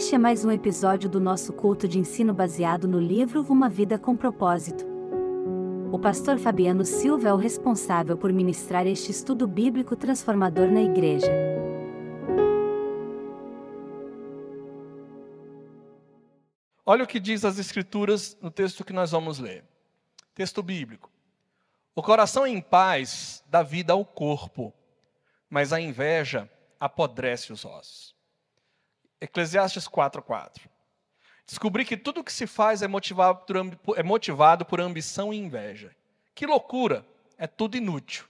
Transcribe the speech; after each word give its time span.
Este 0.00 0.14
é 0.14 0.18
mais 0.18 0.46
um 0.46 0.50
episódio 0.50 1.10
do 1.10 1.20
nosso 1.20 1.52
culto 1.52 1.86
de 1.86 1.98
ensino 1.98 2.32
baseado 2.32 2.88
no 2.88 2.98
livro 2.98 3.42
Uma 3.42 3.68
Vida 3.68 3.98
com 3.98 4.16
Propósito. 4.16 4.86
O 5.92 5.98
pastor 5.98 6.38
Fabiano 6.38 6.86
Silva 6.86 7.28
é 7.28 7.32
o 7.34 7.36
responsável 7.36 8.16
por 8.16 8.32
ministrar 8.32 8.86
este 8.86 9.10
estudo 9.10 9.46
bíblico 9.46 9.94
transformador 9.94 10.72
na 10.72 10.80
igreja. 10.80 11.30
Olha 16.86 17.04
o 17.04 17.06
que 17.06 17.20
diz 17.20 17.44
as 17.44 17.58
Escrituras 17.58 18.38
no 18.40 18.50
texto 18.50 18.82
que 18.86 18.94
nós 18.94 19.10
vamos 19.10 19.38
ler. 19.38 19.64
Texto 20.34 20.62
bíblico. 20.62 21.10
O 21.94 22.02
coração 22.02 22.46
em 22.46 22.62
paz 22.62 23.44
dá 23.50 23.62
vida 23.62 23.92
ao 23.92 24.02
corpo, 24.02 24.72
mas 25.50 25.74
a 25.74 25.78
inveja 25.78 26.48
apodrece 26.80 27.52
os 27.52 27.66
ossos. 27.66 28.18
Eclesiastes 29.20 29.86
4:4. 29.86 30.68
Descobri 31.46 31.84
que 31.84 31.96
tudo 31.96 32.24
que 32.24 32.32
se 32.32 32.46
faz 32.46 32.80
é 32.80 32.88
motivado, 32.88 33.44
por, 33.44 33.98
é 33.98 34.02
motivado 34.02 34.64
por 34.64 34.80
ambição 34.80 35.32
e 35.32 35.36
inveja. 35.36 35.94
Que 36.34 36.46
loucura! 36.46 37.04
É 37.36 37.46
tudo 37.46 37.76
inútil. 37.76 38.24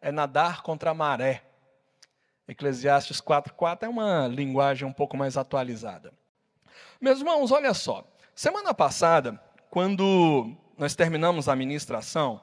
É 0.00 0.10
nadar 0.10 0.62
contra 0.62 0.90
a 0.90 0.94
maré. 0.94 1.44
Eclesiastes 2.48 3.20
4:4 3.20 3.84
é 3.84 3.88
uma 3.88 4.26
linguagem 4.26 4.86
um 4.86 4.92
pouco 4.92 5.16
mais 5.16 5.36
atualizada. 5.36 6.12
Meus 7.00 7.18
irmãos, 7.20 7.50
olha 7.52 7.74
só. 7.74 8.04
Semana 8.34 8.74
passada, 8.74 9.40
quando 9.70 10.56
nós 10.76 10.94
terminamos 10.94 11.48
a 11.48 11.56
ministração, 11.56 12.40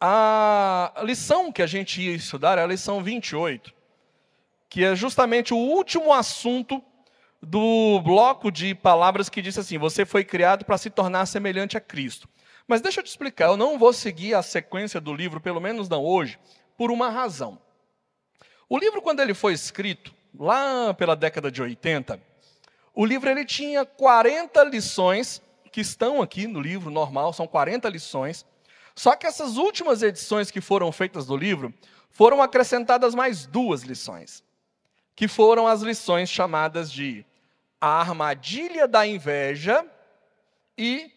a 0.00 0.92
lição 1.02 1.50
que 1.50 1.62
a 1.62 1.66
gente 1.66 2.00
ia 2.00 2.14
estudar 2.14 2.58
é 2.58 2.62
a 2.62 2.66
lição 2.66 3.02
28 3.02 3.76
que 4.68 4.84
é 4.84 4.94
justamente 4.94 5.54
o 5.54 5.58
último 5.58 6.12
assunto 6.12 6.82
do 7.42 8.00
bloco 8.00 8.50
de 8.50 8.74
palavras 8.74 9.28
que 9.28 9.42
disse 9.42 9.60
assim: 9.60 9.78
Você 9.78 10.04
foi 10.04 10.24
criado 10.24 10.64
para 10.64 10.78
se 10.78 10.90
tornar 10.90 11.26
semelhante 11.26 11.76
a 11.76 11.80
Cristo. 11.80 12.28
Mas 12.66 12.80
deixa 12.80 13.00
eu 13.00 13.04
te 13.04 13.08
explicar, 13.08 13.46
eu 13.46 13.56
não 13.56 13.78
vou 13.78 13.92
seguir 13.92 14.34
a 14.34 14.42
sequência 14.42 15.00
do 15.00 15.14
livro, 15.14 15.40
pelo 15.40 15.60
menos 15.60 15.88
não 15.88 16.04
hoje, 16.04 16.38
por 16.76 16.90
uma 16.90 17.08
razão. 17.08 17.60
O 18.68 18.76
livro, 18.76 19.00
quando 19.00 19.20
ele 19.20 19.34
foi 19.34 19.52
escrito, 19.52 20.12
lá 20.36 20.92
pela 20.92 21.14
década 21.14 21.48
de 21.48 21.62
80, 21.62 22.20
o 22.92 23.06
livro 23.06 23.30
ele 23.30 23.44
tinha 23.44 23.84
40 23.84 24.64
lições, 24.64 25.40
que 25.70 25.80
estão 25.80 26.20
aqui 26.20 26.48
no 26.48 26.60
livro 26.60 26.90
normal, 26.90 27.32
são 27.32 27.46
40 27.46 27.88
lições. 27.88 28.44
Só 28.96 29.14
que 29.14 29.26
essas 29.26 29.58
últimas 29.58 30.02
edições 30.02 30.50
que 30.50 30.60
foram 30.60 30.90
feitas 30.90 31.26
do 31.26 31.36
livro, 31.36 31.72
foram 32.10 32.42
acrescentadas 32.42 33.14
mais 33.14 33.46
duas 33.46 33.82
lições 33.82 34.42
que 35.16 35.26
foram 35.26 35.66
as 35.66 35.80
lições 35.80 36.28
chamadas 36.28 36.92
de 36.92 37.24
a 37.80 38.00
armadilha 38.00 38.86
da 38.86 39.06
inveja 39.06 39.84
e 40.76 41.10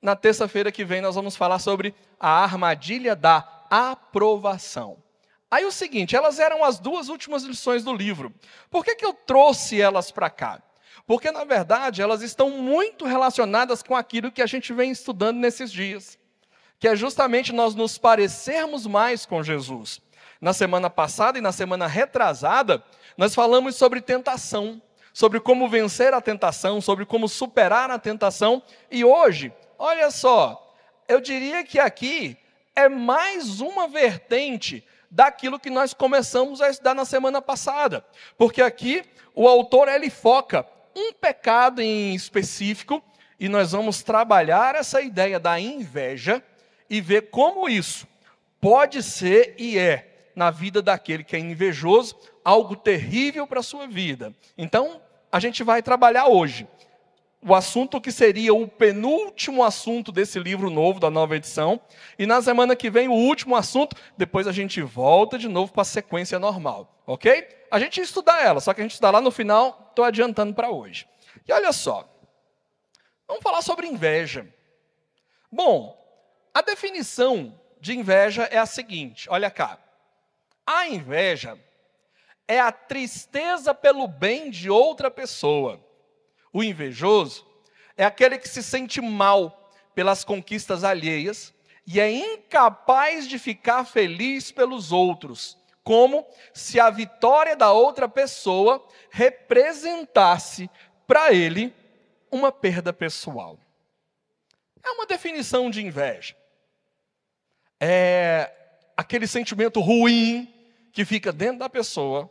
na 0.00 0.14
terça-feira 0.14 0.70
que 0.70 0.84
vem 0.84 1.00
nós 1.00 1.14
vamos 1.14 1.34
falar 1.34 1.58
sobre 1.58 1.94
a 2.20 2.28
armadilha 2.28 3.16
da 3.16 3.64
aprovação. 3.70 5.02
Aí 5.50 5.64
o 5.64 5.72
seguinte, 5.72 6.14
elas 6.14 6.38
eram 6.38 6.62
as 6.62 6.78
duas 6.78 7.08
últimas 7.08 7.42
lições 7.42 7.82
do 7.82 7.94
livro. 7.94 8.32
Por 8.70 8.84
que, 8.84 8.94
que 8.94 9.04
eu 9.04 9.14
trouxe 9.14 9.80
elas 9.80 10.10
para 10.10 10.28
cá? 10.28 10.62
Porque, 11.06 11.30
na 11.30 11.42
verdade, 11.44 12.02
elas 12.02 12.20
estão 12.20 12.50
muito 12.50 13.06
relacionadas 13.06 13.82
com 13.82 13.96
aquilo 13.96 14.30
que 14.30 14.42
a 14.42 14.46
gente 14.46 14.74
vem 14.74 14.90
estudando 14.90 15.38
nesses 15.38 15.72
dias, 15.72 16.18
que 16.78 16.86
é 16.86 16.94
justamente 16.94 17.50
nós 17.50 17.74
nos 17.74 17.96
parecermos 17.96 18.86
mais 18.86 19.24
com 19.24 19.42
Jesus. 19.42 20.02
Na 20.38 20.52
semana 20.52 20.90
passada 20.90 21.38
e 21.38 21.40
na 21.40 21.50
semana 21.50 21.86
retrasada, 21.86 22.84
nós 23.18 23.34
falamos 23.34 23.74
sobre 23.74 24.00
tentação, 24.00 24.80
sobre 25.12 25.40
como 25.40 25.68
vencer 25.68 26.14
a 26.14 26.20
tentação, 26.20 26.80
sobre 26.80 27.04
como 27.04 27.28
superar 27.28 27.90
a 27.90 27.98
tentação, 27.98 28.62
e 28.88 29.04
hoje, 29.04 29.52
olha 29.76 30.08
só, 30.12 30.72
eu 31.08 31.20
diria 31.20 31.64
que 31.64 31.80
aqui 31.80 32.38
é 32.76 32.88
mais 32.88 33.60
uma 33.60 33.88
vertente 33.88 34.86
daquilo 35.10 35.58
que 35.58 35.68
nós 35.68 35.92
começamos 35.92 36.60
a 36.60 36.70
estudar 36.70 36.94
na 36.94 37.04
semana 37.04 37.42
passada. 37.42 38.04
Porque 38.36 38.62
aqui 38.62 39.02
o 39.34 39.48
autor 39.48 39.88
ele 39.88 40.10
foca 40.10 40.64
um 40.94 41.12
pecado 41.12 41.82
em 41.82 42.14
específico 42.14 43.02
e 43.40 43.48
nós 43.48 43.72
vamos 43.72 44.00
trabalhar 44.04 44.76
essa 44.76 45.02
ideia 45.02 45.40
da 45.40 45.58
inveja 45.58 46.40
e 46.88 47.00
ver 47.00 47.30
como 47.30 47.68
isso 47.68 48.06
pode 48.60 49.02
ser 49.02 49.56
e 49.58 49.76
é 49.76 50.30
na 50.36 50.52
vida 50.52 50.80
daquele 50.80 51.24
que 51.24 51.34
é 51.34 51.38
invejoso, 51.40 52.16
algo 52.48 52.74
terrível 52.74 53.46
para 53.46 53.60
a 53.60 53.62
sua 53.62 53.86
vida. 53.86 54.34
Então, 54.56 55.02
a 55.30 55.38
gente 55.38 55.62
vai 55.62 55.82
trabalhar 55.82 56.28
hoje 56.28 56.66
o 57.42 57.54
assunto 57.54 58.00
que 58.00 58.10
seria 58.10 58.54
o 58.54 58.66
penúltimo 58.66 59.62
assunto 59.62 60.10
desse 60.10 60.38
livro 60.40 60.70
novo, 60.70 60.98
da 60.98 61.10
nova 61.10 61.36
edição, 61.36 61.78
e 62.18 62.24
na 62.24 62.40
semana 62.40 62.74
que 62.74 62.88
vem 62.88 63.06
o 63.06 63.12
último 63.12 63.54
assunto, 63.54 63.94
depois 64.16 64.46
a 64.46 64.52
gente 64.52 64.80
volta 64.80 65.38
de 65.38 65.46
novo 65.46 65.72
para 65.72 65.82
a 65.82 65.84
sequência 65.84 66.38
normal, 66.38 66.90
ok? 67.06 67.46
A 67.70 67.78
gente 67.78 68.00
estudar 68.00 68.42
ela, 68.42 68.60
só 68.60 68.72
que 68.72 68.80
a 68.80 68.84
gente 68.84 68.94
está 68.94 69.10
lá 69.10 69.20
no 69.20 69.30
final, 69.30 69.88
estou 69.90 70.04
adiantando 70.04 70.54
para 70.54 70.70
hoje. 70.70 71.06
E 71.46 71.52
olha 71.52 71.70
só, 71.70 72.08
vamos 73.26 73.42
falar 73.42 73.60
sobre 73.60 73.86
inveja. 73.86 74.48
Bom, 75.52 75.96
a 76.54 76.62
definição 76.62 77.54
de 77.78 77.96
inveja 77.96 78.44
é 78.44 78.56
a 78.56 78.66
seguinte, 78.66 79.28
olha 79.30 79.50
cá. 79.50 79.78
A 80.66 80.88
inveja 80.88 81.58
é 82.48 82.58
a 82.58 82.72
tristeza 82.72 83.74
pelo 83.74 84.08
bem 84.08 84.50
de 84.50 84.70
outra 84.70 85.10
pessoa. 85.10 85.78
O 86.50 86.64
invejoso 86.64 87.46
é 87.94 88.06
aquele 88.06 88.38
que 88.38 88.48
se 88.48 88.62
sente 88.62 89.02
mal 89.02 89.70
pelas 89.94 90.24
conquistas 90.24 90.82
alheias 90.82 91.52
e 91.86 92.00
é 92.00 92.10
incapaz 92.10 93.28
de 93.28 93.38
ficar 93.38 93.84
feliz 93.84 94.50
pelos 94.50 94.92
outros, 94.92 95.58
como 95.84 96.26
se 96.54 96.80
a 96.80 96.88
vitória 96.88 97.54
da 97.54 97.70
outra 97.72 98.08
pessoa 98.08 98.84
representasse 99.10 100.70
para 101.06 101.32
ele 101.32 101.74
uma 102.30 102.50
perda 102.50 102.92
pessoal. 102.92 103.58
É 104.82 104.90
uma 104.90 105.06
definição 105.06 105.70
de 105.70 105.84
inveja. 105.84 106.34
É 107.80 108.52
aquele 108.96 109.26
sentimento 109.26 109.80
ruim 109.80 110.52
que 110.92 111.04
fica 111.04 111.32
dentro 111.32 111.58
da 111.60 111.68
pessoa 111.68 112.30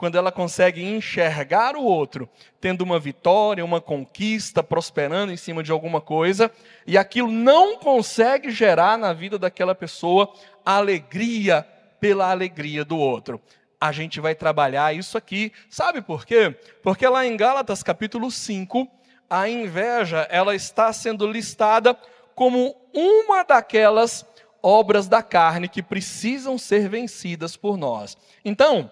quando 0.00 0.16
ela 0.16 0.32
consegue 0.32 0.82
enxergar 0.82 1.76
o 1.76 1.84
outro 1.84 2.26
tendo 2.58 2.80
uma 2.80 2.98
vitória, 2.98 3.62
uma 3.62 3.82
conquista, 3.82 4.62
prosperando 4.62 5.30
em 5.30 5.36
cima 5.36 5.62
de 5.62 5.70
alguma 5.70 6.00
coisa, 6.00 6.50
e 6.86 6.96
aquilo 6.96 7.30
não 7.30 7.76
consegue 7.76 8.50
gerar 8.50 8.96
na 8.96 9.12
vida 9.12 9.38
daquela 9.38 9.74
pessoa 9.74 10.32
alegria 10.64 11.68
pela 12.00 12.30
alegria 12.30 12.82
do 12.82 12.96
outro. 12.96 13.38
A 13.78 13.92
gente 13.92 14.20
vai 14.20 14.34
trabalhar 14.34 14.96
isso 14.96 15.18
aqui, 15.18 15.52
sabe 15.68 16.00
por 16.00 16.24
quê? 16.24 16.56
Porque 16.82 17.06
lá 17.06 17.26
em 17.26 17.36
Gálatas 17.36 17.82
capítulo 17.82 18.30
5, 18.30 18.88
a 19.28 19.50
inveja, 19.50 20.26
ela 20.30 20.54
está 20.54 20.90
sendo 20.94 21.26
listada 21.26 21.94
como 22.34 22.74
uma 22.94 23.42
daquelas 23.42 24.24
obras 24.62 25.08
da 25.08 25.22
carne 25.22 25.68
que 25.68 25.82
precisam 25.82 26.56
ser 26.56 26.88
vencidas 26.88 27.54
por 27.54 27.76
nós. 27.76 28.16
Então, 28.42 28.90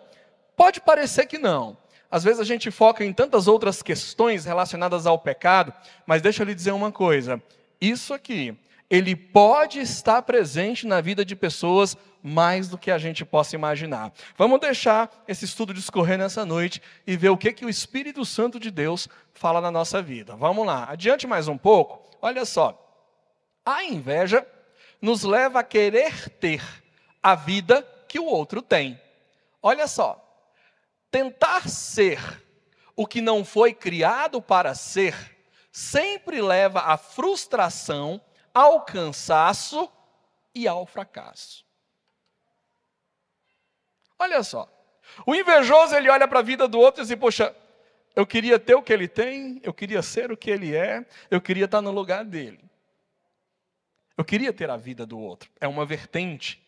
pode 0.58 0.80
parecer 0.80 1.26
que 1.26 1.38
não. 1.38 1.78
Às 2.10 2.24
vezes 2.24 2.40
a 2.40 2.44
gente 2.44 2.70
foca 2.70 3.04
em 3.04 3.12
tantas 3.12 3.46
outras 3.46 3.80
questões 3.80 4.44
relacionadas 4.44 5.06
ao 5.06 5.18
pecado, 5.18 5.72
mas 6.04 6.20
deixa 6.20 6.42
eu 6.42 6.46
lhe 6.46 6.54
dizer 6.54 6.72
uma 6.72 6.90
coisa: 6.90 7.40
isso 7.80 8.12
aqui, 8.12 8.58
ele 8.90 9.14
pode 9.14 9.78
estar 9.78 10.20
presente 10.22 10.86
na 10.86 11.00
vida 11.00 11.24
de 11.24 11.36
pessoas 11.36 11.96
mais 12.20 12.68
do 12.68 12.76
que 12.76 12.90
a 12.90 12.98
gente 12.98 13.24
possa 13.24 13.54
imaginar. 13.54 14.12
Vamos 14.36 14.58
deixar 14.58 15.24
esse 15.28 15.44
estudo 15.44 15.72
discorrer 15.72 16.18
nessa 16.18 16.44
noite 16.44 16.82
e 17.06 17.16
ver 17.16 17.28
o 17.28 17.36
que, 17.36 17.52
que 17.52 17.64
o 17.64 17.68
Espírito 17.68 18.24
Santo 18.24 18.58
de 18.58 18.70
Deus 18.70 19.08
fala 19.32 19.60
na 19.60 19.70
nossa 19.70 20.02
vida. 20.02 20.34
Vamos 20.34 20.66
lá, 20.66 20.86
adiante 20.90 21.26
mais 21.26 21.46
um 21.46 21.56
pouco. 21.56 22.02
Olha 22.20 22.44
só, 22.44 22.76
a 23.64 23.84
inveja 23.84 24.44
nos 25.00 25.22
leva 25.22 25.60
a 25.60 25.64
querer 25.64 26.28
ter 26.30 26.62
a 27.22 27.36
vida 27.36 27.86
que 28.08 28.18
o 28.18 28.24
outro 28.24 28.60
tem. 28.60 28.98
Olha 29.62 29.86
só, 29.86 30.27
tentar 31.10 31.68
ser 31.68 32.18
o 32.94 33.06
que 33.06 33.20
não 33.20 33.44
foi 33.44 33.72
criado 33.72 34.42
para 34.42 34.74
ser 34.74 35.14
sempre 35.70 36.40
leva 36.42 36.80
à 36.80 36.96
frustração, 36.96 38.20
ao 38.52 38.84
cansaço 38.84 39.90
e 40.54 40.66
ao 40.66 40.84
fracasso. 40.84 41.64
Olha 44.18 44.42
só, 44.42 44.68
o 45.24 45.34
invejoso 45.34 45.94
ele 45.94 46.10
olha 46.10 46.26
para 46.26 46.40
a 46.40 46.42
vida 46.42 46.66
do 46.66 46.78
outro 46.78 47.02
e 47.02 47.06
diz: 47.06 47.14
Poxa, 47.16 47.54
eu 48.16 48.26
queria 48.26 48.58
ter 48.58 48.74
o 48.74 48.82
que 48.82 48.92
ele 48.92 49.06
tem, 49.06 49.60
eu 49.62 49.72
queria 49.72 50.02
ser 50.02 50.32
o 50.32 50.36
que 50.36 50.50
ele 50.50 50.74
é, 50.74 51.06
eu 51.30 51.40
queria 51.40 51.66
estar 51.66 51.80
no 51.80 51.92
lugar 51.92 52.24
dele. 52.24 52.68
Eu 54.16 54.24
queria 54.24 54.52
ter 54.52 54.68
a 54.68 54.76
vida 54.76 55.06
do 55.06 55.16
outro. 55.16 55.48
É 55.60 55.68
uma 55.68 55.86
vertente 55.86 56.60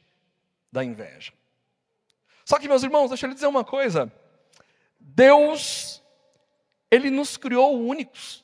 da 0.71 0.85
inveja. 0.85 1.33
Só 2.45 2.61
que, 2.61 2.69
meus 2.69 2.85
irmãos, 2.85 3.09
deixa 3.09 3.27
eu 3.27 3.29
lhe 3.29 3.35
dizer 3.35 3.49
uma 3.49 3.65
coisa. 3.65 4.13
Deus, 5.21 6.03
Ele 6.91 7.11
nos 7.11 7.37
criou 7.37 7.79
únicos. 7.79 8.43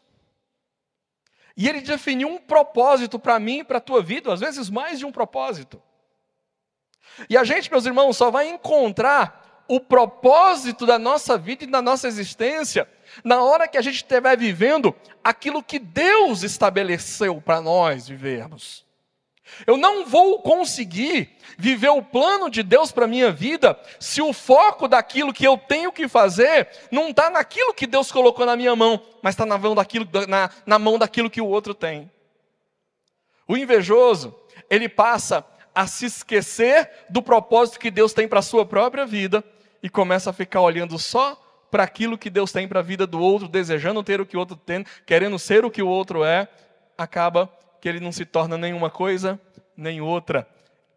E 1.56 1.66
ele 1.66 1.80
definiu 1.80 2.28
um 2.28 2.36
propósito 2.36 3.18
para 3.18 3.40
mim 3.40 3.60
e 3.60 3.64
para 3.64 3.78
a 3.78 3.80
tua 3.80 4.02
vida, 4.02 4.30
às 4.30 4.40
vezes 4.40 4.68
mais 4.68 4.98
de 4.98 5.06
um 5.06 5.10
propósito. 5.10 5.82
E 7.30 7.36
a 7.36 7.44
gente, 7.44 7.70
meus 7.70 7.86
irmãos, 7.86 8.14
só 8.14 8.30
vai 8.30 8.50
encontrar 8.50 9.64
o 9.66 9.80
propósito 9.80 10.84
da 10.84 10.98
nossa 10.98 11.38
vida 11.38 11.64
e 11.64 11.66
da 11.66 11.80
nossa 11.80 12.06
existência 12.08 12.86
na 13.24 13.42
hora 13.42 13.66
que 13.66 13.78
a 13.78 13.82
gente 13.82 13.96
estiver 13.96 14.36
vivendo 14.36 14.94
aquilo 15.24 15.62
que 15.62 15.78
Deus 15.78 16.42
estabeleceu 16.42 17.40
para 17.40 17.58
nós 17.62 18.06
vivermos. 18.06 18.85
Eu 19.66 19.76
não 19.76 20.04
vou 20.06 20.40
conseguir 20.40 21.36
viver 21.56 21.88
o 21.88 22.02
plano 22.02 22.50
de 22.50 22.62
Deus 22.62 22.92
para 22.92 23.04
a 23.04 23.08
minha 23.08 23.30
vida 23.30 23.78
se 23.98 24.20
o 24.20 24.32
foco 24.32 24.88
daquilo 24.88 25.32
que 25.32 25.46
eu 25.46 25.56
tenho 25.56 25.92
que 25.92 26.08
fazer 26.08 26.68
não 26.90 27.08
está 27.08 27.30
naquilo 27.30 27.74
que 27.74 27.86
Deus 27.86 28.10
colocou 28.10 28.44
na 28.44 28.56
minha 28.56 28.74
mão, 28.74 29.00
mas 29.22 29.34
está 29.34 29.46
na, 29.46 29.58
na, 30.26 30.50
na 30.66 30.78
mão 30.78 30.98
daquilo 30.98 31.30
que 31.30 31.40
o 31.40 31.46
outro 31.46 31.74
tem. 31.74 32.10
O 33.48 33.56
invejoso, 33.56 34.34
ele 34.68 34.88
passa 34.88 35.44
a 35.74 35.86
se 35.86 36.06
esquecer 36.06 36.90
do 37.08 37.22
propósito 37.22 37.78
que 37.78 37.90
Deus 37.90 38.12
tem 38.12 38.26
para 38.26 38.40
a 38.40 38.42
sua 38.42 38.66
própria 38.66 39.06
vida 39.06 39.44
e 39.82 39.88
começa 39.88 40.30
a 40.30 40.32
ficar 40.32 40.60
olhando 40.60 40.98
só 40.98 41.40
para 41.70 41.82
aquilo 41.82 42.18
que 42.18 42.30
Deus 42.30 42.50
tem 42.52 42.66
para 42.66 42.80
a 42.80 42.82
vida 42.82 43.06
do 43.06 43.20
outro, 43.20 43.48
desejando 43.48 44.02
ter 44.02 44.20
o 44.20 44.26
que 44.26 44.36
o 44.36 44.40
outro 44.40 44.56
tem, 44.56 44.84
querendo 45.04 45.38
ser 45.38 45.64
o 45.64 45.70
que 45.70 45.82
o 45.82 45.88
outro 45.88 46.24
é, 46.24 46.48
acaba 46.96 47.50
que 47.86 47.90
ele 47.90 48.00
não 48.00 48.10
se 48.10 48.24
torna 48.24 48.58
nenhuma 48.58 48.90
coisa 48.90 49.40
nem 49.76 50.00
outra. 50.00 50.44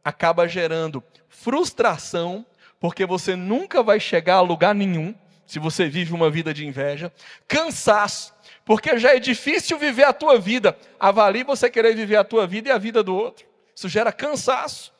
Acaba 0.03 0.47
gerando 0.47 1.03
frustração, 1.27 2.43
porque 2.79 3.05
você 3.05 3.35
nunca 3.35 3.83
vai 3.83 3.99
chegar 3.99 4.37
a 4.37 4.41
lugar 4.41 4.73
nenhum 4.73 5.13
se 5.45 5.59
você 5.59 5.87
vive 5.87 6.15
uma 6.15 6.31
vida 6.31 6.51
de 6.51 6.65
inveja. 6.65 7.13
Cansaço, 7.47 8.33
porque 8.65 8.97
já 8.97 9.15
é 9.15 9.19
difícil 9.19 9.77
viver 9.77 10.05
a 10.05 10.11
tua 10.11 10.39
vida. 10.39 10.75
Avalie 10.99 11.43
você 11.43 11.69
querer 11.69 11.95
viver 11.95 12.15
a 12.15 12.23
tua 12.23 12.47
vida 12.47 12.69
e 12.69 12.71
a 12.71 12.79
vida 12.79 13.03
do 13.03 13.15
outro. 13.15 13.45
Isso 13.75 13.87
gera 13.87 14.11
cansaço 14.11 14.91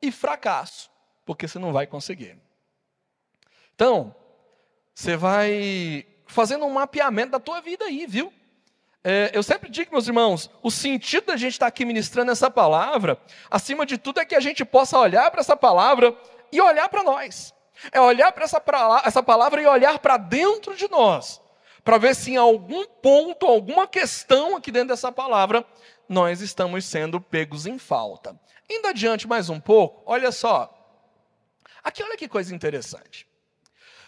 e 0.00 0.12
fracasso, 0.12 0.88
porque 1.26 1.48
você 1.48 1.58
não 1.58 1.72
vai 1.72 1.88
conseguir. 1.88 2.38
Então, 3.74 4.14
você 4.94 5.16
vai 5.16 6.06
fazendo 6.24 6.64
um 6.66 6.70
mapeamento 6.72 7.32
da 7.32 7.40
tua 7.40 7.60
vida 7.60 7.86
aí, 7.86 8.06
viu? 8.06 8.32
É, 9.02 9.30
eu 9.32 9.42
sempre 9.42 9.70
digo, 9.70 9.92
meus 9.92 10.06
irmãos, 10.06 10.50
o 10.62 10.70
sentido 10.70 11.26
da 11.26 11.36
gente 11.36 11.52
estar 11.52 11.66
aqui 11.66 11.84
ministrando 11.86 12.30
essa 12.30 12.50
palavra, 12.50 13.18
acima 13.50 13.86
de 13.86 13.96
tudo, 13.96 14.20
é 14.20 14.26
que 14.26 14.34
a 14.34 14.40
gente 14.40 14.64
possa 14.64 14.98
olhar 14.98 15.30
para 15.30 15.40
essa 15.40 15.56
palavra 15.56 16.14
e 16.52 16.60
olhar 16.60 16.88
para 16.88 17.02
nós. 17.02 17.54
É 17.92 18.00
olhar 18.00 18.30
para 18.32 18.44
essa, 18.44 18.62
essa 19.04 19.22
palavra 19.22 19.62
e 19.62 19.66
olhar 19.66 19.98
para 20.00 20.18
dentro 20.18 20.76
de 20.76 20.86
nós, 20.90 21.40
para 21.82 21.96
ver 21.96 22.14
se 22.14 22.32
em 22.32 22.36
algum 22.36 22.84
ponto, 22.84 23.46
alguma 23.46 23.86
questão 23.86 24.56
aqui 24.56 24.70
dentro 24.70 24.88
dessa 24.88 25.10
palavra, 25.10 25.64
nós 26.06 26.42
estamos 26.42 26.84
sendo 26.84 27.20
pegos 27.20 27.64
em 27.64 27.78
falta. 27.78 28.38
Indo 28.68 28.88
adiante 28.88 29.26
mais 29.26 29.48
um 29.48 29.58
pouco, 29.58 30.02
olha 30.04 30.30
só. 30.30 30.76
Aqui, 31.82 32.02
olha 32.02 32.18
que 32.18 32.28
coisa 32.28 32.54
interessante. 32.54 33.26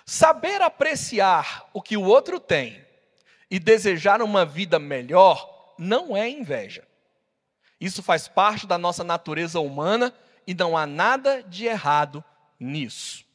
Saber 0.04 0.60
apreciar 0.60 1.66
o 1.72 1.80
que 1.80 1.96
o 1.96 2.04
outro 2.04 2.38
tem 2.38 2.84
e 3.52 3.58
desejar 3.58 4.22
uma 4.22 4.46
vida 4.46 4.78
melhor 4.78 5.75
não 5.76 6.16
é 6.16 6.26
inveja. 6.26 6.88
Isso 7.78 8.02
faz 8.02 8.26
parte 8.26 8.66
da 8.66 8.78
nossa 8.78 9.04
natureza 9.04 9.60
humana 9.60 10.14
e 10.46 10.54
não 10.54 10.75
há 10.75 10.87
nada 10.87 11.43
de 11.43 11.66
errado 11.66 12.25
nisso. 12.58 13.26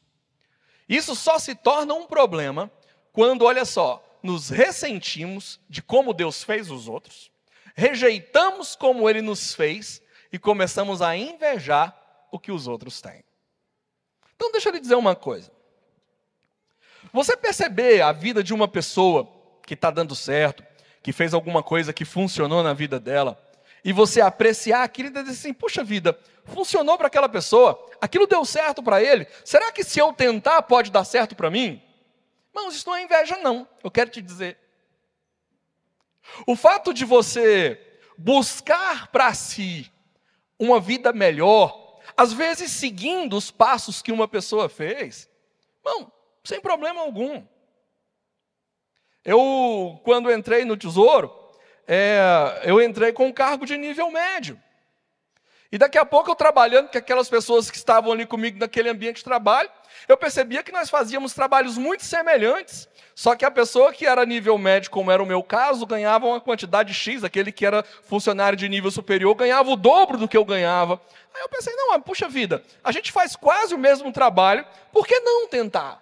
Isso 0.90 1.16
só 1.16 1.38
se 1.38 1.54
torna 1.54 1.94
um 1.94 2.08
problema 2.08 2.72
quando, 3.14 3.46
olha 3.46 3.64
só, 3.64 4.04
nos 4.24 4.50
ressentimos 4.50 5.60
de 5.70 5.84
como 5.84 6.16
Deus 6.16 6.44
fez 6.44 6.72
os 6.72 6.88
outros, 6.88 7.30
rejeitamos 7.76 8.76
como 8.76 9.08
Ele 9.08 9.22
nos 9.22 9.54
fez 9.54 10.02
e 10.34 10.40
começamos 10.40 11.00
a 11.00 11.16
invejar 11.16 11.96
o 12.32 12.40
que 12.40 12.52
os 12.52 12.68
outros 12.68 13.02
têm. 13.02 13.24
Então, 14.36 14.52
deixa 14.52 14.70
eu 14.70 14.74
lhe 14.74 14.80
dizer 14.80 14.96
uma 14.96 15.16
coisa. 15.16 15.52
Você 17.14 17.38
perceber 17.38 18.02
a 18.02 18.12
vida 18.12 18.44
de 18.44 18.52
uma 18.52 18.68
pessoa 18.68 19.37
que 19.68 19.74
está 19.74 19.92
dando 19.92 20.16
certo, 20.16 20.64
que 21.04 21.12
fez 21.12 21.34
alguma 21.34 21.62
coisa 21.62 21.92
que 21.92 22.06
funcionou 22.06 22.64
na 22.64 22.74
vida 22.74 23.00
dela, 23.00 23.38
e 23.84 23.92
você 23.92 24.22
apreciar 24.22 24.82
aquilo 24.82 25.10
e 25.10 25.12
dizer 25.12 25.30
assim: 25.30 25.54
puxa 25.54 25.84
vida, 25.84 26.18
funcionou 26.46 26.98
para 26.98 27.08
aquela 27.08 27.28
pessoa, 27.28 27.86
aquilo 28.00 28.26
deu 28.26 28.44
certo 28.46 28.82
para 28.82 29.04
ele, 29.04 29.28
será 29.44 29.70
que 29.72 29.84
se 29.84 30.00
eu 30.00 30.14
tentar 30.14 30.62
pode 30.64 30.90
dar 30.90 31.04
certo 31.04 31.36
para 31.36 31.52
mim? 31.52 31.84
Irmãos, 32.56 32.76
isso 32.76 32.88
não 32.88 32.96
é 32.96 33.04
inveja, 33.04 33.38
não, 33.38 33.68
eu 33.84 33.92
quero 33.92 34.10
te 34.10 34.22
dizer. 34.22 34.58
O 36.48 36.56
fato 36.56 36.94
de 36.94 37.04
você 37.04 38.00
buscar 38.18 39.08
para 39.08 39.34
si 39.34 39.92
uma 40.58 40.80
vida 40.80 41.12
melhor, 41.12 42.00
às 42.16 42.32
vezes 42.32 42.72
seguindo 42.72 43.36
os 43.36 43.52
passos 43.52 44.02
que 44.02 44.14
uma 44.14 44.28
pessoa 44.28 44.70
fez, 44.70 45.30
não, 45.84 46.12
sem 46.44 46.62
problema 46.62 47.02
algum. 47.02 47.46
Eu, 49.28 50.00
quando 50.06 50.32
entrei 50.32 50.64
no 50.64 50.78
Tesouro, 50.78 51.30
é, 51.86 52.62
eu 52.64 52.82
entrei 52.82 53.12
com 53.12 53.28
um 53.28 53.34
cargo 53.34 53.66
de 53.66 53.76
nível 53.78 54.10
médio. 54.10 54.58
E 55.70 55.78
daqui 55.78 55.98
a 55.98 56.06
pouco 56.06 56.32
eu 56.32 56.36
trabalhando 56.36 56.88
com 56.88 56.98
aquelas 56.98 57.28
pessoas 57.28 57.70
que 57.70 57.76
estavam 57.76 58.14
ali 58.14 58.26
comigo 58.26 58.58
naquele 58.58 58.88
ambiente 58.88 59.18
de 59.18 59.26
trabalho, 59.26 59.70
eu 60.08 60.16
percebia 60.16 60.64
que 60.64 60.72
nós 60.72 60.90
fazíamos 60.90 61.34
trabalhos 61.34 61.78
muito 61.78 62.06
semelhantes, 62.06 62.88
só 63.14 63.36
que 63.36 63.44
a 63.44 63.52
pessoa 63.52 63.92
que 63.92 64.06
era 64.06 64.26
nível 64.26 64.58
médio, 64.58 64.90
como 64.90 65.12
era 65.12 65.22
o 65.22 65.26
meu 65.26 65.44
caso, 65.44 65.86
ganhava 65.86 66.26
uma 66.26 66.40
quantidade 66.40 66.94
X, 66.94 67.26
aquele 67.26 67.52
que 67.52 67.66
era 67.66 67.84
funcionário 67.84 68.58
de 68.58 68.70
nível 68.70 68.90
superior 68.90 69.36
ganhava 69.36 69.70
o 69.70 69.76
dobro 69.76 70.18
do 70.18 70.30
que 70.30 70.38
eu 70.38 70.46
ganhava. 70.46 71.02
Aí 71.36 71.42
eu 71.42 71.50
pensei, 71.50 71.76
não, 71.76 72.02
puxa 72.02 72.30
vida, 72.30 72.64
a 72.82 72.94
gente 72.94 73.12
faz 73.12 73.36
quase 73.36 73.76
o 73.76 73.78
mesmo 73.78 74.10
trabalho, 74.14 74.66
por 74.94 75.06
que 75.06 75.20
não 75.20 75.50
tentar? 75.50 76.02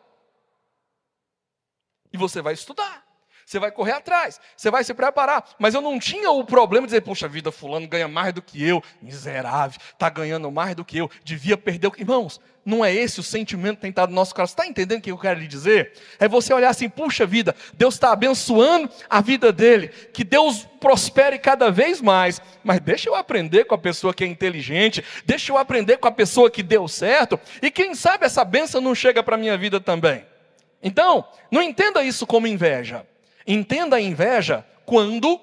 E 2.13 2.18
você 2.18 2.39
vai 2.39 2.54
estudar 2.54 3.05
você 3.46 3.60
vai 3.60 3.72
correr 3.72 3.92
atrás, 3.92 4.40
você 4.58 4.72
vai 4.72 4.84
se 4.84 4.94
preparar. 4.94 5.48
Mas 5.60 5.76
eu 5.76 5.82
não 5.82 6.00
tinha 6.00 6.32
o 6.32 6.44
problema 6.44 6.88
de 6.88 6.92
dizer, 6.92 7.02
poxa 7.02 7.28
vida, 7.28 7.52
fulano 7.52 7.88
ganha 7.88 8.08
mais 8.08 8.34
do 8.34 8.42
que 8.42 8.64
eu, 8.64 8.82
miserável, 9.02 9.80
está 9.94 10.10
ganhando 10.10 10.52
mais 10.52 10.76
do 10.76 10.84
que 10.84 10.98
eu, 10.98 11.10
devia 11.24 11.56
perder 11.56 11.88
o 11.88 11.92
que. 11.92 12.02
Irmãos, 12.02 12.42
não 12.66 12.84
é 12.84 12.92
esse 12.92 13.20
o 13.20 13.24
sentimento 13.24 13.86
estado 13.86 14.10
no 14.10 14.16
nosso 14.16 14.34
coração. 14.34 14.54
Está 14.54 14.68
entendendo 14.68 14.98
o 14.98 15.02
que 15.02 15.12
eu 15.12 15.18
quero 15.18 15.40
lhe 15.40 15.48
dizer? 15.48 15.94
É 16.20 16.28
você 16.28 16.52
olhar 16.52 16.70
assim, 16.70 16.90
puxa 16.90 17.24
vida, 17.24 17.56
Deus 17.75 17.94
está 17.94 18.12
abençoando 18.12 18.90
a 19.08 19.22
vida 19.22 19.54
dele, 19.54 19.90
que 19.90 20.24
Deus 20.24 20.68
prospere 20.80 21.38
cada 21.38 21.70
vez 21.70 22.02
mais. 22.02 22.42
Mas 22.64 22.80
deixa 22.80 23.08
eu 23.08 23.16
aprender 23.16 23.66
com 23.66 23.75
a 23.75 23.78
pessoa 23.78 24.12
que 24.12 24.24
é 24.24 24.28
inteligente, 24.28 25.06
deixa 25.24 25.52
eu 25.52 25.58
aprender 25.58 25.98
com 25.98 26.08
a 26.08 26.12
pessoa 26.12 26.50
que 26.50 26.64
deu 26.64 26.88
certo, 26.88 27.40
e 27.62 27.70
quem 27.70 27.94
sabe 27.94 28.25
essa 28.25 28.44
benção 28.44 28.82
não 28.82 28.96
chega 28.96 29.22
para 29.22 29.36
a 29.36 29.38
minha 29.38 29.56
vida 29.56 29.80
também. 29.80 30.25
Então, 30.82 31.28
não 31.52 31.62
entenda 31.62 32.04
isso 32.04 32.25
como 32.25 32.48
inveja. 32.48 33.06
Entenda 33.46 33.98
a 33.98 34.02
inveja 34.02 34.66
quando 34.86 35.40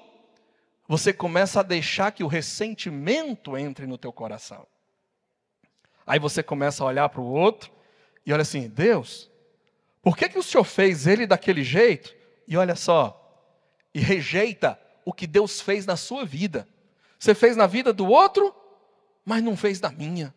você 0.87 1.13
começa 1.13 1.61
a 1.61 1.63
deixar 1.63 2.11
que 2.11 2.23
o 2.23 2.27
ressentimento 2.27 3.57
entre 3.57 3.87
no 3.87 3.97
teu 3.97 4.11
coração. 4.11 4.67
Aí 6.05 6.19
você 6.19 6.43
começa 6.43 6.83
a 6.83 6.87
olhar 6.87 7.07
para 7.09 7.21
o 7.21 7.31
outro 7.31 7.71
e 8.25 8.33
olha 8.33 8.41
assim: 8.41 8.67
Deus, 8.67 9.29
por 10.01 10.17
que, 10.17 10.27
que 10.27 10.37
o 10.37 10.43
Senhor 10.43 10.65
fez 10.65 11.07
ele 11.07 11.25
daquele 11.25 11.63
jeito? 11.63 12.13
E 12.45 12.57
olha 12.57 12.75
só, 12.75 13.19
e 13.93 13.99
rejeita 13.99 14.79
o 15.05 15.13
que 15.13 15.25
Deus 15.25 15.61
fez 15.61 15.85
na 15.85 15.95
sua 15.95 16.25
vida. 16.25 16.67
Você 17.17 17.33
fez 17.33 17.55
na 17.55 17.67
vida 17.67 17.93
do 17.93 18.05
outro, 18.05 18.53
mas 19.23 19.41
não 19.41 19.55
fez 19.55 19.79
na 19.79 19.89
minha. 19.89 20.33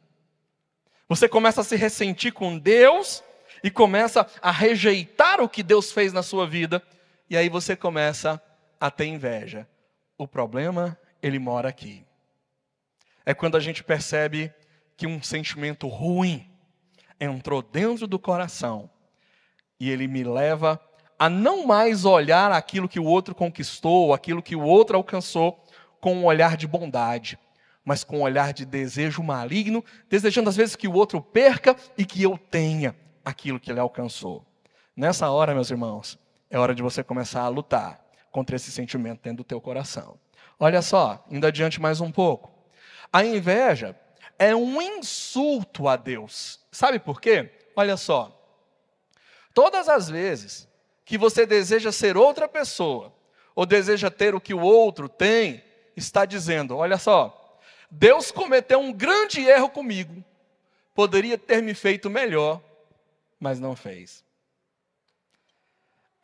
Você 1.08 1.28
começa 1.28 1.61
a 1.61 1.64
se 1.64 1.75
ressentir 1.75 2.32
com 2.32 2.56
Deus 2.56 3.25
e 3.62 3.70
começa 3.70 4.25
a 4.40 4.52
rejeitar 4.52 5.40
o 5.40 5.49
que 5.49 5.64
Deus 5.64 5.90
fez 5.90 6.12
na 6.12 6.23
sua 6.23 6.46
vida 6.46 6.80
e 7.28 7.37
aí 7.37 7.49
você 7.49 7.75
começa 7.75 8.40
a 8.80 8.90
ter 8.90 9.06
inveja. 9.06 9.68
O 10.16 10.26
problema, 10.26 10.99
ele 11.23 11.38
mora 11.38 11.68
aqui. 11.68 12.04
É 13.25 13.35
quando 13.35 13.56
a 13.56 13.61
gente 13.61 13.83
percebe 13.83 14.52
que 14.97 15.06
um 15.06 15.23
sentimento 15.23 15.88
ruim 15.88 16.50
entrou 17.21 17.62
dentro 17.62 18.06
do 18.06 18.18
coração 18.18 18.88
e 19.78 19.90
ele 19.90 20.06
me 20.06 20.23
leva 20.23 20.80
a 21.18 21.28
não 21.28 21.66
mais 21.66 22.04
olhar 22.04 22.52
aquilo 22.52 22.88
que 22.88 23.00
o 23.00 23.04
outro 23.04 23.35
conquistou, 23.35 24.12
aquilo 24.14 24.42
que 24.42 24.54
o 24.54 24.62
outro 24.62 24.97
alcançou, 24.97 25.62
com 26.00 26.14
um 26.14 26.25
olhar 26.25 26.56
de 26.56 26.66
bondade, 26.66 27.38
mas 27.85 28.04
com 28.04 28.18
um 28.18 28.23
olhar 28.23 28.52
de 28.52 28.64
desejo 28.64 29.23
maligno, 29.23 29.85
desejando 30.09 30.49
às 30.49 30.56
vezes 30.56 30.76
que 30.76 30.87
o 30.87 30.95
outro 30.95 31.21
perca 31.21 31.75
e 31.97 32.04
que 32.04 32.23
eu 32.23 32.38
tenha 32.38 32.95
aquilo 33.25 33.59
que 33.59 33.71
ele 33.71 33.80
alcançou. 33.80 34.45
Nessa 34.95 35.30
hora, 35.30 35.54
meus 35.54 35.71
irmãos, 35.71 36.18
é 36.50 36.58
hora 36.58 36.74
de 36.74 36.82
você 36.82 37.02
começar 37.02 37.42
a 37.42 37.48
lutar 37.48 38.04
contra 38.30 38.56
esse 38.56 38.70
sentimento 38.70 39.22
dentro 39.22 39.38
do 39.38 39.44
teu 39.44 39.60
coração. 39.60 40.18
Olha 40.58 40.82
só, 40.82 41.24
indo 41.30 41.46
adiante 41.46 41.80
mais 41.80 42.00
um 42.00 42.10
pouco. 42.10 42.52
A 43.12 43.24
inveja 43.24 43.98
é 44.38 44.54
um 44.54 44.80
insulto 44.80 45.88
a 45.88 45.96
Deus. 45.96 46.60
Sabe 46.70 46.98
por 46.98 47.20
quê? 47.20 47.50
Olha 47.74 47.96
só. 47.96 48.32
Todas 49.54 49.88
as 49.88 50.08
vezes 50.08 50.68
que 51.04 51.16
você 51.16 51.46
deseja 51.46 51.90
ser 51.92 52.16
outra 52.16 52.46
pessoa, 52.46 53.14
ou 53.54 53.64
deseja 53.64 54.10
ter 54.10 54.34
o 54.34 54.40
que 54.40 54.52
o 54.52 54.60
outro 54.60 55.08
tem, 55.08 55.64
está 55.96 56.26
dizendo: 56.26 56.76
olha 56.76 56.98
só, 56.98 57.58
Deus 57.90 58.30
cometeu 58.30 58.78
um 58.78 58.92
grande 58.92 59.40
erro 59.40 59.70
comigo, 59.70 60.22
poderia 60.94 61.38
ter 61.38 61.62
me 61.62 61.72
feito 61.72 62.10
melhor, 62.10 62.60
mas 63.40 63.58
não 63.58 63.74
fez. 63.74 64.25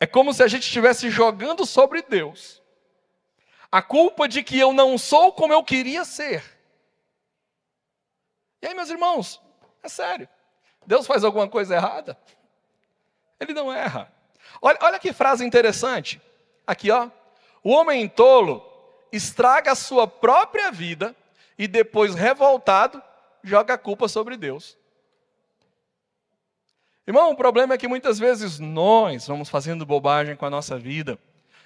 É 0.03 0.05
como 0.05 0.33
se 0.33 0.43
a 0.43 0.49
gente 0.49 0.63
estivesse 0.63 1.09
jogando 1.09 1.65
sobre 1.65 2.01
Deus 2.01 2.61
a 3.71 3.81
culpa 3.81 4.27
de 4.27 4.43
que 4.43 4.59
eu 4.59 4.73
não 4.73 4.97
sou 4.97 5.31
como 5.31 5.53
eu 5.53 5.63
queria 5.63 6.03
ser. 6.03 6.43
E 8.61 8.67
aí, 8.67 8.73
meus 8.75 8.89
irmãos, 8.89 9.41
é 9.81 9.87
sério. 9.87 10.27
Deus 10.85 11.07
faz 11.07 11.23
alguma 11.23 11.47
coisa 11.47 11.75
errada? 11.75 12.19
Ele 13.39 13.53
não 13.53 13.71
erra. 13.71 14.13
Olha, 14.61 14.77
olha 14.81 14.99
que 14.99 15.13
frase 15.13 15.45
interessante. 15.45 16.21
Aqui, 16.67 16.91
ó. 16.91 17.09
O 17.63 17.71
homem 17.71 18.09
tolo 18.09 18.61
estraga 19.09 19.71
a 19.71 19.75
sua 19.75 20.05
própria 20.05 20.69
vida 20.69 21.15
e 21.57 21.65
depois, 21.65 22.13
revoltado, 22.13 23.01
joga 23.41 23.75
a 23.75 23.77
culpa 23.77 24.09
sobre 24.09 24.35
Deus. 24.35 24.77
Irmão, 27.05 27.31
o 27.31 27.35
problema 27.35 27.73
é 27.73 27.77
que 27.77 27.87
muitas 27.87 28.17
vezes 28.17 28.59
nós 28.59 29.27
vamos 29.27 29.49
fazendo 29.49 29.85
bobagem 29.85 30.37
com 30.37 30.45
a 30.45 30.49
nossa 30.49 30.79
vida. 30.79 31.19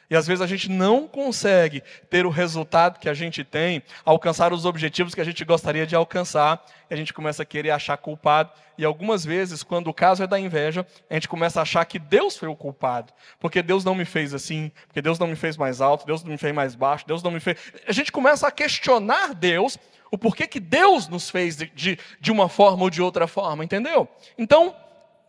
E 0.09 0.15
às 0.15 0.25
vezes 0.25 0.41
a 0.41 0.47
gente 0.47 0.71
não 0.71 1.07
consegue 1.07 1.83
ter 2.09 2.25
o 2.25 2.29
resultado 2.29 2.97
que 2.97 3.07
a 3.07 3.13
gente 3.13 3.43
tem, 3.43 3.83
alcançar 4.03 4.51
os 4.51 4.65
objetivos 4.65 5.13
que 5.13 5.21
a 5.21 5.23
gente 5.23 5.45
gostaria 5.45 5.85
de 5.85 5.95
alcançar, 5.95 6.65
e 6.89 6.93
a 6.93 6.97
gente 6.97 7.13
começa 7.13 7.43
a 7.43 7.45
querer 7.45 7.69
achar 7.69 7.97
culpado. 7.97 8.51
E 8.79 8.85
algumas 8.85 9.23
vezes, 9.23 9.61
quando 9.61 9.89
o 9.89 9.93
caso 9.93 10.23
é 10.23 10.27
da 10.27 10.39
inveja, 10.39 10.87
a 11.09 11.13
gente 11.13 11.27
começa 11.27 11.59
a 11.59 11.63
achar 11.63 11.85
que 11.85 11.99
Deus 11.99 12.35
foi 12.35 12.47
o 12.47 12.55
culpado, 12.55 13.13
porque 13.39 13.61
Deus 13.61 13.83
não 13.83 13.93
me 13.93 14.05
fez 14.05 14.33
assim, 14.33 14.71
porque 14.87 15.01
Deus 15.03 15.19
não 15.19 15.27
me 15.27 15.35
fez 15.35 15.55
mais 15.55 15.81
alto, 15.81 16.07
Deus 16.07 16.23
não 16.23 16.31
me 16.31 16.37
fez 16.37 16.55
mais 16.55 16.73
baixo, 16.73 17.05
Deus 17.05 17.21
não 17.21 17.29
me 17.29 17.39
fez. 17.39 17.59
A 17.85 17.91
gente 17.91 18.11
começa 18.11 18.47
a 18.47 18.51
questionar 18.51 19.35
Deus, 19.35 19.77
o 20.09 20.17
porquê 20.17 20.47
que 20.47 20.59
Deus 20.59 21.07
nos 21.07 21.29
fez 21.29 21.57
de, 21.57 21.67
de, 21.75 21.99
de 22.19 22.31
uma 22.31 22.49
forma 22.49 22.81
ou 22.81 22.89
de 22.89 23.01
outra 23.01 23.27
forma, 23.27 23.63
entendeu? 23.63 24.07
Então, 24.37 24.73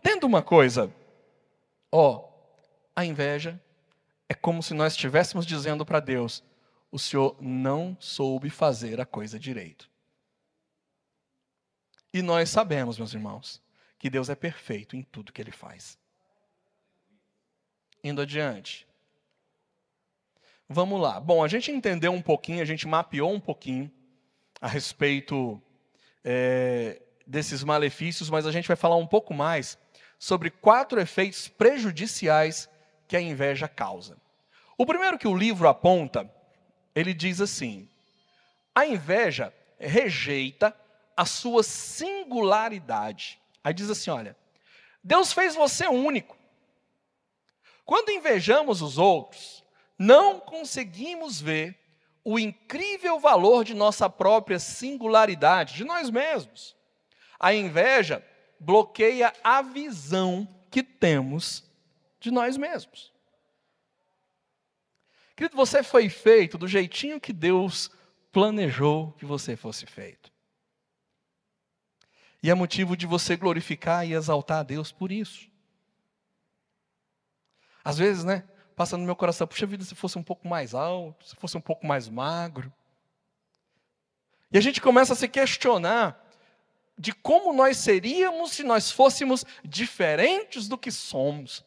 tendo 0.03 0.27
uma 0.27 0.43
coisa, 0.43 0.93
ó, 1.91 2.29
a 2.95 3.05
inveja 3.05 3.61
é 4.29 4.35
como 4.35 4.63
se 4.63 4.75
nós 4.75 4.93
estivéssemos 4.93 5.47
dizendo 5.47 5.85
para 5.85 6.01
Deus: 6.01 6.43
o 6.91 6.99
Senhor 6.99 7.37
não 7.41 7.97
soube 8.01 8.51
fazer 8.51 9.01
a 9.01 9.07
coisa 9.07 9.39
direito. 9.39 9.91
E 12.13 12.23
nós 12.23 12.49
sabemos, 12.49 12.99
meus 12.99 13.13
irmãos, 13.13 13.63
que 13.99 14.09
Deus 14.09 14.29
é 14.29 14.35
perfeito 14.35 14.97
em 14.97 15.03
tudo 15.03 15.33
que 15.33 15.41
ele 15.41 15.53
faz. 15.53 15.99
Indo 18.03 18.23
adiante. 18.23 18.87
Vamos 20.69 21.01
lá. 21.01 21.19
Bom, 21.19 21.43
a 21.43 21.49
gente 21.49 21.71
entendeu 21.71 22.13
um 22.13 22.23
pouquinho, 22.23 22.63
a 22.63 22.65
gente 22.65 22.87
mapeou 22.87 23.33
um 23.33 23.41
pouquinho 23.41 23.91
a 24.61 24.69
respeito 24.69 25.61
é, 26.25 27.01
desses 27.27 27.63
malefícios, 27.65 28.31
mas 28.31 28.47
a 28.47 28.53
gente 28.53 28.69
vai 28.69 28.77
falar 28.77 28.97
um 28.97 29.07
pouco 29.07 29.33
mais 29.33 29.79
sobre 30.19 30.51
quatro 30.51 31.01
efeitos 31.01 31.49
prejudiciais 31.49 32.69
que 33.07 33.17
a 33.17 33.21
inveja 33.21 33.69
causa. 33.69 34.17
O 34.77 34.85
primeiro 34.85 35.19
que 35.19 35.29
o 35.29 35.37
livro 35.37 35.69
aponta, 35.69 36.31
ele 36.95 37.15
diz 37.15 37.41
assim: 37.41 37.89
a 38.75 38.87
inveja 38.87 39.53
rejeita 39.79 40.75
a 41.17 41.25
sua 41.25 41.63
singularidade. 41.63 43.41
Aí 43.63 43.73
diz 43.73 43.91
assim: 43.91 44.11
olha, 44.11 44.37
Deus 45.03 45.33
fez 45.33 45.55
você 45.55 45.87
único. 45.87 46.37
Quando 47.85 48.11
invejamos 48.11 48.83
os 48.83 48.99
outros, 48.99 49.65
não 49.99 50.39
conseguimos 50.39 51.41
ver 51.41 51.77
o 52.23 52.39
incrível 52.39 53.19
valor 53.19 53.65
de 53.65 53.73
nossa 53.75 54.11
própria 54.11 54.59
singularidade, 54.59 55.75
de 55.75 55.85
nós 55.85 56.11
mesmos. 56.11 56.77
A 57.41 57.55
inveja 57.55 58.23
bloqueia 58.59 59.33
a 59.43 59.63
visão 59.63 60.49
que 60.71 60.83
temos 60.83 61.65
de 62.21 62.31
nós 62.31 62.57
mesmos. 62.57 63.13
Querido, 65.37 65.57
você 65.57 65.83
foi 65.83 66.09
feito 66.09 66.59
do 66.59 66.67
jeitinho 66.67 67.21
que 67.21 67.33
Deus 67.33 67.91
planejou 68.33 69.13
que 69.13 69.25
você 69.25 69.57
fosse 69.57 69.87
feito. 69.87 70.33
E 72.43 72.51
é 72.51 72.55
motivo 72.55 72.97
de 72.97 73.07
você 73.07 73.37
glorificar 73.37 74.07
e 74.07 74.15
exaltar 74.15 74.59
a 74.59 74.63
Deus 74.63 74.93
por 74.93 75.11
isso. 75.11 75.49
Às 77.85 77.99
vezes, 77.99 78.25
né, 78.25 78.45
passa 78.77 78.97
no 78.97 79.05
meu 79.05 79.17
coração, 79.17 79.47
puxa 79.47 79.67
vida, 79.67 79.85
se 79.85 79.95
fosse 79.95 80.19
um 80.19 80.23
pouco 80.23 80.47
mais 80.47 80.75
alto, 80.75 81.27
se 81.27 81.35
fosse 81.37 81.57
um 81.57 81.61
pouco 81.61 81.87
mais 81.87 82.09
magro. 82.09 82.73
E 84.53 84.59
a 84.59 84.61
gente 84.61 84.81
começa 84.81 85.13
a 85.13 85.17
se 85.17 85.29
questionar 85.29 86.28
de 86.99 87.13
como 87.13 87.53
nós 87.53 87.77
seríamos 87.77 88.53
se 88.53 88.63
nós 88.63 88.91
fôssemos 88.91 89.45
diferentes 89.65 90.69
do 90.69 90.77
que 90.77 90.91
somos. 90.91 91.65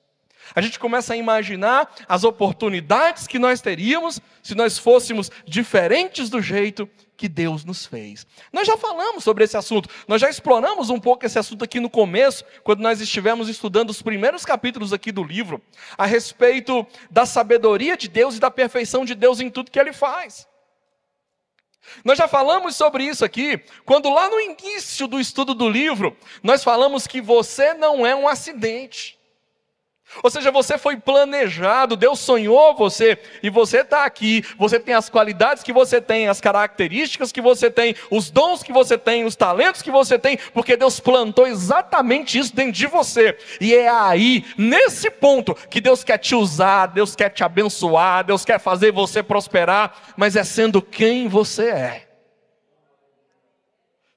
A 0.56 0.62
gente 0.62 0.80
começa 0.80 1.14
a 1.14 1.18
imaginar 1.18 1.94
as 2.08 2.24
oportunidades 2.24 3.28
que 3.28 3.40
nós 3.40 3.62
teríamos 3.62 4.20
se 4.42 4.56
nós 4.56 4.78
fôssemos 4.78 5.30
diferentes 5.46 6.30
do 6.30 6.42
jeito 6.42 6.90
que 7.16 7.30
Deus 7.30 7.64
nos 7.64 7.86
fez. 7.86 8.26
Nós 8.52 8.68
já 8.68 8.76
falamos 8.76 9.24
sobre 9.24 9.44
esse 9.44 9.56
assunto, 9.56 9.88
nós 10.08 10.20
já 10.20 10.30
exploramos 10.30 10.90
um 10.90 11.00
pouco 11.00 11.26
esse 11.26 11.38
assunto 11.38 11.64
aqui 11.64 11.80
no 11.80 11.90
começo, 11.90 12.44
quando 12.64 12.82
nós 12.82 13.00
estivemos 13.00 13.48
estudando 13.48 13.92
os 13.92 14.02
primeiros 14.02 14.44
capítulos 14.44 14.92
aqui 14.92 15.12
do 15.12 15.24
livro, 15.24 15.62
a 15.98 16.06
respeito 16.06 16.86
da 17.12 17.26
sabedoria 17.26 17.96
de 17.96 18.08
Deus 18.08 18.36
e 18.36 18.40
da 18.40 18.50
perfeição 18.50 19.06
de 19.06 19.14
Deus 19.14 19.40
em 19.40 19.50
tudo 19.52 19.70
que 19.70 19.80
Ele 19.80 19.94
faz. 19.94 20.48
Nós 22.04 22.18
já 22.18 22.28
falamos 22.28 22.76
sobre 22.76 23.04
isso 23.04 23.24
aqui, 23.24 23.64
quando 23.86 24.10
lá 24.10 24.30
no 24.30 24.40
início 24.40 25.08
do 25.08 25.20
estudo 25.20 25.54
do 25.54 25.70
livro, 25.70 26.16
nós 26.42 26.64
falamos 26.64 27.08
que 27.08 27.22
você 27.22 27.74
não 27.74 28.06
é 28.06 28.16
um 28.16 28.28
acidente. 28.28 29.21
Ou 30.22 30.30
seja, 30.30 30.51
você 30.51 30.77
foi 30.77 30.98
planejado, 30.98 31.96
Deus 31.96 32.20
sonhou 32.20 32.75
você, 32.75 33.18
e 33.41 33.50
você 33.50 33.80
está 33.80 34.06
aqui, 34.06 34.44
você 34.58 34.80
tem 34.80 34.94
as 34.94 35.10
qualidades 35.10 35.63
que 35.63 35.74
você 35.74 36.01
tem, 36.01 36.27
as 36.27 36.41
características 36.41 37.32
que 37.32 37.41
você 37.41 37.72
tem, 37.72 37.96
os 38.10 38.30
dons 38.30 38.62
que 38.62 38.74
você 38.74 38.98
tem, 38.98 39.24
os 39.24 39.36
talentos 39.36 39.82
que 39.82 39.89
você 39.89 40.20
tem, 40.20 40.38
porque 40.53 40.75
Deus 40.75 41.00
plantou 41.00 41.48
exatamente 41.48 42.38
isso 42.38 42.56
dentro 42.56 42.74
de 42.74 42.88
você. 42.88 43.38
E 43.60 43.74
é 43.74 43.89
aí, 43.89 44.46
nesse 44.58 45.10
ponto, 45.10 45.56
que 45.56 45.80
Deus 45.82 46.03
quer 46.03 46.18
te 46.18 46.36
usar, 46.36 46.88
Deus 46.88 47.15
quer 47.15 47.30
te 47.30 47.44
abençoar, 47.44 48.24
Deus 48.24 48.44
quer 48.44 48.60
fazer 48.60 48.91
você 48.91 49.24
prosperar, 49.24 50.13
mas 50.18 50.36
é 50.36 50.44
sendo 50.44 50.82
quem 50.82 51.27
você 51.27 51.70
é. 51.70 52.08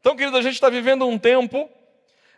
Então, 0.00 0.16
querido, 0.16 0.36
a 0.36 0.42
gente 0.42 0.54
está 0.54 0.68
vivendo 0.68 1.06
um 1.06 1.18
tempo 1.18 1.70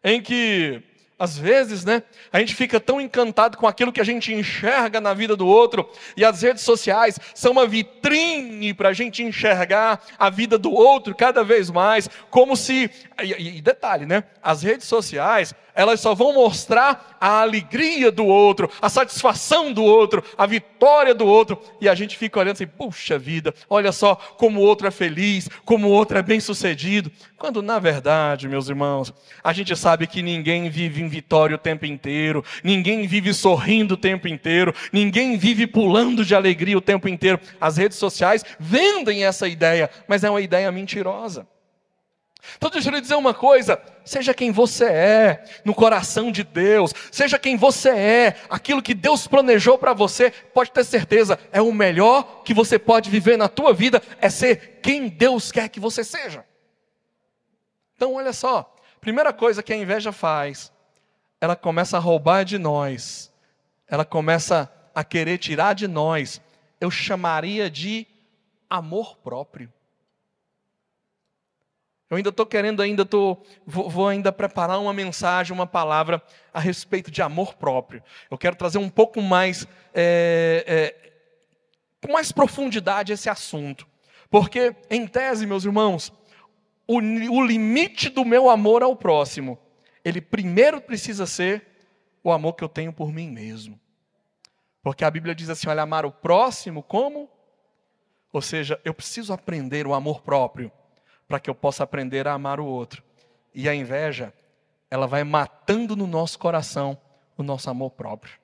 em 0.04 0.22
que 0.22 0.80
às 1.18 1.38
vezes, 1.38 1.84
né, 1.84 2.02
a 2.30 2.38
gente 2.38 2.54
fica 2.54 2.78
tão 2.78 3.00
encantado 3.00 3.56
com 3.56 3.66
aquilo 3.66 3.92
que 3.92 4.00
a 4.00 4.04
gente 4.04 4.34
enxerga 4.34 5.00
na 5.00 5.14
vida 5.14 5.34
do 5.34 5.46
outro, 5.46 5.88
e 6.16 6.24
as 6.24 6.42
redes 6.42 6.62
sociais 6.62 7.18
são 7.34 7.52
uma 7.52 7.66
vitrine 7.66 8.74
para 8.74 8.90
a 8.90 8.92
gente 8.92 9.22
enxergar 9.22 10.00
a 10.18 10.28
vida 10.28 10.58
do 10.58 10.72
outro 10.72 11.14
cada 11.14 11.42
vez 11.42 11.70
mais, 11.70 12.08
como 12.30 12.56
se. 12.56 12.90
E, 13.22 13.56
e 13.56 13.62
detalhe, 13.62 14.04
né? 14.04 14.24
As 14.42 14.62
redes 14.62 14.86
sociais, 14.86 15.54
elas 15.74 16.00
só 16.00 16.14
vão 16.14 16.34
mostrar 16.34 17.16
a 17.20 17.40
alegria 17.40 18.10
do 18.10 18.26
outro, 18.26 18.70
a 18.80 18.88
satisfação 18.88 19.72
do 19.72 19.84
outro, 19.84 20.22
a 20.36 20.46
vitória 20.46 21.14
do 21.14 21.26
outro, 21.26 21.58
e 21.80 21.88
a 21.88 21.94
gente 21.94 22.16
fica 22.16 22.40
olhando 22.40 22.54
assim, 22.54 22.66
puxa 22.66 23.18
vida, 23.18 23.54
olha 23.68 23.92
só 23.92 24.14
como 24.14 24.60
o 24.60 24.62
outro 24.62 24.86
é 24.86 24.90
feliz, 24.90 25.48
como 25.64 25.88
o 25.88 25.90
outro 25.90 26.16
é 26.18 26.22
bem 26.22 26.40
sucedido, 26.40 27.10
quando 27.36 27.60
na 27.62 27.78
verdade, 27.78 28.48
meus 28.48 28.68
irmãos, 28.68 29.12
a 29.44 29.52
gente 29.52 29.76
sabe 29.76 30.06
que 30.06 30.22
ninguém 30.22 30.68
vive 30.70 31.02
em 31.06 31.08
vitória 31.08 31.56
o 31.56 31.58
tempo 31.58 31.86
inteiro, 31.86 32.44
ninguém 32.62 33.06
vive 33.06 33.32
sorrindo 33.32 33.94
o 33.94 33.96
tempo 33.96 34.28
inteiro, 34.28 34.74
ninguém 34.92 35.38
vive 35.38 35.66
pulando 35.66 36.24
de 36.24 36.34
alegria 36.34 36.76
o 36.76 36.80
tempo 36.80 37.08
inteiro. 37.08 37.40
As 37.60 37.76
redes 37.76 37.96
sociais 37.96 38.44
vendem 38.58 39.24
essa 39.24 39.48
ideia, 39.48 39.88
mas 40.06 40.24
é 40.24 40.30
uma 40.30 40.40
ideia 40.40 40.70
mentirosa. 40.70 41.46
Então 42.56 42.70
deixa 42.70 42.88
eu 42.88 42.94
lhe 42.94 43.00
dizer 43.00 43.14
uma 43.14 43.34
coisa: 43.34 43.80
seja 44.04 44.32
quem 44.32 44.50
você 44.50 44.84
é 44.84 45.44
no 45.64 45.74
coração 45.74 46.30
de 46.30 46.44
Deus, 46.44 46.92
seja 47.10 47.38
quem 47.38 47.56
você 47.56 47.90
é, 47.90 48.36
aquilo 48.48 48.82
que 48.82 48.94
Deus 48.94 49.26
planejou 49.26 49.78
para 49.78 49.92
você, 49.92 50.30
pode 50.30 50.70
ter 50.70 50.84
certeza, 50.84 51.38
é 51.52 51.60
o 51.60 51.72
melhor 51.72 52.42
que 52.44 52.54
você 52.54 52.78
pode 52.78 53.10
viver 53.10 53.36
na 53.36 53.48
tua 53.48 53.72
vida, 53.72 54.02
é 54.20 54.28
ser 54.28 54.80
quem 54.82 55.08
Deus 55.08 55.50
quer 55.50 55.68
que 55.68 55.80
você 55.80 56.04
seja. 56.04 56.44
Então 57.96 58.14
olha 58.14 58.32
só, 58.32 58.74
primeira 59.00 59.32
coisa 59.32 59.62
que 59.62 59.72
a 59.72 59.76
inveja 59.76 60.12
faz, 60.12 60.70
ela 61.40 61.56
começa 61.56 61.96
a 61.96 62.00
roubar 62.00 62.44
de 62.44 62.58
nós, 62.58 63.32
ela 63.86 64.04
começa 64.04 64.72
a 64.94 65.04
querer 65.04 65.38
tirar 65.38 65.74
de 65.74 65.86
nós, 65.86 66.40
eu 66.80 66.90
chamaria 66.90 67.70
de 67.70 68.06
amor 68.68 69.16
próprio. 69.18 69.72
Eu 72.08 72.16
ainda 72.16 72.28
estou 72.28 72.46
querendo, 72.46 72.82
ainda 72.82 73.04
tô, 73.04 73.36
vou, 73.66 73.90
vou, 73.90 74.08
ainda 74.08 74.30
preparar 74.30 74.78
uma 74.78 74.92
mensagem, 74.92 75.52
uma 75.52 75.66
palavra 75.66 76.22
a 76.54 76.60
respeito 76.60 77.10
de 77.10 77.20
amor 77.20 77.54
próprio. 77.54 78.02
Eu 78.30 78.38
quero 78.38 78.54
trazer 78.54 78.78
um 78.78 78.88
pouco 78.88 79.20
mais, 79.20 79.66
é, 79.92 80.64
é, 80.66 81.10
com 82.00 82.12
mais 82.12 82.30
profundidade 82.30 83.12
esse 83.12 83.28
assunto. 83.28 83.88
Porque, 84.30 84.74
em 84.88 85.06
tese, 85.06 85.46
meus 85.46 85.64
irmãos, 85.64 86.12
o, 86.86 86.98
o 86.98 87.44
limite 87.44 88.08
do 88.08 88.24
meu 88.24 88.48
amor 88.48 88.84
ao 88.84 88.94
próximo, 88.94 89.58
ele 90.06 90.20
primeiro 90.20 90.80
precisa 90.80 91.26
ser 91.26 91.66
o 92.22 92.30
amor 92.30 92.52
que 92.52 92.62
eu 92.62 92.68
tenho 92.68 92.92
por 92.92 93.12
mim 93.12 93.28
mesmo. 93.28 93.80
Porque 94.80 95.04
a 95.04 95.10
Bíblia 95.10 95.34
diz 95.34 95.50
assim: 95.50 95.68
olha, 95.68 95.82
amar 95.82 96.06
o 96.06 96.12
próximo 96.12 96.80
como? 96.80 97.28
Ou 98.32 98.40
seja, 98.40 98.80
eu 98.84 98.94
preciso 98.94 99.32
aprender 99.32 99.84
o 99.84 99.92
amor 99.92 100.22
próprio 100.22 100.70
para 101.26 101.40
que 101.40 101.50
eu 101.50 101.56
possa 101.56 101.82
aprender 101.82 102.28
a 102.28 102.34
amar 102.34 102.60
o 102.60 102.64
outro. 102.64 103.02
E 103.52 103.68
a 103.68 103.74
inveja, 103.74 104.32
ela 104.88 105.08
vai 105.08 105.24
matando 105.24 105.96
no 105.96 106.06
nosso 106.06 106.38
coração 106.38 106.96
o 107.36 107.42
nosso 107.42 107.68
amor 107.68 107.90
próprio. 107.90 108.38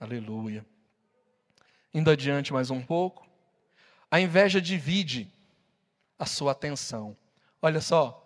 Aleluia. 0.00 0.66
Indo 1.94 2.10
adiante 2.10 2.52
mais 2.52 2.68
um 2.68 2.82
pouco. 2.82 3.28
A 4.10 4.18
inveja 4.18 4.60
divide 4.60 5.32
a 6.18 6.26
sua 6.26 6.50
atenção. 6.50 7.16
Olha 7.60 7.80
só. 7.80 8.24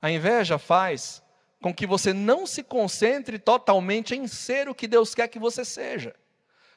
A 0.00 0.10
inveja 0.10 0.58
faz 0.58 1.22
com 1.60 1.74
que 1.74 1.86
você 1.86 2.12
não 2.12 2.46
se 2.46 2.62
concentre 2.62 3.38
totalmente 3.38 4.14
em 4.14 4.26
ser 4.28 4.68
o 4.68 4.74
que 4.74 4.86
Deus 4.86 5.14
quer 5.14 5.28
que 5.28 5.38
você 5.38 5.64
seja. 5.64 6.14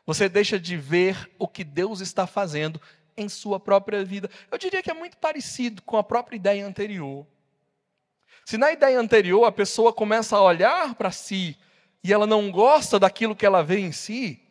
Você 0.05 0.27
deixa 0.27 0.59
de 0.59 0.75
ver 0.75 1.29
o 1.37 1.47
que 1.47 1.63
Deus 1.63 1.99
está 2.01 2.25
fazendo 2.25 2.81
em 3.15 3.29
sua 3.29 3.59
própria 3.59 4.03
vida. 4.03 4.29
Eu 4.49 4.57
diria 4.57 4.81
que 4.81 4.89
é 4.89 4.93
muito 4.93 5.17
parecido 5.17 5.81
com 5.83 5.97
a 5.97 6.03
própria 6.03 6.35
ideia 6.35 6.65
anterior. 6.65 7.27
Se 8.45 8.57
na 8.57 8.71
ideia 8.71 8.99
anterior 8.99 9.45
a 9.45 9.51
pessoa 9.51 9.93
começa 9.93 10.35
a 10.35 10.41
olhar 10.41 10.95
para 10.95 11.11
si 11.11 11.55
e 12.03 12.11
ela 12.11 12.25
não 12.25 12.49
gosta 12.49 12.97
daquilo 12.97 13.35
que 13.35 13.45
ela 13.45 13.61
vê 13.61 13.79
em 13.79 13.91
si, 13.91 14.41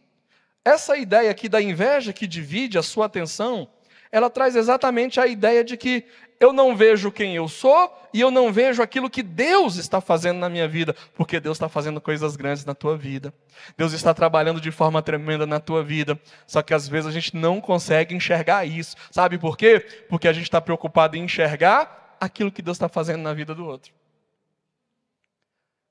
essa 0.64 0.96
ideia 0.96 1.30
aqui 1.30 1.48
da 1.48 1.60
inveja 1.60 2.12
que 2.12 2.26
divide 2.26 2.78
a 2.78 2.82
sua 2.82 3.06
atenção, 3.06 3.68
ela 4.10 4.30
traz 4.30 4.56
exatamente 4.56 5.20
a 5.20 5.26
ideia 5.26 5.62
de 5.62 5.76
que 5.76 6.04
eu 6.40 6.52
não 6.52 6.76
vejo 6.76 7.10
quem 7.10 7.34
eu 7.34 7.48
sou 7.48 7.92
e 8.12 8.20
eu 8.20 8.30
não 8.30 8.52
vejo 8.52 8.82
aquilo 8.82 9.10
que 9.10 9.22
Deus 9.22 9.76
está 9.76 10.00
fazendo 10.00 10.38
na 10.38 10.48
minha 10.48 10.68
vida, 10.68 10.94
porque 11.14 11.40
Deus 11.40 11.56
está 11.56 11.68
fazendo 11.68 12.00
coisas 12.00 12.36
grandes 12.36 12.64
na 12.64 12.74
tua 12.74 12.96
vida. 12.96 13.34
Deus 13.76 13.92
está 13.92 14.14
trabalhando 14.14 14.60
de 14.60 14.70
forma 14.70 15.02
tremenda 15.02 15.46
na 15.46 15.60
tua 15.60 15.82
vida. 15.82 16.18
Só 16.46 16.62
que 16.62 16.72
às 16.72 16.86
vezes 16.86 17.08
a 17.08 17.12
gente 17.12 17.36
não 17.36 17.60
consegue 17.60 18.14
enxergar 18.14 18.64
isso. 18.64 18.96
Sabe 19.10 19.36
por 19.36 19.56
quê? 19.56 19.80
Porque 20.08 20.28
a 20.28 20.32
gente 20.32 20.44
está 20.44 20.60
preocupado 20.60 21.16
em 21.16 21.24
enxergar 21.24 22.16
aquilo 22.20 22.52
que 22.52 22.62
Deus 22.62 22.76
está 22.76 22.88
fazendo 22.88 23.22
na 23.22 23.34
vida 23.34 23.54
do 23.54 23.66
outro. 23.66 23.92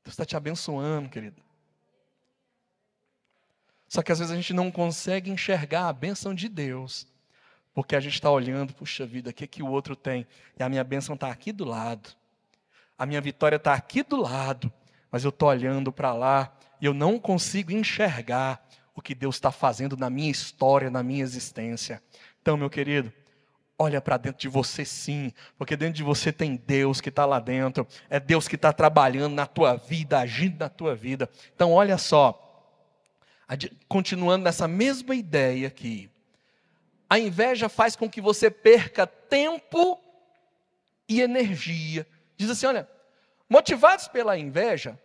Deus 0.04 0.14
está 0.14 0.26
te 0.26 0.38
abençoando, 0.38 1.10
querido. 1.10 1.42
Só 3.88 4.02
que 4.02 4.12
às 4.12 4.20
vezes 4.20 4.32
a 4.34 4.36
gente 4.36 4.54
não 4.54 4.72
consegue 4.72 5.30
enxergar 5.30 5.88
a 5.88 5.94
bênção 5.94 6.34
de 6.34 6.50
Deus 6.50 7.06
porque 7.77 7.96
a 7.96 8.00
gente 8.00 8.15
está 8.15 8.31
olhando, 8.31 8.74
puxa 8.74 9.05
vida, 9.05 9.29
o 9.29 9.34
que, 9.34 9.46
que 9.46 9.62
o 9.62 9.67
outro 9.67 9.96
tem? 9.96 10.25
E 10.60 10.63
a 10.63 10.67
minha 10.67 10.84
bênção 10.84 11.13
está 11.13 11.29
aqui 11.29 11.51
do 11.51 11.63
lado. 11.63 12.10
A 12.98 13.05
minha 13.05 13.22
vitória 13.22 13.57
está 13.57 13.75
aqui 13.75 14.01
do 14.01 14.19
lado. 14.19 14.74
Mas 15.12 15.24
eu 15.24 15.29
estou 15.29 15.48
olhando 15.48 15.91
para 15.91 16.12
lá 16.12 16.57
e 16.81 16.88
eu 16.88 16.93
não 16.96 17.19
consigo 17.19 17.72
enxergar 17.72 18.67
o 18.96 19.01
que 19.01 19.13
Deus 19.13 19.36
está 19.36 19.51
fazendo 19.51 19.96
na 19.96 20.10
minha 20.10 20.31
história, 20.31 20.89
na 20.89 21.03
minha 21.03 21.22
existência. 21.22 22.01
Então, 22.41 22.57
meu 22.57 22.67
querido, 22.67 23.13
olha 23.77 24.01
para 24.01 24.17
dentro 24.17 24.41
de 24.41 24.48
você 24.48 24.84
sim, 24.84 25.31
porque 25.55 25.77
dentro 25.77 25.98
de 25.98 26.03
você 26.03 26.31
tem 26.31 26.55
Deus 26.55 27.00
que 27.00 27.10
está 27.10 27.27
lá 27.27 27.39
dentro, 27.39 27.86
é 28.10 28.19
Deus 28.19 28.48
que 28.48 28.55
está 28.55 28.74
trabalhando 28.74 29.36
na 29.36 29.46
tua 29.46 29.75
vida, 29.75 30.17
agindo 30.17 30.57
na 30.57 30.67
tua 30.67 30.96
vida. 30.96 31.29
Então, 31.53 31.72
olha 31.74 32.00
só, 32.00 32.74
continuando 33.88 34.46
nessa 34.46 34.68
mesma 34.68 35.13
ideia 35.13 35.68
aqui, 35.68 36.09
a 37.09 37.17
inveja 37.17 37.70
faz 37.70 37.96
com 37.96 38.09
que 38.09 38.20
você 38.20 38.50
perca 38.50 39.07
tempo 39.07 40.00
e 41.07 41.22
energia. 41.22 42.05
Diz 42.35 42.50
assim: 42.50 42.65
olha, 42.65 42.87
motivados 43.50 44.07
pela 44.07 44.37
inveja, 44.37 45.00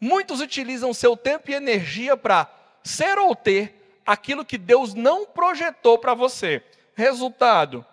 muitos 0.00 0.40
utilizam 0.40 0.92
seu 0.92 1.16
tempo 1.16 1.50
e 1.50 1.54
energia 1.54 2.16
para 2.16 2.50
ser 2.84 3.18
ou 3.18 3.34
ter 3.34 4.00
aquilo 4.06 4.44
que 4.44 4.58
Deus 4.58 4.94
não 4.94 5.26
projetou 5.26 5.98
para 5.98 6.14
você. 6.14 6.62
Resultado: 6.94 7.84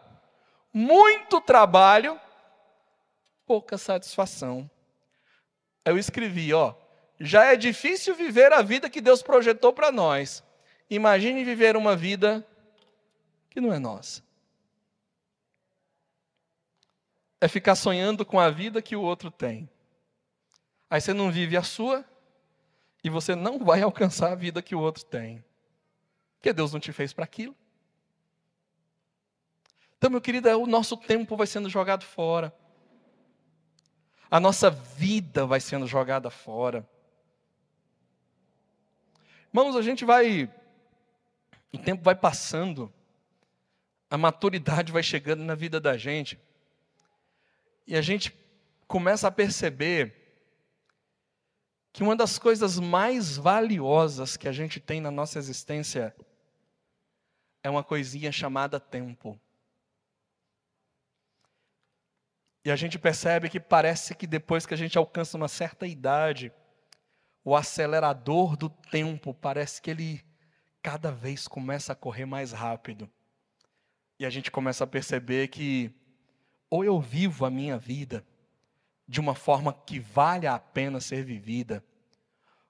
muito 0.74 1.40
trabalho, 1.40 2.20
pouca 3.46 3.78
satisfação. 3.78 4.70
Eu 5.86 5.98
escrevi, 5.98 6.54
ó, 6.54 6.74
já 7.20 7.46
é 7.46 7.56
difícil 7.56 8.16
viver 8.16 8.52
a 8.54 8.62
vida 8.62 8.90
que 8.90 9.02
Deus 9.02 9.22
projetou 9.22 9.74
para 9.74 9.92
nós. 9.92 10.44
Imagine 10.90 11.44
viver 11.44 11.76
uma 11.76 11.96
vida 11.96 12.46
que 13.54 13.62
não 13.62 13.72
é 13.72 13.78
nossa. 13.78 14.24
É 17.40 17.48
ficar 17.48 17.76
sonhando 17.76 18.26
com 18.26 18.40
a 18.40 18.50
vida 18.50 18.82
que 18.82 18.96
o 18.96 19.02
outro 19.02 19.30
tem. 19.30 19.70
Aí 20.90 21.00
você 21.00 21.14
não 21.14 21.32
vive 21.32 21.56
a 21.56 21.62
sua 21.62 22.04
e 23.04 23.12
você 23.12 23.36
não 23.36 23.60
vai 23.60 23.84
alcançar 23.84 24.32
a 24.32 24.36
vida 24.36 24.62
que 24.62 24.74
o 24.74 24.80
outro 24.80 25.06
tem. 25.06 25.44
Porque 26.38 26.52
Deus 26.52 26.74
não 26.74 26.80
te 26.80 26.92
fez 26.92 27.14
para 27.14 27.26
aquilo. 27.26 27.56
Então, 29.98 30.10
meu 30.10 30.20
querido, 30.20 30.50
é 30.50 30.56
o 30.56 30.66
nosso 30.66 30.98
tempo 30.98 31.38
vai 31.38 31.46
sendo 31.46 31.70
jogado 31.70 32.04
fora. 32.04 32.54
A 34.32 34.40
nossa 34.40 34.72
vida 34.72 35.46
vai 35.46 35.60
sendo 35.60 35.86
jogada 35.86 36.32
fora. 36.32 36.90
Irmãos, 39.54 39.76
a 39.76 39.82
gente 39.84 40.04
vai. 40.04 40.52
O 41.72 41.78
tempo 41.78 42.04
vai 42.04 42.16
passando 42.16 42.92
a 44.14 44.18
maturidade 44.18 44.92
vai 44.92 45.02
chegando 45.02 45.44
na 45.44 45.56
vida 45.56 45.80
da 45.80 45.98
gente. 45.98 46.40
E 47.88 47.96
a 47.96 48.02
gente 48.02 48.32
começa 48.88 49.28
a 49.28 49.32
perceber 49.32 50.14
que 51.92 52.04
uma 52.04 52.16
das 52.16 52.38
coisas 52.38 52.78
mais 52.78 53.38
valiosas 53.38 54.38
que 54.38 54.48
a 54.48 54.52
gente 54.52 54.80
tem 54.80 55.02
na 55.02 55.10
nossa 55.10 55.40
existência 55.40 56.16
é 57.64 57.72
uma 57.72 57.84
coisinha 57.84 58.32
chamada 58.32 58.80
tempo. 58.80 59.40
E 62.64 62.70
a 62.70 62.76
gente 62.76 63.00
percebe 63.00 63.50
que 63.50 63.60
parece 63.60 64.14
que 64.14 64.28
depois 64.28 64.68
que 64.68 64.76
a 64.76 64.78
gente 64.78 64.96
alcança 64.96 65.38
uma 65.38 65.48
certa 65.48 65.88
idade, 65.88 66.54
o 67.44 67.56
acelerador 67.56 68.56
do 68.56 68.70
tempo 68.70 69.34
parece 69.34 69.82
que 69.82 69.90
ele 69.90 70.24
cada 70.84 71.12
vez 71.12 71.48
começa 71.48 71.94
a 71.94 71.96
correr 71.96 72.28
mais 72.28 72.52
rápido. 72.52 73.10
E 74.24 74.26
a 74.26 74.30
gente 74.30 74.50
começa 74.50 74.86
a 74.86 74.88
perceber 74.88 75.50
que 75.50 75.92
ou 76.70 76.82
eu 76.82 76.98
vivo 77.02 77.46
a 77.46 77.50
minha 77.50 77.78
vida 77.78 78.26
de 79.06 79.20
uma 79.20 79.36
forma 79.36 79.74
que 79.74 80.00
vale 80.00 80.48
a 80.48 80.58
pena 80.58 81.02
ser 81.02 81.26
vivida, 81.26 81.84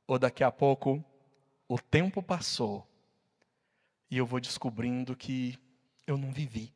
ou 0.07 0.17
daqui 0.17 0.43
a 0.43 0.51
pouco 0.51 1.05
o 1.67 1.77
tempo 1.77 2.23
passou 2.23 2.87
e 4.09 4.17
eu 4.17 4.25
vou 4.25 4.39
descobrindo 4.39 5.15
que 5.15 5.55
eu 6.07 6.17
não 6.17 6.31
vivi. 6.31 6.73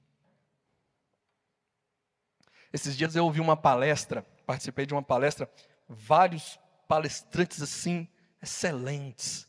Esses 2.71 2.95
dias 2.95 3.15
eu 3.15 3.25
ouvi 3.25 3.41
uma 3.41 3.57
palestra, 3.57 4.21
participei 4.45 4.85
de 4.85 4.93
uma 4.93 5.01
palestra, 5.01 5.51
vários 5.89 6.59
palestrantes 6.87 7.63
assim, 7.63 8.07
excelentes. 8.39 9.47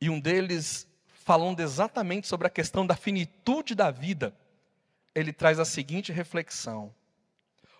E 0.00 0.08
um 0.08 0.18
deles 0.18 0.88
falando 1.22 1.60
exatamente 1.60 2.26
sobre 2.26 2.46
a 2.46 2.50
questão 2.50 2.86
da 2.86 2.96
finitude 2.96 3.74
da 3.74 3.90
vida, 3.90 4.34
ele 5.14 5.32
traz 5.32 5.58
a 5.58 5.64
seguinte 5.64 6.12
reflexão: 6.12 6.92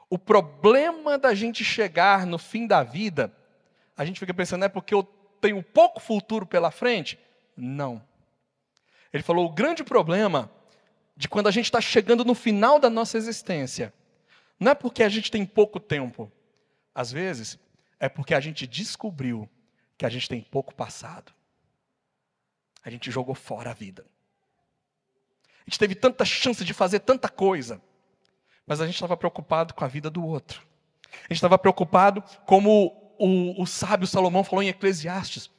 o 0.08 0.18
problema 0.18 1.18
da 1.18 1.34
gente 1.34 1.64
chegar 1.64 2.24
no 2.24 2.38
fim 2.38 2.66
da 2.66 2.82
vida, 2.82 3.32
a 3.96 4.04
gente 4.04 4.20
fica 4.20 4.32
pensando, 4.32 4.64
é 4.64 4.68
porque 4.68 4.94
eu 4.94 5.02
tenho 5.40 5.62
pouco 5.62 6.00
futuro 6.00 6.46
pela 6.46 6.70
frente? 6.70 7.18
Não. 7.56 8.02
Ele 9.12 9.22
falou: 9.22 9.46
o 9.46 9.52
grande 9.52 9.82
problema 9.82 10.50
de 11.16 11.28
quando 11.28 11.48
a 11.48 11.50
gente 11.52 11.66
está 11.66 11.80
chegando 11.80 12.24
no 12.24 12.34
final 12.34 12.78
da 12.78 12.88
nossa 12.88 13.18
existência, 13.18 13.92
não 14.58 14.72
é 14.72 14.74
porque 14.74 15.02
a 15.02 15.08
gente 15.08 15.30
tem 15.30 15.44
pouco 15.44 15.78
tempo, 15.78 16.30
às 16.94 17.10
vezes, 17.10 17.58
é 17.98 18.08
porque 18.08 18.34
a 18.34 18.40
gente 18.40 18.66
descobriu 18.66 19.48
que 19.98 20.06
a 20.06 20.08
gente 20.08 20.28
tem 20.28 20.40
pouco 20.40 20.74
passado 20.74 21.32
a 22.84 22.90
gente 22.90 23.10
jogou 23.10 23.34
fora 23.34 23.70
a 23.70 23.74
vida. 23.74 24.04
A 25.60 25.70
gente 25.70 25.78
teve 25.78 25.94
tanta 25.94 26.24
chance 26.24 26.64
de 26.64 26.74
fazer 26.74 27.00
tanta 27.00 27.28
coisa, 27.28 27.80
mas 28.66 28.80
a 28.80 28.86
gente 28.86 28.94
estava 28.94 29.16
preocupado 29.16 29.74
com 29.74 29.84
a 29.84 29.88
vida 29.88 30.10
do 30.10 30.24
outro. 30.24 30.66
A 31.12 31.28
gente 31.28 31.34
estava 31.34 31.58
preocupado, 31.58 32.22
como 32.46 33.14
o, 33.18 33.62
o 33.62 33.66
sábio 33.66 34.06
Salomão 34.06 34.42
falou 34.42 34.62
em 34.62 34.68
Eclesiastes, 34.68 35.50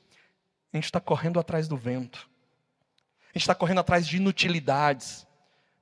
a 0.74 0.78
gente 0.78 0.86
está 0.86 1.00
correndo 1.00 1.40
atrás 1.40 1.68
do 1.68 1.78
vento. 1.78 2.30
A 3.34 3.38
gente 3.38 3.44
está 3.44 3.56
correndo 3.56 3.80
atrás 3.80 4.08
de 4.08 4.18
inutilidades. 4.18 5.26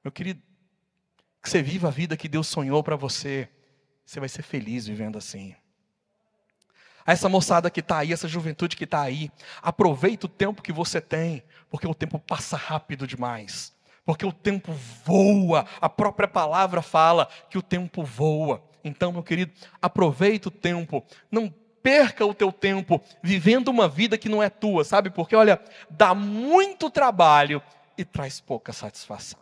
Meu 0.04 0.12
querido, 0.12 0.42
que 1.42 1.50
você 1.50 1.62
viva 1.62 1.88
a 1.88 1.92
vida 1.92 2.18
que 2.18 2.28
Deus 2.28 2.48
sonhou 2.48 2.84
para 2.84 2.96
você. 2.96 3.50
Você 4.06 4.20
vai 4.20 4.30
ser 4.30 4.44
feliz 4.44 4.88
vivendo 4.88 5.18
assim. 5.18 5.56
A 7.06 7.12
essa 7.12 7.30
moçada 7.30 7.70
que 7.70 7.80
está 7.80 8.00
aí, 8.00 8.14
essa 8.14 8.28
juventude 8.28 8.76
que 8.76 8.84
está 8.84 9.02
aí, 9.02 9.32
aproveita 9.62 10.26
o 10.26 10.30
tempo 10.30 10.62
que 10.62 10.72
você 10.72 11.02
tem, 11.02 11.44
porque 11.70 11.88
o 11.88 11.96
tempo 11.96 12.20
passa 12.20 12.56
rápido 12.56 13.08
demais. 13.08 13.74
Porque 14.06 14.26
o 14.26 14.32
tempo 14.34 14.72
voa, 15.06 15.66
a 15.80 15.90
própria 15.90 16.28
palavra 16.28 16.82
fala 16.82 17.28
que 17.50 17.58
o 17.58 17.62
tempo 17.62 18.04
voa. 18.04 18.64
Então, 18.84 19.12
meu 19.12 19.24
querido, 19.24 19.52
aproveita 19.82 20.50
o 20.50 20.52
tempo, 20.52 21.04
não 21.32 21.54
perca 21.84 22.26
o 22.26 22.34
teu 22.34 22.52
tempo 22.52 23.02
vivendo 23.22 23.68
uma 23.70 23.88
vida 23.88 24.18
que 24.18 24.30
não 24.30 24.42
é 24.42 24.50
tua, 24.50 24.84
sabe? 24.84 25.10
Porque, 25.10 25.36
olha, 25.36 25.62
dá 25.90 26.14
muito 26.14 26.90
trabalho 26.90 27.62
e 27.98 28.06
traz 28.06 28.40
pouca 28.40 28.74
satisfação. 28.74 29.40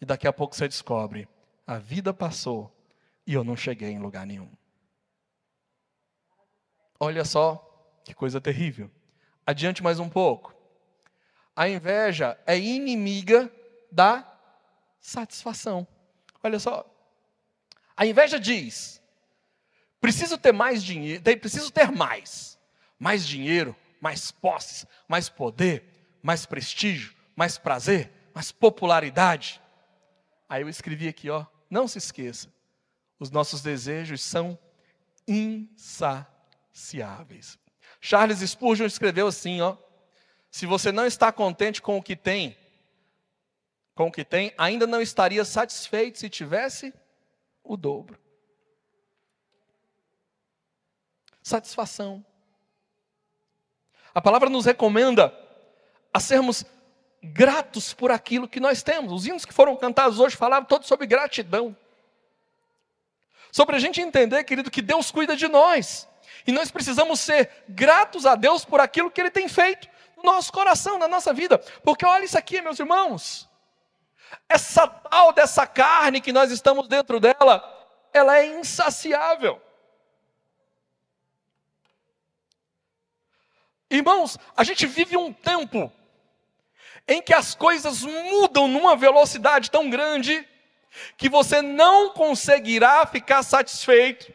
E 0.00 0.06
daqui 0.06 0.26
a 0.26 0.32
pouco 0.32 0.54
você 0.54 0.68
descobre: 0.68 1.28
a 1.66 1.78
vida 1.78 2.14
passou 2.14 2.72
e 3.26 3.34
eu 3.34 3.44
não 3.44 3.56
cheguei 3.56 3.90
em 3.90 3.98
lugar 3.98 4.26
nenhum. 4.26 4.48
Olha 7.00 7.24
só 7.24 7.64
que 8.04 8.14
coisa 8.14 8.40
terrível. 8.40 8.90
Adiante 9.46 9.82
mais 9.82 9.98
um 10.00 10.08
pouco. 10.08 10.54
A 11.54 11.68
inveja 11.68 12.38
é 12.46 12.58
inimiga 12.58 13.50
da 13.90 14.26
satisfação. 15.00 15.86
Olha 16.42 16.58
só. 16.58 16.84
A 17.96 18.06
inveja 18.06 18.38
diz: 18.38 19.02
preciso 20.00 20.38
ter 20.38 20.52
mais 20.52 20.82
dinheiro, 20.82 21.22
preciso 21.40 21.70
ter 21.70 21.90
mais. 21.90 22.58
Mais 22.98 23.26
dinheiro, 23.26 23.76
mais 24.00 24.30
posses, 24.30 24.86
mais 25.06 25.28
poder, 25.28 25.84
mais 26.22 26.44
prestígio, 26.46 27.14
mais 27.34 27.58
prazer, 27.58 28.12
mais 28.34 28.50
popularidade. 28.50 29.60
Aí 30.48 30.62
eu 30.62 30.68
escrevi 30.68 31.08
aqui, 31.08 31.30
ó, 31.30 31.46
não 31.70 31.86
se 31.86 31.98
esqueça, 31.98 32.52
os 33.18 33.30
nossos 33.30 33.62
desejos 33.62 34.22
são 34.22 34.58
insaciáveis. 36.78 37.58
Charles 38.00 38.38
Spurgeon 38.38 38.86
escreveu 38.86 39.26
assim, 39.26 39.60
ó, 39.60 39.76
se 40.50 40.64
você 40.64 40.92
não 40.92 41.04
está 41.04 41.32
contente 41.32 41.82
com 41.82 41.98
o 41.98 42.02
que 42.02 42.14
tem, 42.14 42.56
com 43.94 44.06
o 44.06 44.12
que 44.12 44.24
tem, 44.24 44.54
ainda 44.56 44.86
não 44.86 45.02
estaria 45.02 45.44
satisfeito 45.44 46.18
se 46.18 46.30
tivesse 46.30 46.94
o 47.64 47.76
dobro. 47.76 48.18
Satisfação. 51.42 52.24
A 54.14 54.22
palavra 54.22 54.48
nos 54.48 54.64
recomenda 54.64 55.34
a 56.14 56.20
sermos 56.20 56.64
gratos 57.22 57.92
por 57.92 58.10
aquilo 58.10 58.48
que 58.48 58.60
nós 58.60 58.82
temos. 58.82 59.12
Os 59.12 59.26
hinos 59.26 59.44
que 59.44 59.52
foram 59.52 59.76
cantados 59.76 60.20
hoje 60.20 60.36
falavam 60.36 60.66
todos 60.66 60.86
sobre 60.86 61.06
gratidão. 61.06 61.76
Sobre 63.50 63.76
a 63.76 63.78
gente 63.78 64.00
entender, 64.00 64.44
querido, 64.44 64.70
que 64.70 64.82
Deus 64.82 65.10
cuida 65.10 65.34
de 65.36 65.48
nós. 65.48 66.08
E 66.46 66.52
nós 66.52 66.70
precisamos 66.70 67.20
ser 67.20 67.50
gratos 67.68 68.26
a 68.26 68.34
Deus 68.34 68.64
por 68.64 68.80
aquilo 68.80 69.10
que 69.10 69.20
Ele 69.20 69.30
tem 69.30 69.48
feito 69.48 69.88
no 70.16 70.24
nosso 70.24 70.52
coração, 70.52 70.98
na 70.98 71.08
nossa 71.08 71.32
vida. 71.32 71.58
Porque 71.82 72.04
olha 72.04 72.24
isso 72.24 72.38
aqui, 72.38 72.60
meus 72.60 72.78
irmãos. 72.78 73.48
Essa 74.48 74.86
tal 74.86 75.32
dessa 75.32 75.66
carne 75.66 76.20
que 76.20 76.32
nós 76.32 76.50
estamos 76.50 76.88
dentro 76.88 77.20
dela, 77.20 77.62
ela 78.12 78.38
é 78.38 78.46
insaciável. 78.46 79.60
Irmãos, 83.90 84.38
a 84.56 84.64
gente 84.64 84.86
vive 84.86 85.16
um 85.16 85.32
tempo 85.32 85.90
em 87.06 87.22
que 87.22 87.32
as 87.32 87.54
coisas 87.54 88.02
mudam 88.02 88.68
numa 88.68 88.94
velocidade 88.94 89.70
tão 89.70 89.88
grande 89.88 90.46
que 91.16 91.28
você 91.28 91.62
não 91.62 92.10
conseguirá 92.10 93.06
ficar 93.06 93.42
satisfeito 93.42 94.32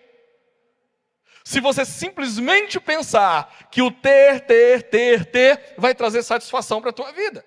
se 1.44 1.60
você 1.60 1.86
simplesmente 1.86 2.80
pensar 2.80 3.68
que 3.70 3.82
o 3.82 3.92
ter, 3.92 4.42
ter, 4.42 4.84
ter, 4.84 5.26
ter 5.26 5.76
vai 5.78 5.94
trazer 5.94 6.24
satisfação 6.24 6.80
para 6.82 6.92
a 6.92 6.94
tua 6.94 7.12
vida. 7.12 7.46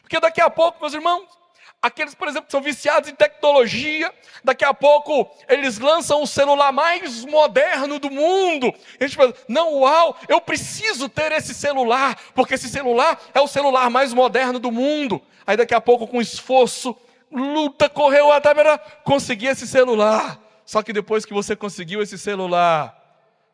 Porque 0.00 0.20
daqui 0.20 0.40
a 0.40 0.50
pouco, 0.50 0.80
meus 0.80 0.94
irmãos, 0.94 1.26
Aqueles, 1.84 2.14
por 2.14 2.26
exemplo, 2.28 2.46
que 2.46 2.52
são 2.52 2.62
viciados 2.62 3.10
em 3.10 3.14
tecnologia, 3.14 4.10
daqui 4.42 4.64
a 4.64 4.72
pouco 4.72 5.30
eles 5.46 5.78
lançam 5.78 6.22
o 6.22 6.26
celular 6.26 6.72
mais 6.72 7.26
moderno 7.26 7.98
do 7.98 8.10
mundo. 8.10 8.72
E 8.98 9.04
a 9.04 9.06
gente 9.06 9.18
fala, 9.18 9.34
não, 9.46 9.80
uau, 9.80 10.16
eu 10.26 10.40
preciso 10.40 11.10
ter 11.10 11.30
esse 11.32 11.52
celular, 11.52 12.18
porque 12.34 12.54
esse 12.54 12.70
celular 12.70 13.20
é 13.34 13.40
o 13.42 13.46
celular 13.46 13.90
mais 13.90 14.14
moderno 14.14 14.58
do 14.58 14.72
mundo. 14.72 15.20
Aí 15.46 15.58
daqui 15.58 15.74
a 15.74 15.80
pouco, 15.80 16.06
com 16.06 16.22
esforço, 16.22 16.96
luta, 17.30 17.86
correu 17.86 18.32
até 18.32 18.54
para 18.54 18.78
conseguir 18.78 19.48
esse 19.48 19.66
celular. 19.66 20.40
Só 20.64 20.82
que 20.82 20.92
depois 20.92 21.24
que 21.24 21.34
você 21.34 21.54
conseguiu 21.54 22.02
esse 22.02 22.18
celular, 22.18 23.00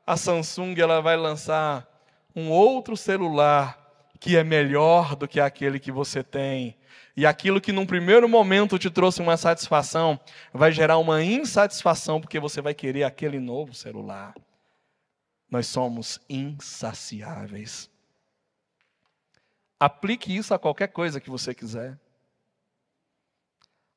a 0.07 0.17
Samsung 0.17 0.75
ela 0.79 1.01
vai 1.01 1.17
lançar 1.17 1.87
um 2.35 2.51
outro 2.51 2.97
celular 2.97 3.79
que 4.19 4.37
é 4.37 4.45
melhor 4.45 5.17
do 5.17 5.27
que 5.27 5.41
aquele 5.41 5.81
que 5.81 5.91
você 5.91 6.23
tem 6.23 6.77
e 7.17 7.27
aquilo 7.27 7.61
que 7.61 7.73
num 7.73 7.87
primeiro 7.87 8.29
momento 8.29 8.79
te 8.79 8.89
trouxe 8.91 9.21
uma 9.21 9.37
satisfação, 9.37 10.19
vai 10.53 10.73
gerar 10.73 10.99
uma 10.99 11.23
insatisfação, 11.23 12.21
porque 12.21 12.39
você 12.39 12.61
vai 12.61 12.75
querer 12.75 13.05
aquele 13.05 13.39
novo 13.39 13.75
celular. 13.75 14.35
Nós 15.51 15.67
somos 15.67 16.21
insaciáveis. 16.29 17.91
Aplique 19.79 20.35
isso 20.35 20.55
a 20.55 20.59
qualquer 20.59 20.89
coisa 20.89 21.21
que 21.21 21.31
você 21.31 21.55
quiser. 21.55 21.99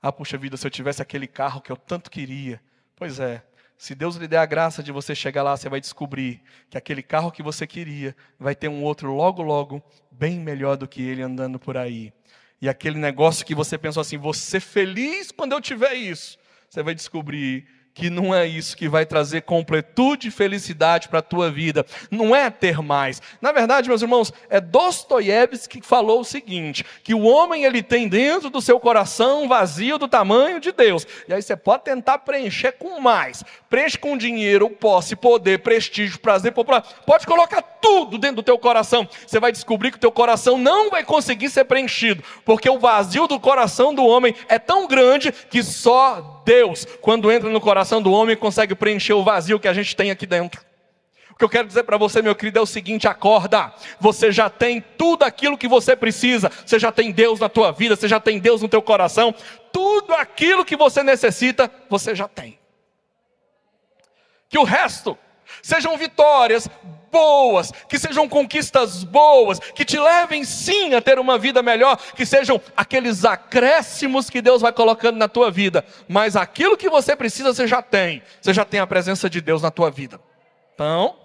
Ah, 0.02 0.12
puxa 0.12 0.38
vida, 0.38 0.58
se 0.58 0.66
eu 0.66 0.72
tivesse 0.72 1.02
aquele 1.02 1.28
carro 1.28 1.62
que 1.62 1.72
eu 1.72 1.78
tanto 1.78 2.10
queria. 2.10 2.62
Pois 3.04 3.20
é, 3.20 3.44
se 3.78 3.94
Deus 3.94 4.16
lhe 4.16 4.30
der 4.30 4.38
a 4.38 4.46
graça 4.46 4.82
de 4.82 4.90
você 4.90 5.14
chegar 5.14 5.44
lá, 5.44 5.58
você 5.58 5.68
vai 5.68 5.82
descobrir 5.82 6.42
que 6.70 6.78
aquele 6.78 7.04
carro 7.04 7.34
que 7.34 7.44
você 7.44 7.68
queria 7.68 8.16
vai 8.40 8.56
ter 8.56 8.70
um 8.70 8.82
outro 8.82 9.14
logo, 9.14 9.42
logo, 9.42 9.84
bem 10.10 10.40
melhor 10.40 10.78
do 10.78 10.88
que 10.88 11.02
ele 11.02 11.22
andando 11.22 11.60
por 11.60 11.76
aí. 11.76 12.14
E 12.62 12.70
aquele 12.70 12.98
negócio 12.98 13.46
que 13.46 13.54
você 13.54 13.78
pensou 13.78 14.00
assim, 14.00 14.18
ser 14.34 14.62
feliz 14.62 15.34
quando 15.34 15.52
eu 15.52 15.60
tiver 15.60 15.96
isso. 15.96 16.38
Você 16.70 16.82
vai 16.82 16.96
descobrir 16.96 17.68
que 17.94 18.10
não 18.10 18.34
é 18.34 18.46
isso 18.46 18.76
que 18.76 18.90
vai 18.90 19.06
trazer 19.06 19.42
completude 19.42 20.28
e 20.28 20.32
felicidade 20.32 21.08
para 21.08 21.20
a 21.20 21.24
tua 21.24 21.52
vida. 21.52 21.86
Não 22.10 22.36
é 22.36 22.50
ter 22.50 22.82
mais. 22.82 23.22
Na 23.40 23.52
verdade, 23.52 23.88
meus 23.88 24.02
irmãos, 24.02 24.34
é 24.50 24.60
Dostoiévski 24.60 25.80
que 25.80 25.88
falou 25.88 26.22
o 26.22 26.26
seguinte: 26.26 26.84
que 27.04 27.14
o 27.14 27.24
homem 27.24 27.66
ele 27.66 27.84
tem 27.84 28.08
dentro 28.08 28.50
do 28.50 28.62
seu 28.62 28.80
coração 28.80 29.44
um 29.44 29.48
vazio 29.48 29.98
do 29.98 30.08
tamanho 30.08 30.60
de 30.60 30.72
Deus. 30.72 31.06
E 31.28 31.34
aí 31.34 31.42
você 31.42 31.56
pode 31.56 31.84
tentar 31.84 32.20
preencher 32.20 32.74
com 32.74 33.00
mais. 33.00 33.44
Preenche 33.70 33.98
com 33.98 34.18
dinheiro, 34.18 34.70
posse, 34.70 35.16
poder, 35.16 35.60
prestígio, 35.60 36.20
prazer, 36.20 36.52
popular. 36.52 36.82
Pode 37.06 37.26
colocar 37.28 37.62
tudo 37.62 38.18
dentro 38.18 38.38
do 38.38 38.44
teu 38.44 38.58
coração. 38.58 39.08
Você 39.26 39.40
vai 39.40 39.52
descobrir 39.52 39.92
que 39.92 39.98
o 39.98 40.02
teu 40.02 40.12
coração 40.12 40.58
não 40.58 40.90
vai 40.90 41.04
conseguir 41.04 41.50
ser 41.50 41.66
preenchido, 41.66 42.24
porque 42.46 42.70
o 42.70 42.80
vazio 42.80 43.28
do 43.28 43.40
coração 43.40 43.94
do 43.94 44.06
homem 44.06 44.34
é 44.48 44.58
tão 44.58 44.88
grande 44.88 45.32
que 45.32 45.62
só 45.62 46.33
Deus, 46.46 46.86
quando 47.02 47.32
entra 47.32 47.50
no 47.50 47.62
coração 47.62 48.02
do 48.02 48.12
homem, 48.12 48.36
consegue 48.36 48.76
preencher 48.76 49.14
o 49.14 49.24
vazio 49.24 49.60
que 49.60 49.68
a 49.68 49.74
gente 49.74 49.96
tem 49.96 50.12
aqui 50.12 50.26
dentro. 50.26 50.62
O 51.32 51.36
que 51.36 51.44
eu 51.44 51.50
quero 51.50 51.68
dizer 51.68 51.84
para 51.84 51.98
você, 51.98 52.22
meu 52.22 52.36
querido, 52.36 52.60
é 52.60 52.62
o 52.62 52.66
seguinte: 52.66 53.08
acorda. 53.08 53.74
Você 54.00 54.32
já 54.32 54.50
tem 54.50 54.80
tudo 54.98 55.24
aquilo 55.24 55.58
que 55.58 55.68
você 55.68 55.96
precisa. 55.96 56.52
Você 56.64 56.78
já 56.78 56.92
tem 56.92 57.12
Deus 57.12 57.40
na 57.40 57.50
tua 57.50 57.72
vida, 57.72 57.96
você 57.96 58.08
já 58.08 58.20
tem 58.20 58.38
Deus 58.40 58.62
no 58.62 58.70
teu 58.70 58.82
coração. 58.82 59.34
Tudo 59.72 60.14
aquilo 60.14 60.64
que 60.64 60.76
você 60.76 61.02
necessita, 61.02 61.72
você 61.90 62.14
já 62.14 62.28
tem. 62.28 62.60
Que 64.48 64.60
o 64.60 64.64
resto 64.64 65.18
sejam 65.64 65.98
vitórias 65.98 66.70
boas, 67.14 67.72
que 67.88 68.00
sejam 68.00 68.28
conquistas 68.28 69.04
boas, 69.04 69.60
que 69.60 69.86
te 69.86 70.00
levem 70.00 70.44
sim 70.44 70.96
a 70.96 71.02
ter 71.02 71.20
uma 71.20 71.38
vida 71.38 71.62
melhor, 71.62 71.96
que 72.16 72.26
sejam 72.26 72.60
aqueles 72.76 73.24
acréscimos 73.24 74.32
que 74.32 74.42
Deus 74.42 74.64
vai 74.64 74.74
colocando 74.74 75.18
na 75.18 75.28
tua 75.28 75.52
vida, 75.52 75.86
mas 76.10 76.36
aquilo 76.36 76.76
que 76.76 76.90
você 76.90 77.16
precisa 77.16 77.54
você 77.54 77.68
já 77.68 77.84
tem, 77.84 78.24
você 78.42 78.52
já 78.52 78.66
tem 78.66 78.80
a 78.80 78.88
presença 78.88 79.30
de 79.30 79.40
Deus 79.40 79.62
na 79.62 79.70
tua 79.70 79.92
vida. 79.92 80.20
Então, 80.74 81.16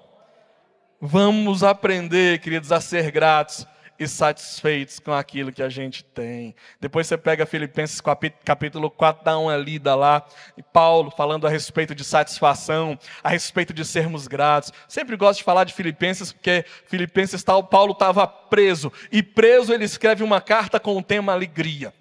vamos 1.00 1.64
aprender, 1.64 2.38
queridos, 2.40 2.70
a 2.70 2.80
ser 2.80 3.10
gratos 3.10 3.66
e 3.98 4.06
satisfeitos 4.06 4.98
com 4.98 5.12
aquilo 5.12 5.52
que 5.52 5.62
a 5.62 5.68
gente 5.68 6.04
tem. 6.04 6.54
Depois 6.80 7.06
você 7.06 7.18
pega 7.18 7.44
Filipenses 7.44 8.00
capítulo 8.44 8.90
4, 8.90 9.24
dá 9.24 9.38
uma 9.38 9.56
lida 9.56 9.94
lá, 9.94 10.24
e 10.56 10.62
Paulo 10.62 11.10
falando 11.10 11.46
a 11.46 11.50
respeito 11.50 11.94
de 11.94 12.04
satisfação, 12.04 12.98
a 13.22 13.28
respeito 13.28 13.72
de 13.72 13.84
sermos 13.84 14.28
gratos. 14.28 14.72
Sempre 14.86 15.16
gosto 15.16 15.38
de 15.38 15.44
falar 15.44 15.64
de 15.64 15.74
Filipenses, 15.74 16.32
porque 16.32 16.64
Filipenses 16.86 17.42
tal, 17.42 17.64
Paulo 17.64 17.92
estava 17.92 18.26
preso, 18.26 18.92
e 19.10 19.22
preso 19.22 19.72
ele 19.72 19.84
escreve 19.84 20.22
uma 20.22 20.40
carta 20.40 20.78
com 20.78 20.96
o 20.96 21.02
tema 21.02 21.32
alegria. 21.32 21.92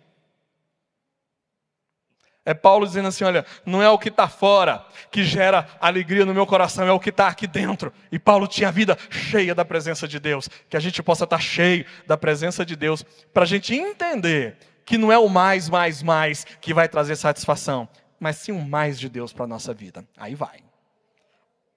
É 2.48 2.54
Paulo 2.54 2.88
dizendo 2.88 3.10
assim: 3.10 3.26
olha, 3.26 3.46
não 3.66 3.84
é 3.84 3.90
o 3.90 4.00
que 4.00 4.08
está 4.08 4.26
fora 4.30 4.86
que 5.12 5.22
gera 5.22 5.68
alegria 5.82 6.26
no 6.26 6.34
meu 6.34 6.48
coração, 6.48 6.88
é 6.88 6.92
o 6.94 7.00
que 7.00 7.10
está 7.10 7.28
aqui 7.28 7.46
dentro. 7.46 7.92
E 8.10 8.18
Paulo 8.18 8.48
tinha 8.48 8.70
a 8.70 8.72
vida 8.72 8.98
cheia 9.10 9.54
da 9.54 9.66
presença 9.66 10.08
de 10.08 10.18
Deus. 10.18 10.48
Que 10.70 10.78
a 10.78 10.80
gente 10.80 11.04
possa 11.04 11.26
estar 11.26 11.36
tá 11.36 11.44
cheio 11.44 11.86
da 12.06 12.16
presença 12.16 12.66
de 12.66 12.78
Deus, 12.78 13.04
para 13.34 13.44
a 13.44 13.46
gente 13.46 13.76
entender 13.76 14.56
que 14.86 14.98
não 14.98 15.12
é 15.12 15.18
o 15.18 15.28
mais, 15.28 15.68
mais, 15.68 16.02
mais 16.02 16.46
que 16.62 16.74
vai 16.74 16.88
trazer 16.88 17.18
satisfação, 17.18 17.86
mas 18.18 18.38
sim 18.38 18.54
o 18.54 18.62
mais 18.62 18.98
de 18.98 19.10
Deus 19.10 19.34
para 19.34 19.44
a 19.44 19.48
nossa 19.48 19.74
vida. 19.74 20.08
Aí 20.16 20.34
vai. 20.34 20.64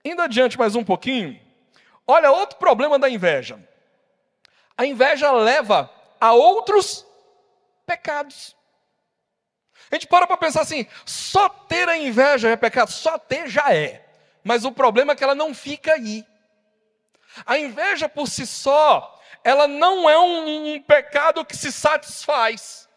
Indo 0.05 0.23
adiante 0.23 0.57
mais 0.57 0.77
um 0.77 0.85
pouquinho, 0.85 1.37
olha 2.07 2.31
outro 2.31 2.59
problema 2.59 2.97
da 2.97 3.11
inveja. 3.11 3.59
A 4.79 4.87
inveja 4.87 5.33
leva 5.33 5.91
a 6.21 6.33
outros 6.33 7.05
pecados. 7.85 8.55
A 9.91 9.95
gente 9.95 10.07
para 10.07 10.27
para 10.27 10.37
pensar 10.37 10.63
assim: 10.63 10.87
só 11.05 11.49
ter 11.49 11.89
a 11.89 11.97
inveja 11.97 12.49
é 12.49 12.57
pecado, 12.57 12.91
só 12.91 13.19
ter 13.19 13.49
já 13.49 13.75
é. 13.75 14.07
Mas 14.45 14.65
o 14.65 14.73
problema 14.73 15.13
é 15.13 15.17
que 15.17 15.25
ela 15.25 15.35
não 15.35 15.53
fica 15.53 15.95
aí. 15.95 16.25
A 17.45 17.59
inveja 17.59 18.09
por 18.09 18.29
si 18.29 18.47
só, 18.47 19.21
ela 19.45 19.67
não 19.67 20.09
é 20.09 20.19
um, 20.19 20.75
um 20.75 20.83
pecado 20.83 21.45
que 21.45 21.57
se 21.57 21.71
satisfaz. 21.73 22.89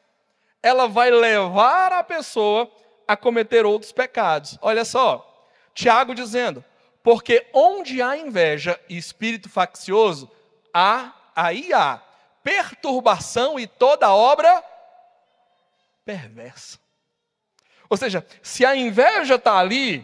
Ela 0.62 0.88
vai 0.88 1.10
levar 1.10 1.92
a 1.92 2.04
pessoa 2.04 2.72
a 3.08 3.18
cometer 3.18 3.66
outros 3.66 3.92
pecados. 3.92 4.58
Olha 4.62 4.86
só, 4.86 5.48
Tiago 5.74 6.14
dizendo: 6.14 6.64
porque 7.02 7.48
onde 7.54 8.02
há 8.02 8.16
inveja 8.16 8.80
e 8.88 8.98
espírito 8.98 9.50
faccioso, 9.50 10.32
há, 10.74 11.14
aí 11.36 11.74
há 11.74 12.02
perturbação 12.44 13.60
e 13.60 13.68
toda 13.68 14.14
obra 14.14 14.64
perversa. 16.06 16.83
Ou 17.94 17.98
seja, 17.98 18.26
se 18.42 18.66
a 18.66 18.76
inveja 18.76 19.36
está 19.36 19.60
ali, 19.60 20.04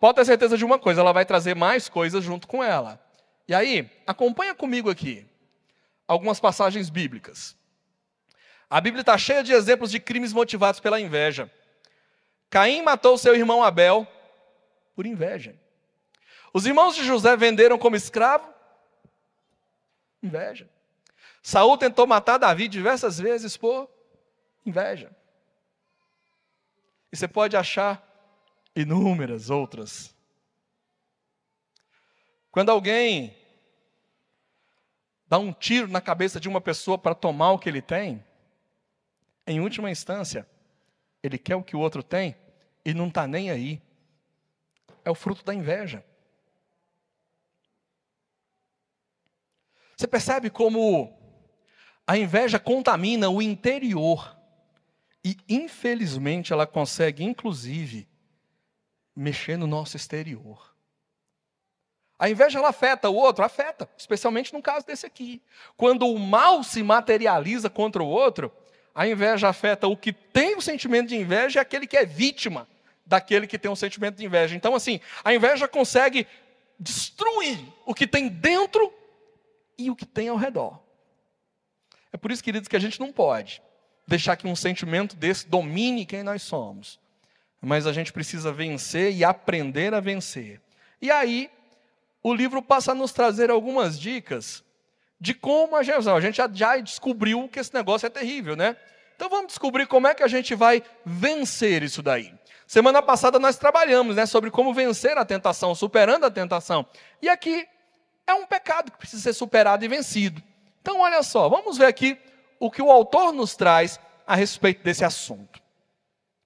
pode 0.00 0.16
ter 0.16 0.24
certeza 0.24 0.56
de 0.56 0.64
uma 0.64 0.78
coisa, 0.78 1.02
ela 1.02 1.12
vai 1.12 1.26
trazer 1.26 1.54
mais 1.54 1.86
coisas 1.86 2.24
junto 2.24 2.48
com 2.48 2.64
ela. 2.64 2.98
E 3.46 3.54
aí, 3.54 3.90
acompanha 4.06 4.54
comigo 4.54 4.88
aqui 4.88 5.26
algumas 6.08 6.40
passagens 6.40 6.88
bíblicas. 6.88 7.54
A 8.70 8.80
Bíblia 8.80 9.02
está 9.02 9.18
cheia 9.18 9.44
de 9.44 9.52
exemplos 9.52 9.90
de 9.90 10.00
crimes 10.00 10.32
motivados 10.32 10.80
pela 10.80 10.98
inveja. 10.98 11.52
Caim 12.48 12.80
matou 12.80 13.18
seu 13.18 13.36
irmão 13.36 13.62
Abel 13.62 14.08
por 14.94 15.04
inveja. 15.04 15.54
Os 16.54 16.64
irmãos 16.64 16.96
de 16.96 17.04
José 17.04 17.36
venderam 17.36 17.76
como 17.76 17.96
escravo? 17.96 18.48
Inveja. 20.22 20.70
Saul 21.42 21.76
tentou 21.76 22.06
matar 22.06 22.38
Davi 22.38 22.66
diversas 22.66 23.18
vezes 23.18 23.58
por 23.58 23.90
inveja. 24.64 25.14
Você 27.16 27.26
pode 27.26 27.56
achar 27.56 28.06
inúmeras 28.74 29.48
outras. 29.48 30.14
Quando 32.50 32.70
alguém 32.70 33.34
dá 35.26 35.38
um 35.38 35.50
tiro 35.50 35.88
na 35.88 36.00
cabeça 36.00 36.38
de 36.38 36.46
uma 36.46 36.60
pessoa 36.60 36.98
para 36.98 37.14
tomar 37.14 37.52
o 37.52 37.58
que 37.58 37.70
ele 37.70 37.80
tem, 37.80 38.22
em 39.46 39.60
última 39.60 39.90
instância, 39.90 40.46
ele 41.22 41.38
quer 41.38 41.56
o 41.56 41.62
que 41.62 41.74
o 41.74 41.80
outro 41.80 42.02
tem 42.02 42.36
e 42.84 42.92
não 42.92 43.08
está 43.08 43.26
nem 43.26 43.50
aí. 43.50 43.80
É 45.02 45.10
o 45.10 45.14
fruto 45.14 45.42
da 45.42 45.54
inveja. 45.54 46.04
Você 49.96 50.06
percebe 50.06 50.50
como 50.50 51.16
a 52.06 52.18
inveja 52.18 52.58
contamina 52.58 53.30
o 53.30 53.40
interior 53.40 54.36
e, 55.26 55.36
infelizmente, 55.48 56.52
ela 56.52 56.68
consegue, 56.68 57.24
inclusive, 57.24 58.06
mexer 59.14 59.56
no 59.56 59.66
nosso 59.66 59.96
exterior. 59.96 60.72
A 62.16 62.30
inveja 62.30 62.60
ela 62.60 62.68
afeta 62.68 63.10
o 63.10 63.16
outro? 63.16 63.44
Afeta, 63.44 63.90
especialmente 63.98 64.52
no 64.52 64.62
caso 64.62 64.86
desse 64.86 65.04
aqui. 65.04 65.42
Quando 65.76 66.06
o 66.06 66.16
mal 66.16 66.62
se 66.62 66.80
materializa 66.80 67.68
contra 67.68 68.04
o 68.04 68.06
outro, 68.06 68.52
a 68.94 69.08
inveja 69.08 69.48
afeta 69.48 69.88
o 69.88 69.96
que 69.96 70.12
tem 70.12 70.54
o 70.54 70.62
sentimento 70.62 71.08
de 71.08 71.16
inveja 71.16 71.58
e 71.58 71.60
aquele 71.60 71.88
que 71.88 71.96
é 71.96 72.06
vítima 72.06 72.68
daquele 73.04 73.48
que 73.48 73.58
tem 73.58 73.68
um 73.68 73.74
sentimento 73.74 74.14
de 74.14 74.24
inveja. 74.24 74.54
Então, 74.54 74.76
assim, 74.76 75.00
a 75.24 75.34
inveja 75.34 75.66
consegue 75.66 76.24
destruir 76.78 77.58
o 77.84 77.92
que 77.92 78.06
tem 78.06 78.28
dentro 78.28 78.94
e 79.76 79.90
o 79.90 79.96
que 79.96 80.06
tem 80.06 80.28
ao 80.28 80.36
redor. 80.36 80.78
É 82.12 82.16
por 82.16 82.30
isso, 82.30 82.44
queridos, 82.44 82.68
que 82.68 82.76
a 82.76 82.80
gente 82.80 83.00
não 83.00 83.10
pode 83.10 83.65
deixar 84.06 84.36
que 84.36 84.46
um 84.46 84.56
sentimento 84.56 85.16
desse 85.16 85.48
domine 85.48 86.06
quem 86.06 86.22
nós 86.22 86.42
somos. 86.42 86.98
Mas 87.60 87.86
a 87.86 87.92
gente 87.92 88.12
precisa 88.12 88.52
vencer 88.52 89.12
e 89.14 89.24
aprender 89.24 89.94
a 89.94 90.00
vencer. 90.00 90.60
E 91.00 91.10
aí, 91.10 91.50
o 92.22 92.32
livro 92.32 92.62
passa 92.62 92.92
a 92.92 92.94
nos 92.94 93.12
trazer 93.12 93.50
algumas 93.50 93.98
dicas 93.98 94.64
de 95.20 95.34
como 95.34 95.76
a 95.76 95.82
gente, 95.82 96.08
a 96.08 96.20
gente 96.20 96.36
já, 96.52 96.76
descobriu 96.76 97.48
que 97.48 97.58
esse 97.58 97.72
negócio 97.72 98.06
é 98.06 98.10
terrível, 98.10 98.54
né? 98.54 98.76
Então 99.14 99.30
vamos 99.30 99.46
descobrir 99.48 99.86
como 99.86 100.06
é 100.06 100.14
que 100.14 100.22
a 100.22 100.28
gente 100.28 100.54
vai 100.54 100.82
vencer 101.04 101.82
isso 101.82 102.02
daí. 102.02 102.34
Semana 102.66 103.00
passada 103.00 103.38
nós 103.38 103.56
trabalhamos, 103.56 104.16
né, 104.16 104.26
sobre 104.26 104.50
como 104.50 104.74
vencer 104.74 105.16
a 105.16 105.24
tentação, 105.24 105.74
superando 105.74 106.24
a 106.24 106.30
tentação. 106.30 106.84
E 107.22 107.28
aqui 107.28 107.66
é 108.26 108.34
um 108.34 108.44
pecado 108.44 108.90
que 108.90 108.98
precisa 108.98 109.22
ser 109.22 109.32
superado 109.32 109.84
e 109.84 109.88
vencido. 109.88 110.42
Então 110.82 111.00
olha 111.00 111.22
só, 111.22 111.48
vamos 111.48 111.78
ver 111.78 111.86
aqui 111.86 112.18
o 112.58 112.70
que 112.70 112.82
o 112.82 112.90
autor 112.90 113.32
nos 113.32 113.54
traz 113.54 114.00
a 114.26 114.34
respeito 114.34 114.82
desse 114.82 115.04
assunto. 115.04 115.60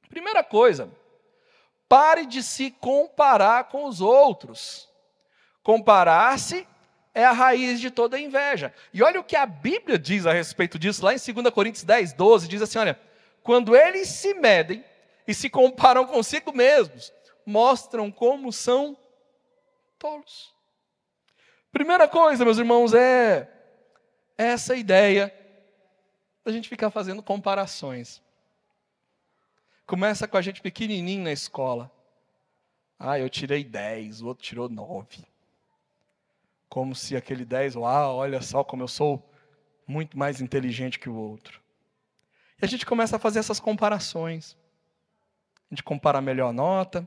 Primeira 0.08 0.42
coisa, 0.42 0.90
pare 1.88 2.26
de 2.26 2.42
se 2.42 2.70
comparar 2.70 3.64
com 3.64 3.84
os 3.84 4.00
outros. 4.00 4.88
Comparar-se 5.62 6.66
é 7.14 7.24
a 7.24 7.32
raiz 7.32 7.80
de 7.80 7.90
toda 7.90 8.18
inveja. 8.18 8.74
E 8.92 9.02
olha 9.02 9.20
o 9.20 9.24
que 9.24 9.36
a 9.36 9.46
Bíblia 9.46 9.98
diz 9.98 10.26
a 10.26 10.32
respeito 10.32 10.78
disso, 10.78 11.04
lá 11.04 11.12
em 11.14 11.16
2 11.16 11.50
Coríntios 11.54 11.84
10, 11.84 12.12
12, 12.12 12.48
diz 12.48 12.62
assim: 12.62 12.78
olha, 12.78 12.98
quando 13.42 13.74
eles 13.76 14.08
se 14.08 14.34
medem 14.34 14.84
e 15.26 15.34
se 15.34 15.48
comparam 15.48 16.06
consigo 16.06 16.52
mesmos, 16.52 17.12
mostram 17.46 18.10
como 18.10 18.52
são 18.52 18.96
tolos. 19.98 20.54
Primeira 21.72 22.08
coisa, 22.08 22.44
meus 22.44 22.58
irmãos, 22.58 22.94
é 22.94 23.48
essa 24.36 24.74
ideia 24.74 25.32
da 26.44 26.52
gente 26.52 26.68
ficar 26.68 26.90
fazendo 26.90 27.22
comparações. 27.22 28.22
Começa 29.86 30.28
com 30.28 30.36
a 30.36 30.42
gente 30.42 30.62
pequenininho 30.62 31.24
na 31.24 31.32
escola. 31.32 31.90
Ah, 32.98 33.18
eu 33.18 33.28
tirei 33.28 33.64
10, 33.64 34.22
o 34.22 34.26
outro 34.26 34.44
tirou 34.44 34.68
9 34.68 35.30
como 36.70 36.94
se 36.94 37.16
aquele 37.16 37.44
10, 37.44 37.74
uau, 37.74 38.16
olha 38.16 38.40
só 38.40 38.62
como 38.62 38.84
eu 38.84 38.88
sou 38.88 39.28
muito 39.86 40.16
mais 40.16 40.40
inteligente 40.40 41.00
que 41.00 41.08
o 41.08 41.16
outro. 41.16 41.60
E 42.62 42.64
a 42.64 42.68
gente 42.68 42.86
começa 42.86 43.16
a 43.16 43.18
fazer 43.18 43.40
essas 43.40 43.58
comparações. 43.58 44.56
A 45.68 45.74
gente 45.74 45.82
compara 45.82 46.18
a 46.18 46.22
melhor 46.22 46.52
nota, 46.52 47.06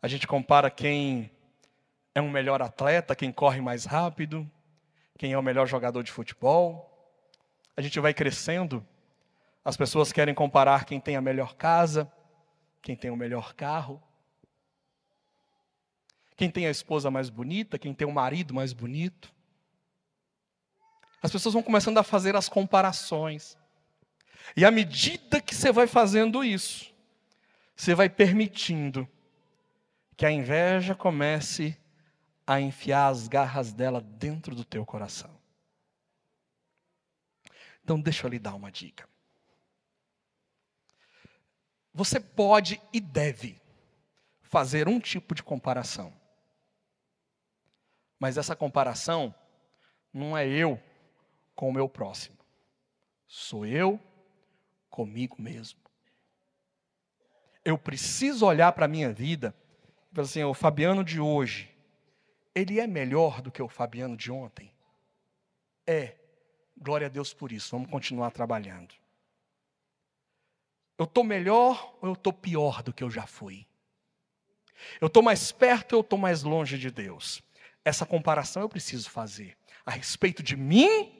a 0.00 0.08
gente 0.08 0.26
compara 0.26 0.70
quem 0.70 1.30
é 2.14 2.22
um 2.22 2.30
melhor 2.30 2.62
atleta, 2.62 3.14
quem 3.14 3.30
corre 3.30 3.60
mais 3.60 3.84
rápido, 3.84 4.50
quem 5.18 5.32
é 5.32 5.38
o 5.38 5.42
melhor 5.42 5.66
jogador 5.66 6.02
de 6.02 6.10
futebol. 6.10 6.87
A 7.78 7.80
gente 7.80 8.00
vai 8.00 8.12
crescendo, 8.12 8.84
as 9.64 9.76
pessoas 9.76 10.10
querem 10.10 10.34
comparar 10.34 10.84
quem 10.84 10.98
tem 10.98 11.14
a 11.14 11.20
melhor 11.20 11.54
casa, 11.54 12.10
quem 12.82 12.96
tem 12.96 13.08
o 13.08 13.16
melhor 13.16 13.54
carro. 13.54 14.02
Quem 16.36 16.50
tem 16.50 16.66
a 16.66 16.70
esposa 16.70 17.08
mais 17.08 17.30
bonita, 17.30 17.78
quem 17.78 17.94
tem 17.94 18.04
o 18.04 18.10
marido 18.10 18.52
mais 18.52 18.72
bonito. 18.72 19.32
As 21.22 21.30
pessoas 21.30 21.52
vão 21.52 21.62
começando 21.62 21.98
a 21.98 22.02
fazer 22.02 22.34
as 22.34 22.48
comparações. 22.48 23.56
E 24.56 24.64
à 24.64 24.72
medida 24.72 25.40
que 25.40 25.54
você 25.54 25.70
vai 25.70 25.86
fazendo 25.86 26.42
isso, 26.42 26.92
você 27.76 27.94
vai 27.94 28.08
permitindo 28.08 29.08
que 30.16 30.26
a 30.26 30.32
inveja 30.32 30.96
comece 30.96 31.78
a 32.44 32.60
enfiar 32.60 33.06
as 33.06 33.28
garras 33.28 33.72
dela 33.72 34.00
dentro 34.00 34.56
do 34.56 34.64
teu 34.64 34.84
coração. 34.84 35.37
Então, 37.88 37.98
deixa 37.98 38.26
eu 38.26 38.30
lhe 38.30 38.38
dar 38.38 38.54
uma 38.54 38.70
dica. 38.70 39.08
Você 41.94 42.20
pode 42.20 42.78
e 42.92 43.00
deve 43.00 43.58
fazer 44.42 44.86
um 44.86 45.00
tipo 45.00 45.34
de 45.34 45.42
comparação. 45.42 46.12
Mas 48.18 48.36
essa 48.36 48.54
comparação 48.54 49.34
não 50.12 50.36
é 50.36 50.46
eu 50.46 50.78
com 51.54 51.70
o 51.70 51.72
meu 51.72 51.88
próximo. 51.88 52.36
Sou 53.26 53.64
eu 53.64 53.98
comigo 54.90 55.40
mesmo. 55.40 55.80
Eu 57.64 57.78
preciso 57.78 58.44
olhar 58.44 58.70
para 58.72 58.84
a 58.84 58.88
minha 58.88 59.10
vida 59.14 59.54
e 60.12 60.14
falar 60.14 60.26
assim: 60.26 60.44
o 60.44 60.52
Fabiano 60.52 61.02
de 61.02 61.18
hoje, 61.18 61.74
ele 62.54 62.78
é 62.80 62.86
melhor 62.86 63.40
do 63.40 63.50
que 63.50 63.62
o 63.62 63.68
Fabiano 63.68 64.14
de 64.14 64.30
ontem? 64.30 64.74
É. 65.86 66.27
Glória 66.80 67.06
a 67.06 67.10
Deus 67.10 67.34
por 67.34 67.52
isso. 67.52 67.70
Vamos 67.72 67.90
continuar 67.90 68.30
trabalhando. 68.30 68.94
Eu 70.96 71.04
estou 71.04 71.24
melhor 71.24 71.96
ou 72.00 72.08
eu 72.08 72.12
estou 72.14 72.32
pior 72.32 72.82
do 72.82 72.92
que 72.92 73.04
eu 73.04 73.10
já 73.10 73.26
fui? 73.26 73.66
Eu 75.00 75.06
estou 75.06 75.22
mais 75.22 75.52
perto 75.52 75.94
ou 75.94 75.98
eu 75.98 76.02
estou 76.02 76.18
mais 76.18 76.42
longe 76.42 76.78
de 76.78 76.90
Deus? 76.90 77.42
Essa 77.84 78.06
comparação 78.06 78.62
eu 78.62 78.68
preciso 78.68 79.10
fazer 79.10 79.56
a 79.84 79.90
respeito 79.90 80.42
de 80.42 80.56
mim 80.56 81.12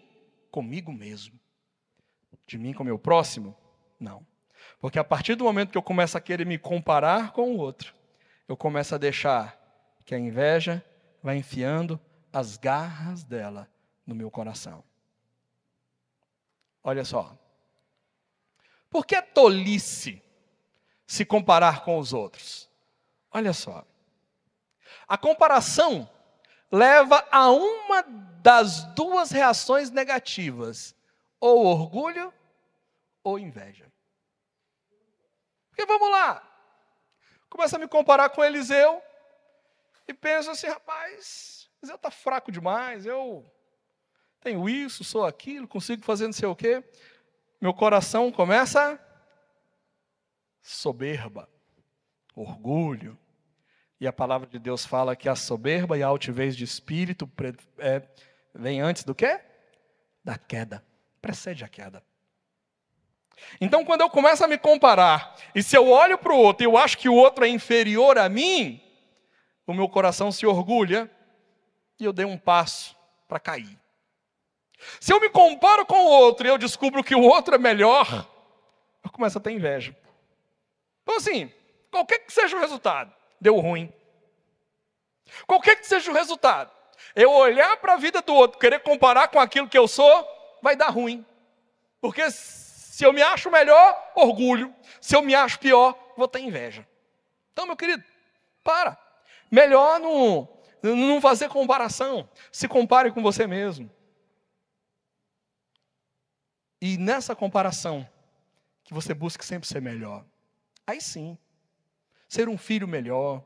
comigo 0.51 0.93
mesmo. 0.93 1.39
De 2.47 2.59
mim 2.59 2.73
com 2.73 2.85
meu 2.85 2.99
próximo? 2.99 3.57
Não. 3.99 4.27
Porque 4.81 4.99
a 4.99 5.05
partir 5.05 5.35
do 5.35 5.45
momento 5.45 5.71
que 5.71 5.79
eu 5.79 5.83
começo 5.83 6.17
a 6.17 6.21
querer 6.21 6.47
me 6.47 6.59
comparar 6.59 7.33
com 7.33 7.53
o 7.53 7.59
outro, 7.59 7.95
eu 8.47 8.57
começo 8.57 8.95
a 8.95 8.99
deixar 8.99 9.57
que 10.05 10.15
a 10.15 10.19
inveja 10.19 10.85
vai 11.23 11.37
enfiando 11.37 12.01
as 12.33 12.57
garras 12.57 13.25
dela 13.25 13.69
no 14.07 14.15
meu 14.15 14.31
coração. 14.31 14.83
Olha 16.83 17.05
só. 17.05 17.37
Por 18.91 19.05
que 19.05 19.15
é 19.15 19.23
tolice 19.23 20.23
se 21.07 21.25
comparar 21.25 21.85
com 21.85 21.99
os 21.99 22.13
outros? 22.13 22.69
Olha 23.31 23.53
só. 23.53 23.85
A 25.07 25.19
comparação 25.19 26.09
leva 26.71 27.27
a 27.31 27.51
uma 27.51 28.03
das 28.43 28.85
duas 28.95 29.31
reações 29.31 29.91
negativas: 29.91 30.95
ou 31.41 31.67
orgulho 31.67 32.33
ou 33.23 33.39
inveja. 33.39 33.91
Porque 35.69 35.85
vamos 35.87 36.11
lá, 36.11 36.43
começa 37.49 37.77
a 37.77 37.79
me 37.79 37.87
comparar 37.87 38.31
com 38.31 38.45
Eliseu 38.45 39.03
e 40.09 40.15
penso 40.15 40.51
assim, 40.51 40.67
rapaz, 40.67 41.71
Eliseu 41.81 41.97
está 41.97 42.11
fraco 42.11 42.51
demais, 42.51 43.07
eu 43.07 43.45
tenho 44.41 44.69
isso, 44.69 45.05
sou 45.05 45.25
aquilo, 45.25 45.67
consigo 45.67 46.05
fazer 46.05 46.27
não 46.27 46.33
sei 46.33 46.49
o 46.49 46.57
quê. 46.57 46.83
Meu 47.61 47.75
coração 47.75 48.31
começa 48.31 48.99
soberba, 50.63 51.49
orgulho. 52.35 53.19
E 54.01 54.07
a 54.07 54.13
palavra 54.13 54.47
de 54.47 54.59
Deus 54.59 54.87
fala 54.87 55.17
que 55.17 55.29
a 55.29 55.35
soberba 55.35 55.99
e 55.99 56.03
a 56.03 56.07
altivez 56.07 56.57
de 56.57 56.63
espírito 56.63 57.29
é, 57.79 58.03
vem 58.55 58.81
antes 58.81 59.03
do 59.03 59.15
quê? 59.15 59.41
Da 60.23 60.39
queda. 60.39 60.85
Precede 61.21 61.65
a 61.65 61.69
queda. 61.69 62.03
Então, 63.61 63.85
quando 63.85 64.03
eu 64.03 64.11
começo 64.11 64.45
a 64.45 64.49
me 64.49 64.59
comparar, 64.59 65.37
e 65.55 65.63
se 65.63 65.77
eu 65.77 65.89
olho 65.89 66.19
para 66.19 66.33
o 66.33 66.39
outro 66.39 66.65
e 66.65 66.67
eu 66.67 66.77
acho 66.77 66.99
que 66.99 67.09
o 67.09 67.15
outro 67.15 67.45
é 67.45 67.49
inferior 67.49 68.19
a 68.19 68.29
mim, 68.29 68.81
o 69.67 69.75
meu 69.75 69.89
coração 69.89 70.31
se 70.31 70.47
orgulha 70.47 71.11
e 71.99 72.05
eu 72.05 72.13
dei 72.13 72.25
um 72.25 72.39
passo 72.39 72.97
para 73.27 73.41
cair. 73.41 73.79
Se 75.01 75.13
eu 75.13 75.21
me 75.21 75.29
comparo 75.29 75.85
com 75.85 75.99
o 75.99 76.09
outro 76.09 76.47
e 76.47 76.51
eu 76.51 76.59
descubro 76.59 77.03
que 77.03 77.15
o 77.15 77.23
outro 77.23 77.55
é 77.55 77.59
melhor, 77.59 78.27
eu 79.05 79.11
começo 79.11 79.39
a 79.39 79.41
ter 79.41 79.51
inveja. 79.51 79.97
Então, 81.03 81.17
assim, 81.17 81.53
qualquer 81.91 82.19
que 82.21 82.33
seja 82.33 82.57
o 82.57 82.61
resultado, 82.61 83.13
deu 83.41 83.59
ruim. 83.59 83.93
Qualquer 85.47 85.77
que 85.77 85.87
seja 85.87 86.11
o 86.11 86.15
resultado, 86.15 86.71
eu 87.15 87.31
olhar 87.33 87.77
para 87.79 87.95
a 87.95 87.97
vida 87.97 88.23
do 88.23 88.35
outro, 88.35 88.59
querer 88.59 88.81
comparar 88.81 89.29
com 89.29 89.39
aquilo 89.39 89.69
que 89.69 89.79
eu 89.79 89.89
sou, 89.89 90.27
vai 90.63 90.77
dar 90.77 90.89
ruim. 90.89 91.25
Porque 92.01 92.31
se 92.31 93.05
eu 93.05 93.13
me 93.13 93.23
acho 93.23 93.51
melhor, 93.51 94.13
orgulho. 94.15 94.75
Se 95.01 95.15
eu 95.15 95.23
me 95.23 95.35
acho 95.35 95.59
pior, 95.59 95.97
vou 96.17 96.29
ter 96.29 96.41
inveja. 96.41 96.87
Então, 97.53 97.67
meu 97.67 97.77
querido, 97.77 98.03
para. 98.63 98.97
Melhor 99.51 99.99
não, 100.01 100.49
não 100.83 101.21
fazer 101.21 101.49
comparação. 101.49 102.29
Se 102.53 102.69
compare 102.69 103.11
com 103.11 103.23
você 103.23 103.47
mesmo. 103.47 103.91
E 106.81 106.97
nessa 106.97 107.35
comparação, 107.35 108.09
que 108.85 108.95
você 108.95 109.13
busque 109.13 109.45
sempre 109.45 109.69
ser 109.69 109.83
melhor. 109.83 110.25
Aí 110.87 111.01
sim, 111.01 111.37
ser 112.29 112.49
um 112.49 112.57
filho 112.57 112.89
melhor. 112.89 113.43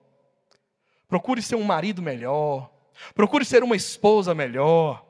Procure 1.09 1.43
ser 1.43 1.57
um 1.57 1.65
marido 1.65 2.01
melhor. 2.01 2.71
Procure 3.15 3.45
ser 3.45 3.63
uma 3.63 3.77
esposa 3.77 4.35
melhor. 4.35 5.05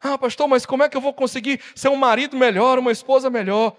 Ah, 0.00 0.18
pastor, 0.18 0.46
mas 0.46 0.66
como 0.66 0.82
é 0.82 0.88
que 0.88 0.96
eu 0.96 1.00
vou 1.00 1.14
conseguir 1.14 1.60
ser 1.74 1.88
um 1.88 1.96
marido 1.96 2.36
melhor, 2.36 2.78
uma 2.78 2.92
esposa 2.92 3.30
melhor? 3.30 3.74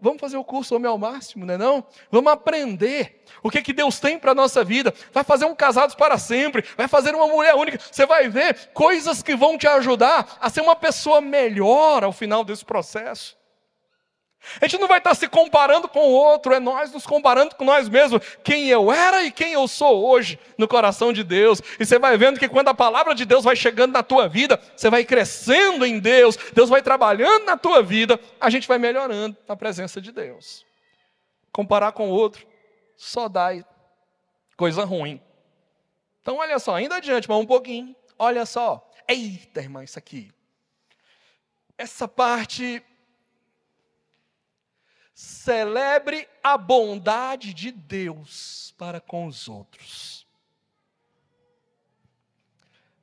Vamos 0.00 0.20
fazer 0.20 0.36
o 0.36 0.44
curso 0.44 0.76
Homem 0.76 0.88
ao 0.88 0.96
Máximo, 0.96 1.44
não 1.44 1.54
é 1.54 1.58
não? 1.58 1.84
Vamos 2.10 2.32
aprender 2.32 3.24
o 3.42 3.50
que, 3.50 3.60
que 3.60 3.72
Deus 3.72 3.98
tem 3.98 4.18
para 4.18 4.30
a 4.30 4.34
nossa 4.34 4.62
vida. 4.62 4.94
Vai 5.12 5.24
fazer 5.24 5.44
um 5.44 5.54
casados 5.54 5.94
para 5.94 6.16
sempre, 6.18 6.64
vai 6.76 6.86
fazer 6.86 7.14
uma 7.14 7.26
mulher 7.26 7.54
única. 7.54 7.78
Você 7.78 8.06
vai 8.06 8.28
ver 8.28 8.70
coisas 8.72 9.22
que 9.22 9.34
vão 9.34 9.58
te 9.58 9.66
ajudar 9.66 10.38
a 10.40 10.48
ser 10.48 10.60
uma 10.60 10.76
pessoa 10.76 11.20
melhor 11.20 12.04
ao 12.04 12.12
final 12.12 12.44
desse 12.44 12.64
processo. 12.64 13.36
A 14.60 14.66
gente 14.66 14.80
não 14.80 14.88
vai 14.88 14.98
estar 14.98 15.14
se 15.14 15.28
comparando 15.28 15.88
com 15.88 16.00
o 16.00 16.12
outro, 16.12 16.54
é 16.54 16.60
nós 16.60 16.92
nos 16.92 17.06
comparando 17.06 17.54
com 17.54 17.64
nós 17.64 17.88
mesmos, 17.88 18.22
quem 18.42 18.68
eu 18.68 18.90
era 18.90 19.24
e 19.24 19.30
quem 19.30 19.52
eu 19.52 19.66
sou 19.66 20.06
hoje 20.08 20.38
no 20.56 20.66
coração 20.66 21.12
de 21.12 21.22
Deus. 21.22 21.60
E 21.78 21.84
você 21.84 21.98
vai 21.98 22.16
vendo 22.16 22.38
que 22.38 22.48
quando 22.48 22.68
a 22.68 22.74
palavra 22.74 23.14
de 23.14 23.24
Deus 23.24 23.44
vai 23.44 23.56
chegando 23.56 23.92
na 23.92 24.02
tua 24.02 24.28
vida, 24.28 24.60
você 24.76 24.88
vai 24.88 25.04
crescendo 25.04 25.84
em 25.84 25.98
Deus, 25.98 26.36
Deus 26.52 26.68
vai 26.68 26.80
trabalhando 26.80 27.44
na 27.44 27.56
tua 27.56 27.82
vida, 27.82 28.18
a 28.40 28.48
gente 28.48 28.66
vai 28.66 28.78
melhorando 28.78 29.36
na 29.46 29.56
presença 29.56 30.00
de 30.00 30.12
Deus. 30.12 30.64
Comparar 31.52 31.92
com 31.92 32.08
o 32.10 32.12
outro 32.12 32.46
só 32.96 33.28
dá 33.28 33.50
coisa 34.56 34.84
ruim. 34.84 35.20
Então, 36.22 36.36
olha 36.36 36.58
só, 36.58 36.74
ainda 36.74 36.96
adiante, 36.96 37.28
mas 37.28 37.38
um 37.38 37.46
pouquinho. 37.46 37.94
Olha 38.18 38.44
só. 38.44 38.86
Eita, 39.08 39.60
irmã, 39.60 39.82
isso 39.82 39.98
aqui. 39.98 40.30
Essa 41.76 42.06
parte 42.06 42.82
Celebre 45.20 46.28
a 46.44 46.56
bondade 46.56 47.52
de 47.52 47.72
Deus 47.72 48.72
para 48.78 49.00
com 49.00 49.26
os 49.26 49.48
outros. 49.48 50.24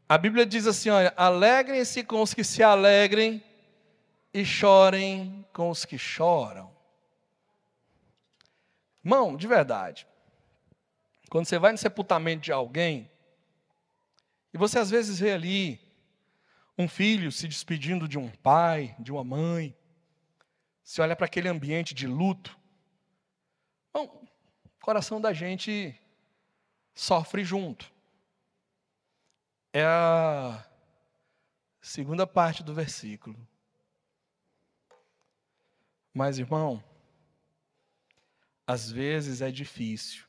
A 0.08 0.17
Bíblia 0.17 0.45
diz 0.45 0.65
assim: 0.65 0.89
olha, 0.89 1.13
alegrem-se 1.17 2.06
com 2.06 2.21
os 2.21 2.34
que 2.34 2.41
se 2.41 2.63
alegrem 2.63 3.43
e 4.34 4.45
chorem 4.45 5.45
com 5.51 5.69
os 5.69 5.84
que 5.84 5.97
choram. 5.97 6.71
Irmão, 9.04 9.36
de 9.36 9.45
verdade, 9.45 10.08
quando 11.30 11.47
você 11.47 11.60
vai 11.60 11.73
no 11.73 11.78
sepultamento 11.78 12.43
de 12.43 12.51
alguém, 12.54 13.12
e 14.54 14.58
você 14.58 14.80
às 14.80 14.89
vezes 14.89 15.19
vê 15.19 15.34
ali 15.34 15.82
um 16.78 16.88
filho 16.88 17.30
se 17.30 17.45
despedindo 17.45 18.08
de 18.08 18.17
um 18.17 18.30
pai, 18.30 18.95
de 18.99 19.12
uma 19.12 19.25
mãe, 19.25 19.75
se 20.86 21.02
olha 21.02 21.15
para 21.15 21.26
aquele 21.26 21.50
ambiente 21.50 21.95
de 21.95 22.06
luto, 22.06 22.56
bom, 23.91 24.06
o 24.63 24.86
coração 24.86 25.19
da 25.19 25.34
gente 25.34 26.00
sofre 26.93 27.43
junto. 27.43 27.91
É 29.74 29.84
a 29.84 30.63
segunda 31.82 32.28
parte 32.28 32.62
do 32.62 32.71
versículo. 32.71 33.36
Mas, 36.13 36.38
irmão, 36.38 36.82
às 38.67 38.89
vezes 38.89 39.41
é 39.41 39.50
difícil 39.50 40.24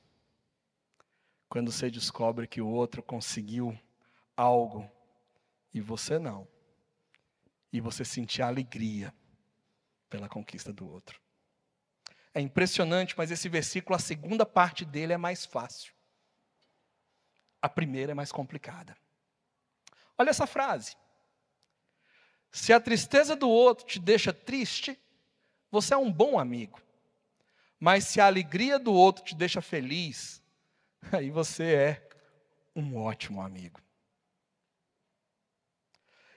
quando 1.51 1.71
você 1.71 1.91
descobre 1.91 2.49
que 2.49 2.63
o 2.63 2.67
outro 2.67 3.03
conseguiu 3.03 3.79
algo 4.35 4.91
e 5.73 5.83
você 5.83 6.19
não. 6.19 6.49
E 7.71 7.79
você 7.79 8.07
sentir 8.07 8.41
alegria 8.41 9.13
pela 10.09 10.29
conquista 10.29 10.73
do 10.73 10.89
outro. 10.89 11.21
É 12.35 12.41
impressionante, 12.41 13.15
mas 13.17 13.31
esse 13.31 13.49
versículo, 13.49 13.97
a 13.97 13.99
segunda 13.99 14.45
parte 14.45 14.85
dele 14.85 15.13
é 15.13 15.17
mais 15.17 15.47
fácil. 15.47 15.93
A 17.63 17.69
primeira 17.69 18.13
é 18.13 18.15
mais 18.15 18.31
complicada. 18.31 18.97
Olha 20.19 20.31
essa 20.31 20.47
frase. 20.47 20.97
Se 22.53 22.73
a 22.73 22.81
tristeza 22.81 23.35
do 23.35 23.49
outro 23.49 23.87
te 23.87 23.99
deixa 23.99 24.33
triste, 24.33 24.99
você 25.71 25.95
é 25.95 25.97
um 25.97 26.13
bom 26.13 26.39
amigo. 26.39 26.81
Mas 27.79 28.05
se 28.05 28.21
a 28.21 28.27
alegria 28.27 28.79
do 28.79 28.93
outro 28.93 29.25
te 29.25 29.35
deixa 29.35 29.61
feliz, 29.61 30.43
aí 31.13 31.31
você 31.31 31.75
é 31.75 32.09
um 32.75 32.97
ótimo 32.97 33.41
amigo. 33.41 33.81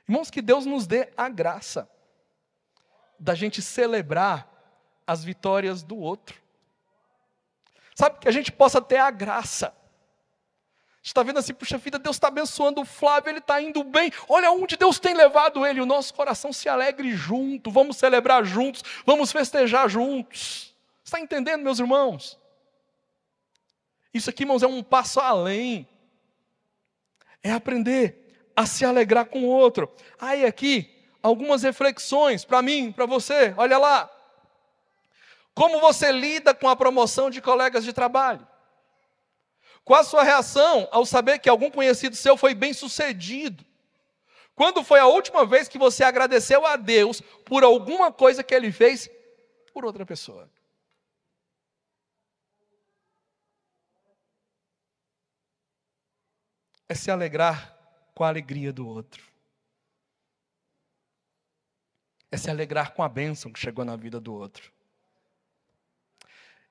Irmãos, 0.07 0.31
que 0.31 0.41
Deus 0.41 0.65
nos 0.65 0.87
dê 0.87 1.11
a 1.15 1.29
graça 1.29 1.89
da 3.19 3.35
gente 3.35 3.61
celebrar 3.61 4.47
as 5.05 5.23
vitórias 5.23 5.83
do 5.83 5.97
outro. 5.97 6.39
Sabe, 7.95 8.19
que 8.19 8.27
a 8.27 8.31
gente 8.31 8.51
possa 8.51 8.81
ter 8.81 8.97
a 8.97 9.11
graça. 9.11 9.73
está 11.03 11.21
vendo 11.21 11.39
assim, 11.39 11.53
puxa 11.53 11.77
vida, 11.77 11.99
Deus 11.99 12.15
está 12.15 12.29
abençoando 12.29 12.79
o 12.79 12.85
Flávio, 12.85 13.29
ele 13.29 13.39
está 13.39 13.61
indo 13.61 13.83
bem. 13.83 14.11
Olha 14.27 14.51
onde 14.51 14.77
Deus 14.77 14.99
tem 14.99 15.13
levado 15.13 15.65
ele. 15.65 15.81
O 15.81 15.85
nosso 15.85 16.13
coração 16.13 16.53
se 16.53 16.69
alegre 16.69 17.11
junto. 17.11 17.69
Vamos 17.69 17.97
celebrar 17.97 18.45
juntos, 18.45 18.83
vamos 19.05 19.31
festejar 19.31 19.89
juntos. 19.89 20.73
Está 21.03 21.19
entendendo, 21.19 21.63
meus 21.63 21.79
irmãos? 21.79 22.39
Isso 24.13 24.29
aqui, 24.29 24.43
irmãos, 24.43 24.63
é 24.63 24.67
um 24.67 24.81
passo 24.83 25.19
além. 25.19 25.87
É 27.43 27.51
aprender 27.51 28.51
a 28.55 28.65
se 28.65 28.85
alegrar 28.85 29.25
com 29.25 29.43
o 29.43 29.47
outro. 29.47 29.91
Aí 30.19 30.45
aqui, 30.45 30.98
algumas 31.21 31.63
reflexões 31.63 32.45
para 32.45 32.61
mim, 32.61 32.91
para 32.91 33.05
você. 33.05 33.53
Olha 33.57 33.77
lá. 33.77 34.09
Como 35.53 35.79
você 35.79 36.11
lida 36.11 36.53
com 36.53 36.69
a 36.69 36.75
promoção 36.75 37.29
de 37.29 37.41
colegas 37.41 37.83
de 37.83 37.91
trabalho? 37.91 38.47
Qual 39.83 39.99
a 39.99 40.03
sua 40.03 40.23
reação 40.23 40.87
ao 40.91 41.05
saber 41.05 41.39
que 41.39 41.49
algum 41.49 41.71
conhecido 41.71 42.15
seu 42.15 42.37
foi 42.37 42.53
bem 42.53 42.73
sucedido? 42.73 43.65
Quando 44.55 44.83
foi 44.83 44.99
a 44.99 45.07
última 45.07 45.45
vez 45.45 45.67
que 45.67 45.77
você 45.77 46.03
agradeceu 46.03 46.65
a 46.65 46.75
Deus 46.75 47.21
por 47.45 47.63
alguma 47.63 48.11
coisa 48.11 48.43
que 48.43 48.53
Ele 48.53 48.71
fez 48.71 49.09
por 49.73 49.85
outra 49.85 50.05
pessoa? 50.05 50.49
É 56.87 56.95
se 56.95 57.09
alegrar 57.09 57.75
com 58.13 58.23
a 58.23 58.27
alegria 58.27 58.73
do 58.73 58.87
outro. 58.87 59.28
É 62.31 62.37
se 62.37 62.49
alegrar 62.49 62.93
com 62.93 63.03
a 63.03 63.09
bênção 63.09 63.51
que 63.51 63.59
chegou 63.59 63.83
na 63.83 63.95
vida 63.95 64.19
do 64.19 64.33
outro. 64.33 64.71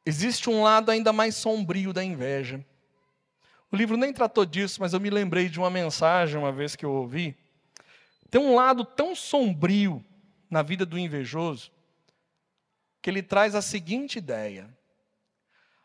Existe 0.04 0.48
um 0.48 0.62
lado 0.62 0.90
ainda 0.90 1.12
mais 1.12 1.34
sombrio 1.34 1.92
da 1.92 2.02
inveja. 2.02 2.64
O 3.70 3.76
livro 3.76 3.96
nem 3.96 4.12
tratou 4.12 4.46
disso, 4.46 4.80
mas 4.80 4.92
eu 4.92 5.00
me 5.00 5.10
lembrei 5.10 5.48
de 5.48 5.58
uma 5.58 5.68
mensagem 5.68 6.38
uma 6.38 6.52
vez 6.52 6.74
que 6.74 6.84
eu 6.84 6.92
ouvi. 6.92 7.36
Tem 8.30 8.40
um 8.40 8.54
lado 8.54 8.84
tão 8.84 9.14
sombrio 9.14 10.04
na 10.50 10.62
vida 10.62 10.86
do 10.86 10.98
invejoso 10.98 11.70
que 13.02 13.10
ele 13.10 13.22
traz 13.22 13.54
a 13.54 13.62
seguinte 13.62 14.18
ideia: 14.18 14.68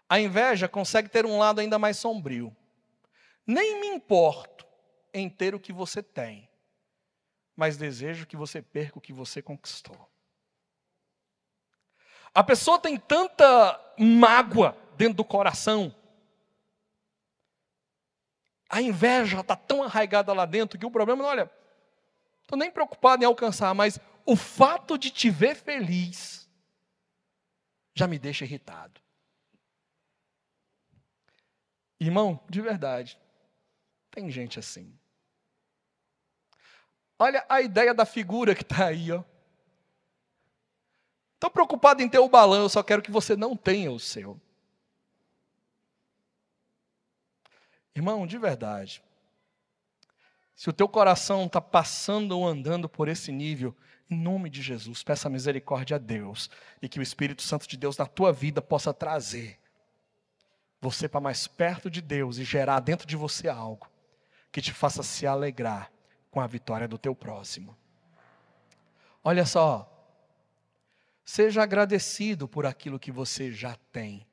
a 0.07 0.19
inveja 0.19 0.67
consegue 0.67 1.09
ter 1.09 1.25
um 1.25 1.37
lado 1.37 1.59
ainda 1.59 1.79
mais 1.79 1.97
sombrio. 1.97 2.55
Nem 3.45 3.81
me 3.81 3.87
importo 3.87 4.65
em 5.13 5.29
ter 5.29 5.53
o 5.53 5.59
que 5.59 5.73
você 5.73 6.01
tem, 6.01 6.47
mas 7.55 7.77
desejo 7.77 8.25
que 8.25 8.35
você 8.35 8.61
perca 8.61 8.97
o 8.97 9.01
que 9.01 9.13
você 9.13 9.41
conquistou. 9.41 10.09
A 12.33 12.43
pessoa 12.43 12.79
tem 12.79 12.97
tanta 12.97 13.79
mágoa 13.97 14.75
dentro 14.97 15.17
do 15.17 15.25
coração. 15.25 15.95
A 18.67 18.81
inveja 18.81 19.41
está 19.41 19.55
tão 19.55 19.83
arraigada 19.83 20.33
lá 20.33 20.45
dentro 20.45 20.79
que 20.79 20.85
o 20.85 20.91
problema 20.91 21.21
não, 21.21 21.29
olha, 21.29 21.51
estou 22.41 22.57
nem 22.57 22.71
preocupado 22.71 23.23
em 23.23 23.27
alcançar, 23.27 23.73
mas 23.75 23.99
o 24.25 24.35
fato 24.35 24.97
de 24.97 25.11
te 25.11 25.29
ver 25.29 25.55
feliz 25.55 26.49
já 27.93 28.07
me 28.07 28.17
deixa 28.17 28.45
irritado. 28.45 28.99
Irmão, 31.99 32.43
de 32.49 32.61
verdade, 32.61 33.19
tem 34.09 34.29
gente 34.31 34.57
assim. 34.57 34.97
Olha 37.23 37.45
a 37.47 37.61
ideia 37.61 37.93
da 37.93 38.05
figura 38.05 38.53
que 38.53 38.63
está 38.63 38.87
aí, 38.87 39.09
ó. 39.09 39.23
Estou 41.35 41.49
preocupado 41.49 42.01
em 42.01 42.09
ter 42.09 42.19
o 42.19 42.27
balão, 42.27 42.63
eu 42.63 42.67
só 42.67 42.83
quero 42.83 43.01
que 43.01 43.09
você 43.09 43.33
não 43.33 43.55
tenha 43.55 43.89
o 43.93 43.97
seu. 43.97 44.37
Irmão, 47.95 48.27
de 48.27 48.37
verdade, 48.37 49.01
se 50.53 50.69
o 50.69 50.73
teu 50.73 50.85
coração 50.85 51.45
está 51.45 51.61
passando 51.61 52.37
ou 52.37 52.45
andando 52.45 52.89
por 52.89 53.07
esse 53.07 53.31
nível, 53.31 53.73
em 54.09 54.19
nome 54.19 54.49
de 54.49 54.61
Jesus, 54.61 55.01
peça 55.01 55.29
misericórdia 55.29 55.95
a 55.95 55.99
Deus 55.99 56.49
e 56.81 56.89
que 56.89 56.99
o 56.99 57.03
Espírito 57.03 57.41
Santo 57.41 57.69
de 57.69 57.77
Deus 57.77 57.97
na 57.97 58.05
tua 58.05 58.33
vida 58.33 58.61
possa 58.61 58.93
trazer 58.93 59.57
você 60.81 61.07
para 61.07 61.21
mais 61.21 61.47
perto 61.47 61.89
de 61.89 62.01
Deus 62.01 62.37
e 62.37 62.43
gerar 62.43 62.81
dentro 62.81 63.07
de 63.07 63.15
você 63.15 63.47
algo 63.47 63.89
que 64.51 64.61
te 64.61 64.73
faça 64.73 65.01
se 65.01 65.25
alegrar 65.25 65.89
com 66.33 66.41
a 66.41 66.47
vitória 66.47 66.87
do 66.87 66.97
teu 66.97 67.15
próximo. 67.15 67.77
Olha 69.23 69.45
só, 69.45 69.93
Seja 71.25 71.63
agradecido 71.63 72.47
por 72.47 72.65
aquilo 72.65 72.99
que 72.99 73.11
você 73.11 73.51
já 73.51 73.77
tem. 73.91 74.27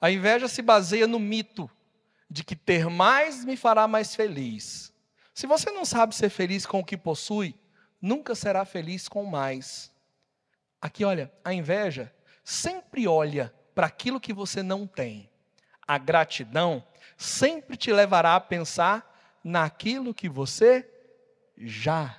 A 0.00 0.10
inveja 0.10 0.48
se 0.48 0.60
baseia 0.60 1.06
no 1.06 1.20
mito 1.20 1.70
de 2.28 2.42
que 2.42 2.56
ter 2.56 2.88
mais 2.88 3.44
me 3.44 3.56
fará 3.56 3.86
mais 3.86 4.14
feliz. 4.14 4.92
Se 5.32 5.46
você 5.46 5.70
não 5.70 5.84
sabe 5.84 6.14
ser 6.14 6.30
feliz 6.30 6.66
com 6.66 6.80
o 6.80 6.84
que 6.84 6.96
possui, 6.96 7.54
nunca 8.02 8.34
será 8.34 8.64
feliz 8.64 9.08
com 9.08 9.24
mais. 9.24 9.92
Aqui, 10.80 11.04
olha, 11.04 11.32
a 11.44 11.54
inveja 11.54 12.12
sempre 12.42 13.06
olha 13.06 13.54
para 13.74 13.86
aquilo 13.86 14.20
que 14.20 14.32
você 14.32 14.62
não 14.62 14.86
tem. 14.86 15.30
A 15.86 15.96
gratidão 15.96 16.84
sempre 17.16 17.76
te 17.76 17.92
levará 17.92 18.34
a 18.34 18.40
pensar 18.40 19.05
naquilo 19.46 20.12
que 20.12 20.28
você 20.28 20.90
já 21.56 22.18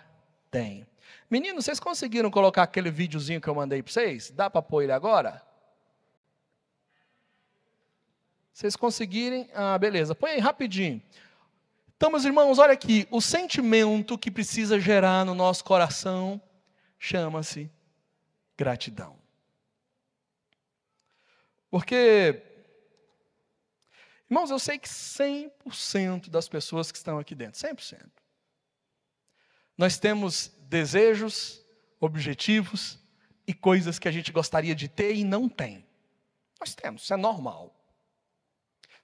tem. 0.50 0.88
Meninos, 1.30 1.66
vocês 1.66 1.78
conseguiram 1.78 2.32
colocar 2.32 2.64
aquele 2.64 2.90
videozinho 2.90 3.42
que 3.42 3.50
eu 3.50 3.54
mandei 3.54 3.84
para 3.84 3.92
vocês? 3.92 4.32
Dá 4.32 4.50
para 4.50 4.62
pôr 4.62 4.84
ele 4.84 4.94
agora? 4.94 5.46
Vocês 8.54 8.78
conseguirem? 8.78 9.50
Ah, 9.54 9.78
beleza. 9.78 10.16
Põe 10.16 10.32
aí 10.32 10.40
rapidinho. 10.40 11.02
Então, 11.98 12.10
meus 12.10 12.24
irmãos, 12.24 12.60
olha 12.60 12.72
aqui. 12.72 13.06
O 13.12 13.20
sentimento 13.20 14.18
que 14.18 14.32
precisa 14.32 14.80
gerar 14.80 15.26
no 15.26 15.36
nosso 15.36 15.66
coração 15.66 16.42
chama-se 16.98 17.70
gratidão. 18.58 19.18
Porque, 21.70 22.42
irmãos, 24.30 24.50
eu 24.50 24.60
sei 24.60 24.78
que 24.78 24.88
100% 24.88 26.30
das 26.30 26.48
pessoas 26.48 26.92
que 26.92 26.98
estão 26.98 27.18
aqui 27.18 27.34
dentro, 27.34 27.60
100%, 27.60 28.08
nós 29.78 29.98
temos 29.98 30.52
desejos, 30.62 31.64
objetivos 32.00 33.00
e 33.46 33.54
coisas 33.54 34.00
que 34.00 34.08
a 34.08 34.12
gente 34.12 34.32
gostaria 34.32 34.76
de 34.76 34.88
ter 34.88 35.16
e 35.16 35.24
não 35.24 35.48
tem. 35.48 35.86
Nós 36.60 36.76
temos, 36.76 37.04
isso 37.04 37.14
é 37.14 37.18
normal. 37.18 37.74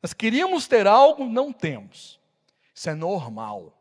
Nós 0.02 0.14
queríamos 0.14 0.68
ter 0.68 0.88
algo, 0.88 1.26
não 1.26 1.54
temos. 1.54 2.20
Isso 2.74 2.90
é 2.90 2.96
normal. 2.96 3.80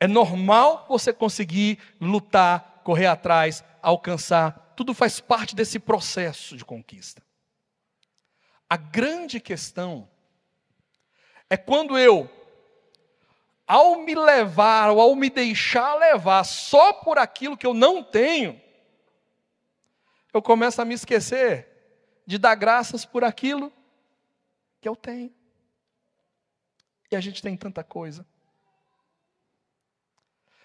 É 0.00 0.08
normal 0.08 0.86
você 0.88 1.12
conseguir 1.12 1.78
lutar, 2.00 2.80
correr 2.82 3.06
atrás, 3.06 3.62
alcançar. 3.80 4.72
Tudo 4.76 4.92
faz 4.92 5.20
parte 5.20 5.54
desse 5.54 5.78
processo 5.78 6.56
de 6.56 6.64
conquista. 6.64 7.22
A 8.74 8.76
grande 8.76 9.38
questão 9.38 10.10
é 11.48 11.56
quando 11.56 11.96
eu 11.96 12.28
ao 13.64 14.00
me 14.00 14.16
levar 14.16 14.90
ou 14.90 15.00
ao 15.00 15.14
me 15.14 15.30
deixar 15.30 15.94
levar 15.94 16.42
só 16.42 16.92
por 16.92 17.16
aquilo 17.16 17.56
que 17.56 17.68
eu 17.68 17.72
não 17.72 18.02
tenho, 18.02 18.60
eu 20.32 20.42
começo 20.42 20.82
a 20.82 20.84
me 20.84 20.92
esquecer 20.92 21.68
de 22.26 22.36
dar 22.36 22.56
graças 22.56 23.04
por 23.04 23.22
aquilo 23.22 23.72
que 24.80 24.88
eu 24.88 24.96
tenho. 24.96 25.32
E 27.12 27.14
a 27.14 27.20
gente 27.20 27.40
tem 27.40 27.56
tanta 27.56 27.84
coisa. 27.84 28.26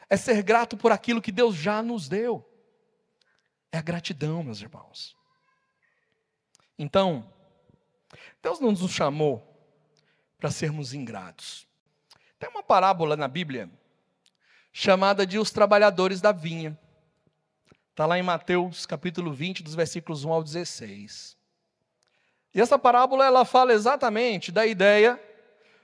É 0.10 0.18
ser 0.18 0.42
grato 0.42 0.76
por 0.76 0.92
aquilo 0.92 1.22
que 1.22 1.32
Deus 1.32 1.54
já 1.54 1.84
nos 1.84 2.10
deu. 2.10 2.44
É 3.72 3.78
a 3.78 3.84
gratidão, 3.84 4.42
meus 4.42 4.62
irmãos. 4.62 5.16
Então, 6.76 7.32
Deus 8.42 8.60
não 8.60 8.72
nos 8.72 8.92
chamou 8.92 9.46
para 10.38 10.52
sermos 10.52 10.94
ingratos. 10.94 11.68
Tem 12.40 12.50
uma 12.50 12.64
parábola 12.64 13.18
na 13.18 13.28
Bíblia 13.28 13.70
chamada 14.72 15.26
de 15.26 15.38
os 15.38 15.52
trabalhadores 15.52 16.22
da 16.22 16.32
vinha. 16.32 16.78
Está 17.92 18.06
lá 18.06 18.18
em 18.18 18.24
Mateus 18.24 18.86
capítulo 18.86 19.34
20, 19.34 19.62
dos 19.62 19.76
versículos 19.76 20.24
1 20.24 20.32
ao 20.32 20.44
16. 20.44 21.38
E 22.54 22.62
essa 22.62 22.80
parábola 22.80 23.26
ela 23.26 23.44
fala 23.44 23.74
exatamente 23.74 24.52
da 24.52 24.66
ideia 24.66 25.20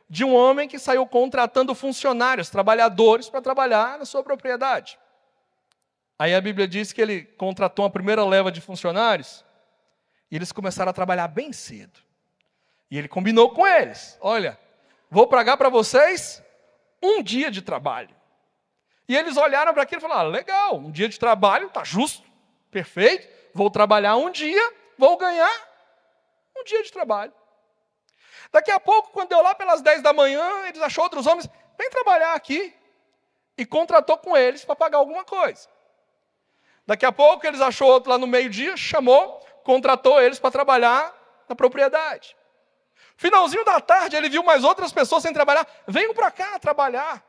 de 0.10 0.24
um 0.24 0.34
homem 0.34 0.68
que 0.68 0.80
saiu 0.80 1.06
contratando 1.06 1.76
funcionários, 1.76 2.50
trabalhadores, 2.50 3.30
para 3.30 3.42
trabalhar 3.42 4.00
na 4.00 4.06
sua 4.06 4.24
propriedade. 4.24 4.98
Aí 6.18 6.34
a 6.34 6.40
Bíblia 6.40 6.68
diz 6.68 6.94
que 6.94 7.02
ele 7.02 7.24
contratou 7.24 7.84
uma 7.84 7.92
primeira 7.92 8.24
leva 8.24 8.52
de 8.52 8.62
funcionários 8.62 9.44
e 10.32 10.36
eles 10.36 10.52
começaram 10.52 10.90
a 10.90 10.94
trabalhar 10.94 11.28
bem 11.28 11.52
cedo. 11.52 12.05
E 12.90 12.98
ele 12.98 13.08
combinou 13.08 13.52
com 13.52 13.66
eles: 13.66 14.18
olha, 14.22 14.60
vou 15.10 15.28
pagar 15.28 15.58
para 15.58 15.70
vocês 15.70 16.44
um 17.02 17.22
dia 17.22 17.50
de 17.50 17.62
trabalho. 17.62 18.16
E 19.08 19.16
eles 19.16 19.38
olharam 19.38 19.74
para 19.74 19.84
aquilo 19.84 20.00
e 20.00 20.02
falaram: 20.02 20.30
ah, 20.30 20.34
legal, 20.34 20.78
um 20.78 20.92
dia 20.92 21.10
de 21.10 21.20
trabalho, 21.20 21.68
está 21.68 21.84
justo, 21.84 22.28
perfeito, 22.72 23.28
vou 23.54 23.70
trabalhar 23.70 24.16
um 24.16 24.32
dia, 24.32 24.74
vou 24.98 25.18
ganhar 25.18 25.54
um 26.58 26.64
dia 26.64 26.84
de 26.84 26.92
trabalho. 26.92 27.34
Daqui 28.52 28.72
a 28.72 28.80
pouco, 28.80 29.12
quando 29.12 29.30
deu 29.30 29.42
lá 29.42 29.54
pelas 29.54 29.82
10 29.82 30.02
da 30.02 30.14
manhã, 30.14 30.68
eles 30.68 30.82
achou 30.82 31.04
outros 31.04 31.28
homens, 31.28 31.50
vem 31.78 31.90
trabalhar 31.90 32.34
aqui. 32.34 32.74
E 33.58 33.66
contratou 33.66 34.18
com 34.18 34.36
eles 34.36 34.66
para 34.66 34.76
pagar 34.76 34.98
alguma 34.98 35.24
coisa. 35.24 35.70
Daqui 36.86 37.06
a 37.06 37.12
pouco, 37.12 37.48
eles 37.48 37.62
achou 37.62 37.88
outro 37.88 38.12
lá 38.12 38.18
no 38.18 38.28
meio-dia, 38.28 38.76
chamou, 38.76 39.40
contratou 39.64 40.22
eles 40.22 40.40
para 40.40 40.52
trabalhar 40.52 41.14
na 41.48 41.56
propriedade. 41.56 42.36
Finalzinho 43.18 43.64
da 43.64 43.80
tarde, 43.80 44.16
ele 44.16 44.30
viu 44.30 44.44
mais 44.44 44.64
outras 44.64 44.92
pessoas 44.92 45.24
sem 45.24 45.34
trabalhar. 45.34 45.68
Venham 45.88 46.14
para 46.14 46.30
cá 46.32 46.60
trabalhar 46.60 47.24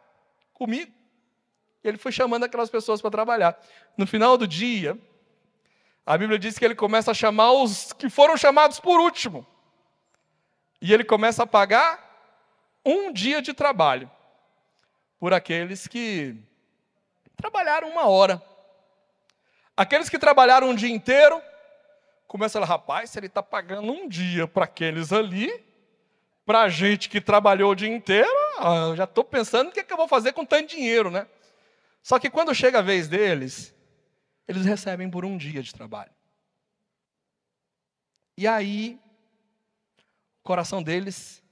comigo. 0.53 0.93
E 1.83 1.89
ele 1.89 1.99
foi 1.99 2.11
chamando 2.11 2.45
aquelas 2.45 2.69
pessoas 2.69 3.01
para 3.01 3.11
trabalhar. 3.11 3.59
No 3.97 4.07
final 4.07 4.37
do 4.37 4.47
dia, 4.47 4.99
a 6.05 6.19
Bíblia 6.19 6.39
diz 6.39 6.59
que 6.59 6.65
ele 6.65 6.75
começa 6.75 7.11
a 7.13 7.15
chamar 7.15 7.53
os 7.53 7.93
que 7.93 8.11
foram 8.11 8.37
chamados 8.37 8.81
por 8.81 9.01
último. 9.01 9.47
E 10.81 10.93
ele 10.93 11.05
começa 11.05 11.45
a 11.45 11.47
pagar 11.47 12.05
um 12.85 13.13
dia 13.13 13.41
de 13.41 13.53
trabalho. 13.55 14.11
por 15.19 15.33
aqueles 15.33 15.87
que 15.87 16.37
trabalharam 17.37 17.89
uma 17.89 18.07
hora. 18.07 18.43
Aqueles 19.77 20.09
que 20.09 20.19
trabalharam 20.19 20.71
um 20.71 20.75
dia 20.75 20.91
inteiro, 20.91 21.41
começa 22.27 22.59
a 22.59 22.67
falar, 22.67 22.79
rapaz, 22.79 23.11
se 23.11 23.19
ele 23.19 23.27
está 23.27 23.43
pagando 23.43 23.93
um 23.93 24.09
dia 24.09 24.47
para 24.47 24.65
aqueles 24.65 25.13
ali, 25.13 25.65
para 26.47 26.63
a 26.63 26.69
gente 26.69 27.09
que 27.09 27.21
trabalhou 27.21 27.73
o 27.73 27.75
dia 27.75 27.89
inteiro, 27.89 28.31
eu 28.89 28.95
já 28.95 29.03
estou 29.03 29.25
pensando 29.25 29.69
o 29.69 29.73
que, 29.73 29.81
é 29.81 29.85
que 29.85 29.93
eu 29.93 29.97
vou 29.97 30.07
fazer 30.07 30.33
com 30.33 30.47
tanto 30.47 30.69
dinheiro, 30.69 31.11
né? 31.11 31.27
Só 32.03 32.21
que 32.21 32.31
quando 32.31 32.55
chega 32.55 32.79
a 32.79 32.83
vez 32.83 33.09
deles, 33.09 33.75
eles 34.47 34.65
recebem 34.65 35.11
por 35.11 35.25
um 35.25 35.37
dia 35.37 35.61
de 35.61 35.75
trabalho. 35.75 36.13
E 38.39 38.47
aí, 38.47 38.97
o 40.41 40.47
coração 40.47 40.81
deles 40.81 41.43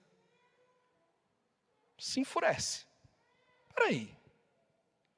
se 1.98 2.20
enfurece. 2.20 2.86
Peraí, 3.74 4.16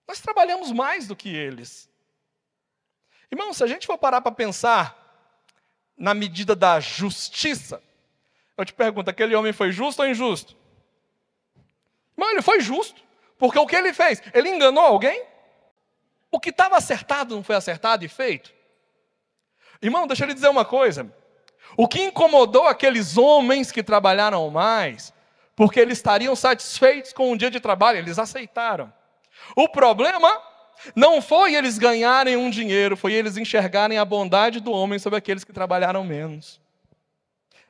nós 0.09 0.21
trabalhamos 0.21 0.73
mais 0.73 1.07
do 1.07 1.15
que 1.15 1.29
eles. 1.29 1.91
Irmão, 3.31 3.53
se 3.53 3.63
a 3.63 3.67
gente 3.67 3.87
for 3.87 3.99
parar 3.99 4.23
para 4.23 4.33
pensar 4.33 5.05
na 5.99 6.15
medida 6.15 6.57
da 6.57 6.81
justiça, 6.81 7.83
eu 8.57 8.65
te 8.65 8.73
pergunto, 8.73 9.11
aquele 9.11 9.35
homem 9.35 9.53
foi 9.53 9.71
justo 9.71 10.03
ou 10.03 10.09
injusto? 10.09 10.57
Irmão, 12.17 12.31
ele 12.33 12.43
foi 12.43 12.61
justo. 12.61 13.01
Porque 13.39 13.59
o 13.59 13.67
que 13.67 13.77
ele 13.77 13.93
fez? 13.93 14.23
Ele 14.33 14.49
enganou 14.49 14.83
alguém? 14.83 15.23
O 16.31 16.41
que 16.41 16.51
estava 16.51 16.77
acertado 16.77 17.35
não 17.37 17.45
foi 17.45 17.55
acertado 17.55 18.05
e 18.05 18.09
feito? 18.09 18.53
Irmão, 19.83 20.07
deixa 20.07 20.25
eu 20.25 20.29
lhe 20.29 20.35
dizer 20.35 20.49
uma 20.49 20.65
coisa. 20.65 21.13
O 21.77 21.87
que 21.87 22.03
incomodou 22.03 22.67
aqueles 22.67 23.19
homens 23.19 23.71
que 23.71 23.83
trabalharam 23.83 24.49
mais, 24.51 25.13
porque 25.55 25.79
eles 25.79 25.99
estariam 25.99 26.35
satisfeitos 26.35 27.13
com 27.13 27.31
um 27.31 27.37
dia 27.37 27.51
de 27.51 27.61
trabalho, 27.61 27.99
eles 27.99 28.19
aceitaram. 28.19 28.93
O 29.55 29.69
problema 29.69 30.41
não 30.95 31.21
foi 31.21 31.55
eles 31.55 31.79
ganharem 31.79 32.37
um 32.37 32.49
dinheiro, 32.49 32.97
foi 32.97 33.13
eles 33.13 33.37
enxergarem 33.37 33.99
a 33.99 34.05
bondade 34.05 34.61
do 34.61 34.73
homem 34.73 34.99
sobre 34.99 35.19
aqueles 35.19 35.45
que 35.45 35.53
trabalharam 35.53 36.05
menos. 36.05 36.61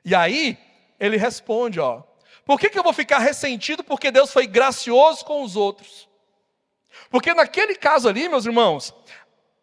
E 0.05 0.15
aí, 0.15 0.57
ele 0.99 1.17
responde: 1.17 1.81
ó, 1.81 2.03
por 2.45 2.59
que, 2.59 2.71
que 2.71 2.79
eu 2.79 2.83
vou 2.83 2.93
ficar 2.93 3.19
ressentido 3.19 3.83
porque 3.83 4.11
Deus 4.11 4.33
foi 4.33 4.47
gracioso 4.47 5.25
com 5.25 5.43
os 5.43 5.57
outros? 5.57 6.09
Porque 7.11 7.35
naquele 7.35 7.75
caso 7.75 8.09
ali, 8.09 8.29
meus 8.29 8.47
irmãos, 8.47 8.95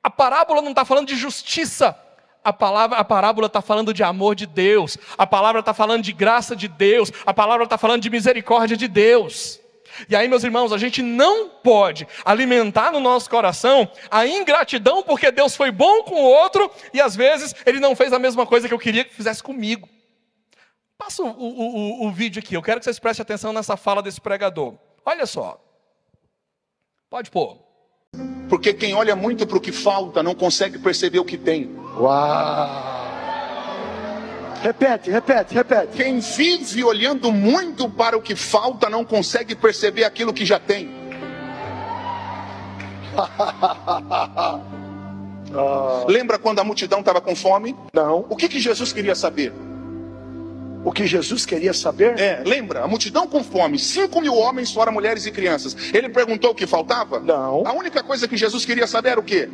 a 0.03 0.09
parábola 0.09 0.61
não 0.61 0.71
está 0.71 0.85
falando 0.85 1.07
de 1.07 1.15
justiça, 1.15 1.97
a, 2.43 2.51
palavra, 2.51 2.97
a 2.97 3.03
parábola 3.03 3.47
está 3.47 3.61
falando 3.61 3.93
de 3.93 4.03
amor 4.03 4.35
de 4.35 4.45
Deus, 4.45 4.97
a 5.17 5.25
palavra 5.25 5.61
está 5.61 5.73
falando 5.73 6.03
de 6.03 6.11
graça 6.11 6.55
de 6.55 6.67
Deus, 6.67 7.11
a 7.25 7.33
palavra 7.33 7.63
está 7.63 7.77
falando 7.77 8.01
de 8.01 8.09
misericórdia 8.09 8.75
de 8.75 8.87
Deus. 8.87 9.61
E 10.09 10.15
aí, 10.15 10.27
meus 10.27 10.43
irmãos, 10.43 10.73
a 10.73 10.77
gente 10.77 11.01
não 11.01 11.49
pode 11.49 12.07
alimentar 12.25 12.91
no 12.91 12.99
nosso 12.99 13.29
coração 13.29 13.89
a 14.09 14.25
ingratidão 14.25 15.03
porque 15.03 15.31
Deus 15.31 15.55
foi 15.55 15.71
bom 15.71 16.03
com 16.03 16.15
o 16.15 16.25
outro 16.25 16.69
e 16.93 16.99
às 16.99 17.15
vezes 17.15 17.53
ele 17.65 17.79
não 17.79 17.95
fez 17.95 18.11
a 18.11 18.19
mesma 18.19 18.45
coisa 18.45 18.67
que 18.67 18.73
eu 18.73 18.79
queria 18.79 19.03
que 19.05 19.13
fizesse 19.13 19.41
comigo. 19.41 19.87
Passa 20.97 21.23
o, 21.23 21.27
o, 21.27 22.03
o, 22.05 22.07
o 22.07 22.11
vídeo 22.11 22.39
aqui, 22.39 22.55
eu 22.55 22.61
quero 22.61 22.79
que 22.79 22.85
vocês 22.85 22.99
prestem 22.99 23.23
atenção 23.23 23.51
nessa 23.51 23.75
fala 23.75 24.01
desse 24.01 24.21
pregador. 24.21 24.75
Olha 25.05 25.25
só. 25.25 25.59
Pode 27.09 27.29
pôr. 27.29 27.57
Porque 28.49 28.73
quem 28.73 28.93
olha 28.93 29.15
muito 29.15 29.47
para 29.47 29.57
o 29.57 29.61
que 29.61 29.71
falta 29.71 30.21
não 30.21 30.35
consegue 30.35 30.77
perceber 30.77 31.19
o 31.19 31.25
que 31.25 31.37
tem. 31.37 31.75
Uau! 31.97 33.03
Repete, 34.61 35.11
repete, 35.11 35.53
repete. 35.53 35.97
Quem 35.97 36.19
vive 36.19 36.83
olhando 36.83 37.31
muito 37.33 37.89
para 37.89 38.17
o 38.17 38.21
que 38.21 38.35
falta 38.35 38.89
não 38.89 39.03
consegue 39.03 39.55
perceber 39.55 40.05
aquilo 40.05 40.31
que 40.31 40.45
já 40.45 40.59
tem. 40.59 40.89
Lembra 46.07 46.39
quando 46.39 46.59
a 46.59 46.63
multidão 46.63 47.01
estava 47.01 47.19
com 47.19 47.35
fome? 47.35 47.75
Não. 47.93 48.25
O 48.29 48.35
que, 48.35 48.47
que 48.47 48.59
Jesus 48.59 48.93
queria 48.93 49.15
saber? 49.15 49.51
O 50.85 50.91
que 50.91 51.07
Jesus 51.07 51.45
queria 51.45 51.73
saber? 51.73 52.19
É, 52.19 52.43
lembra? 52.45 52.83
A 52.83 52.87
multidão 52.87 53.25
com 53.25 53.43
fome, 53.43 53.79
5 53.79 54.19
mil 54.19 54.35
homens, 54.35 54.71
fora 54.71 54.91
mulheres 54.91 55.25
e 55.25 55.31
crianças. 55.31 55.75
Ele 55.93 56.09
perguntou 56.09 56.51
o 56.51 56.55
que 56.55 56.67
faltava? 56.67 57.19
Não. 57.19 57.65
A 57.65 57.73
única 57.73 58.03
coisa 58.03 58.27
que 58.27 58.35
Jesus 58.35 58.65
queria 58.65 58.85
saber 58.85 59.09
era 59.09 59.19
o 59.19 59.23
quê? 59.23 59.49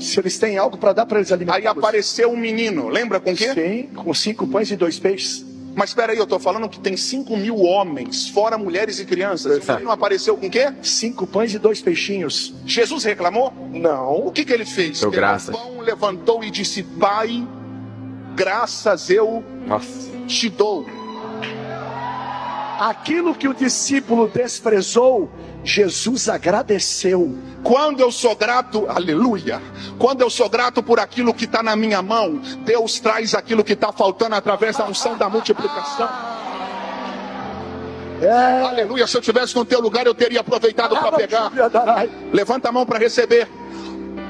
Se 0.00 0.18
eles 0.18 0.38
têm 0.38 0.56
algo 0.56 0.78
para 0.78 0.92
dar 0.92 1.06
para 1.06 1.18
eles 1.18 1.30
alimentar. 1.30 1.58
Aí 1.58 1.66
apareceu 1.66 2.30
um 2.30 2.36
menino, 2.36 2.88
lembra 2.88 3.20
com 3.20 3.36
quê? 3.36 3.52
Sim, 3.52 3.88
com 3.94 4.12
cinco 4.14 4.46
pães 4.46 4.70
e 4.70 4.76
dois 4.76 4.98
peixes. 4.98 5.44
Mas 5.74 5.90
espera 5.90 6.12
aí, 6.12 6.18
eu 6.18 6.24
estou 6.24 6.38
falando 6.38 6.68
que 6.68 6.78
tem 6.78 6.96
5 6.96 7.34
mil 7.34 7.56
homens, 7.58 8.28
fora 8.28 8.58
mulheres 8.58 8.98
e 8.98 9.06
crianças. 9.06 9.66
O 9.66 9.72
menino 9.72 9.90
apareceu 9.90 10.36
com 10.36 10.50
quê? 10.50 10.70
Cinco 10.82 11.26
pães 11.26 11.54
e 11.54 11.58
dois 11.58 11.80
peixinhos. 11.80 12.54
Jesus 12.66 13.04
reclamou? 13.04 13.52
Não. 13.72 14.26
O 14.26 14.30
que, 14.30 14.44
que 14.44 14.52
ele 14.52 14.66
fez? 14.66 15.00
Deu 15.00 15.10
graças. 15.10 15.54
o 15.54 15.58
pão, 15.58 15.80
levantou 15.80 16.44
e 16.44 16.50
disse: 16.50 16.82
Pai, 16.82 17.46
graças 18.34 19.08
eu 19.08 19.42
Nossa. 19.66 20.11
Te 20.26 20.48
dou. 20.48 20.86
Aquilo 22.78 23.34
que 23.34 23.46
o 23.46 23.54
discípulo 23.54 24.28
desprezou, 24.28 25.30
Jesus 25.62 26.28
agradeceu. 26.28 27.38
Quando 27.62 28.00
eu 28.00 28.10
sou 28.10 28.34
grato, 28.34 28.86
aleluia. 28.88 29.62
Quando 29.98 30.22
eu 30.22 30.28
sou 30.28 30.48
grato 30.48 30.82
por 30.82 30.98
aquilo 30.98 31.32
que 31.32 31.44
está 31.44 31.62
na 31.62 31.76
minha 31.76 32.02
mão, 32.02 32.40
Deus 32.64 32.98
traz 32.98 33.34
aquilo 33.34 33.62
que 33.62 33.74
está 33.74 33.92
faltando 33.92 34.34
através 34.34 34.76
da 34.76 34.84
unção 34.84 35.16
da 35.16 35.28
multiplicação. 35.28 36.08
É. 38.20 38.62
Aleluia. 38.62 39.06
Se 39.06 39.16
eu 39.16 39.20
tivesse 39.20 39.54
no 39.54 39.64
teu 39.64 39.80
lugar, 39.80 40.06
eu 40.06 40.14
teria 40.14 40.40
aproveitado 40.40 40.96
para 40.96 41.12
pegar. 41.12 41.52
Levanta 42.32 42.68
a 42.68 42.72
mão 42.72 42.86
para 42.86 42.98
receber. 42.98 43.48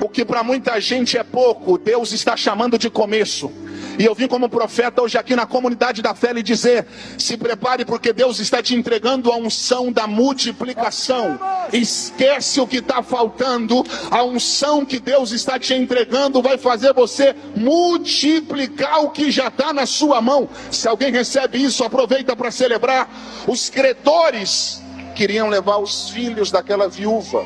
O 0.00 0.08
que 0.08 0.24
para 0.24 0.42
muita 0.42 0.80
gente 0.80 1.16
é 1.16 1.22
pouco, 1.22 1.78
Deus 1.78 2.12
está 2.12 2.36
chamando 2.36 2.76
de 2.76 2.90
começo. 2.90 3.52
E 3.98 4.04
eu 4.04 4.14
vim 4.14 4.26
como 4.26 4.48
profeta 4.48 5.02
hoje 5.02 5.18
aqui 5.18 5.36
na 5.36 5.46
comunidade 5.46 6.02
da 6.02 6.14
fé 6.14 6.32
lhe 6.32 6.42
dizer: 6.42 6.86
se 7.18 7.36
prepare, 7.36 7.84
porque 7.84 8.12
Deus 8.12 8.38
está 8.38 8.62
te 8.62 8.74
entregando 8.74 9.30
a 9.30 9.36
unção 9.36 9.92
da 9.92 10.06
multiplicação. 10.06 11.38
Esquece 11.72 12.60
o 12.60 12.66
que 12.66 12.78
está 12.78 13.02
faltando, 13.02 13.84
a 14.10 14.22
unção 14.24 14.84
que 14.84 14.98
Deus 14.98 15.32
está 15.32 15.58
te 15.58 15.74
entregando 15.74 16.42
vai 16.42 16.58
fazer 16.58 16.92
você 16.92 17.34
multiplicar 17.56 19.04
o 19.04 19.10
que 19.10 19.30
já 19.30 19.48
está 19.48 19.72
na 19.72 19.86
sua 19.86 20.20
mão. 20.20 20.48
Se 20.70 20.88
alguém 20.88 21.12
recebe 21.12 21.62
isso, 21.62 21.84
aproveita 21.84 22.34
para 22.34 22.50
celebrar. 22.50 23.08
Os 23.46 23.68
credores 23.68 24.82
queriam 25.14 25.48
levar 25.48 25.76
os 25.78 26.10
filhos 26.10 26.50
daquela 26.50 26.88
viúva, 26.88 27.44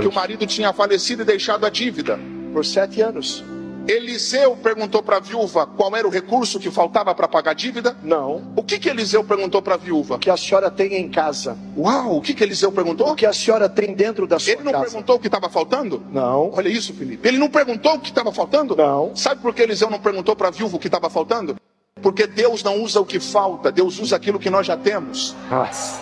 que 0.00 0.06
o 0.06 0.12
marido 0.12 0.46
tinha 0.46 0.72
falecido 0.72 1.22
e 1.22 1.24
deixado 1.24 1.66
a 1.66 1.70
dívida. 1.70 2.18
Por 2.52 2.64
sete 2.64 3.00
anos. 3.02 3.44
Eliseu 3.88 4.54
perguntou 4.54 5.02
para 5.02 5.16
a 5.16 5.20
viúva 5.20 5.66
qual 5.66 5.96
era 5.96 6.06
o 6.06 6.10
recurso 6.10 6.60
que 6.60 6.70
faltava 6.70 7.14
para 7.14 7.26
pagar 7.26 7.52
a 7.52 7.54
dívida. 7.54 7.96
Não. 8.02 8.52
O 8.54 8.62
que, 8.62 8.78
que 8.78 8.86
Eliseu 8.86 9.24
perguntou 9.24 9.62
para 9.62 9.74
a 9.74 9.78
viúva? 9.78 10.16
O 10.16 10.18
que 10.18 10.28
a 10.28 10.36
senhora 10.36 10.70
tem 10.70 10.94
em 10.94 11.08
casa? 11.08 11.56
Uau, 11.74 12.18
o 12.18 12.20
que, 12.20 12.34
que 12.34 12.44
Eliseu 12.44 12.70
perguntou? 12.70 13.10
O 13.10 13.14
que 13.16 13.24
a 13.24 13.32
senhora 13.32 13.66
tem 13.66 13.94
dentro 13.94 14.26
da 14.26 14.38
sua 14.38 14.52
Ele 14.52 14.62
não 14.62 14.72
casa? 14.72 14.84
perguntou 14.84 15.16
o 15.16 15.18
que 15.18 15.26
estava 15.26 15.48
faltando? 15.48 16.02
Não. 16.12 16.50
Olha 16.52 16.68
isso, 16.68 16.92
Felipe. 16.92 17.26
Ele 17.26 17.38
não 17.38 17.48
perguntou 17.48 17.94
o 17.94 17.98
que 17.98 18.10
estava 18.10 18.30
faltando? 18.30 18.76
Não. 18.76 19.16
Sabe 19.16 19.40
por 19.40 19.54
que 19.54 19.62
Eliseu 19.62 19.88
não 19.88 19.98
perguntou 19.98 20.36
para 20.36 20.48
a 20.48 20.50
viúva 20.50 20.76
o 20.76 20.78
que 20.78 20.88
estava 20.88 21.08
faltando? 21.08 21.56
Porque 22.02 22.26
Deus 22.26 22.62
não 22.62 22.82
usa 22.82 23.00
o 23.00 23.06
que 23.06 23.18
falta, 23.18 23.72
Deus 23.72 23.98
usa 23.98 24.16
aquilo 24.16 24.38
que 24.38 24.50
nós 24.50 24.66
já 24.66 24.76
temos. 24.76 25.34
Nossa. 25.50 25.98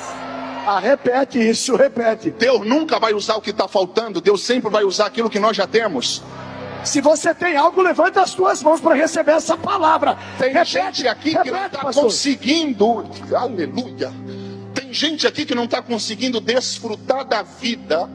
Ah, 0.66 0.80
repete 0.80 1.38
isso, 1.38 1.76
repete. 1.76 2.30
Deus 2.30 2.66
nunca 2.66 2.98
vai 2.98 3.14
usar 3.14 3.36
o 3.36 3.40
que 3.40 3.50
está 3.50 3.68
faltando, 3.68 4.20
Deus 4.20 4.42
sempre 4.42 4.68
vai 4.68 4.82
usar 4.82 5.06
aquilo 5.06 5.30
que 5.30 5.38
nós 5.38 5.56
já 5.56 5.68
temos. 5.68 6.20
Se 6.86 7.00
você 7.00 7.34
tem 7.34 7.56
algo, 7.56 7.82
levanta 7.82 8.22
as 8.22 8.30
suas 8.30 8.62
mãos 8.62 8.80
para 8.80 8.94
receber 8.94 9.32
essa 9.32 9.56
palavra. 9.56 10.16
Tem 10.38 10.52
repete, 10.52 10.70
gente 10.70 11.08
aqui 11.08 11.30
que 11.30 11.50
não 11.50 11.60
repete, 11.60 11.76
está 11.76 11.92
conseguindo, 11.92 13.04
aleluia. 13.36 14.12
Tem 14.72 14.92
gente 14.94 15.26
aqui 15.26 15.44
que 15.44 15.54
não 15.54 15.64
está 15.64 15.82
conseguindo 15.82 16.40
desfrutar 16.40 17.24
da 17.24 17.42
vida, 17.42 18.08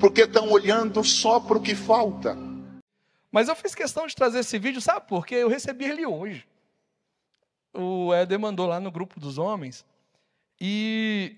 porque 0.00 0.22
estão 0.22 0.50
olhando 0.50 1.04
só 1.04 1.38
para 1.38 1.58
o 1.58 1.60
que 1.60 1.74
falta. 1.74 2.36
Mas 3.30 3.48
eu 3.48 3.54
fiz 3.54 3.74
questão 3.74 4.06
de 4.06 4.16
trazer 4.16 4.38
esse 4.38 4.58
vídeo, 4.58 4.80
sabe 4.80 5.06
por 5.06 5.26
quê? 5.26 5.34
Eu 5.34 5.48
recebi 5.48 5.84
ele 5.84 6.06
hoje. 6.06 6.46
O 7.74 8.12
Éder 8.14 8.40
mandou 8.40 8.66
lá 8.66 8.80
no 8.80 8.90
grupo 8.90 9.20
dos 9.20 9.36
homens. 9.36 9.84
E 10.58 11.36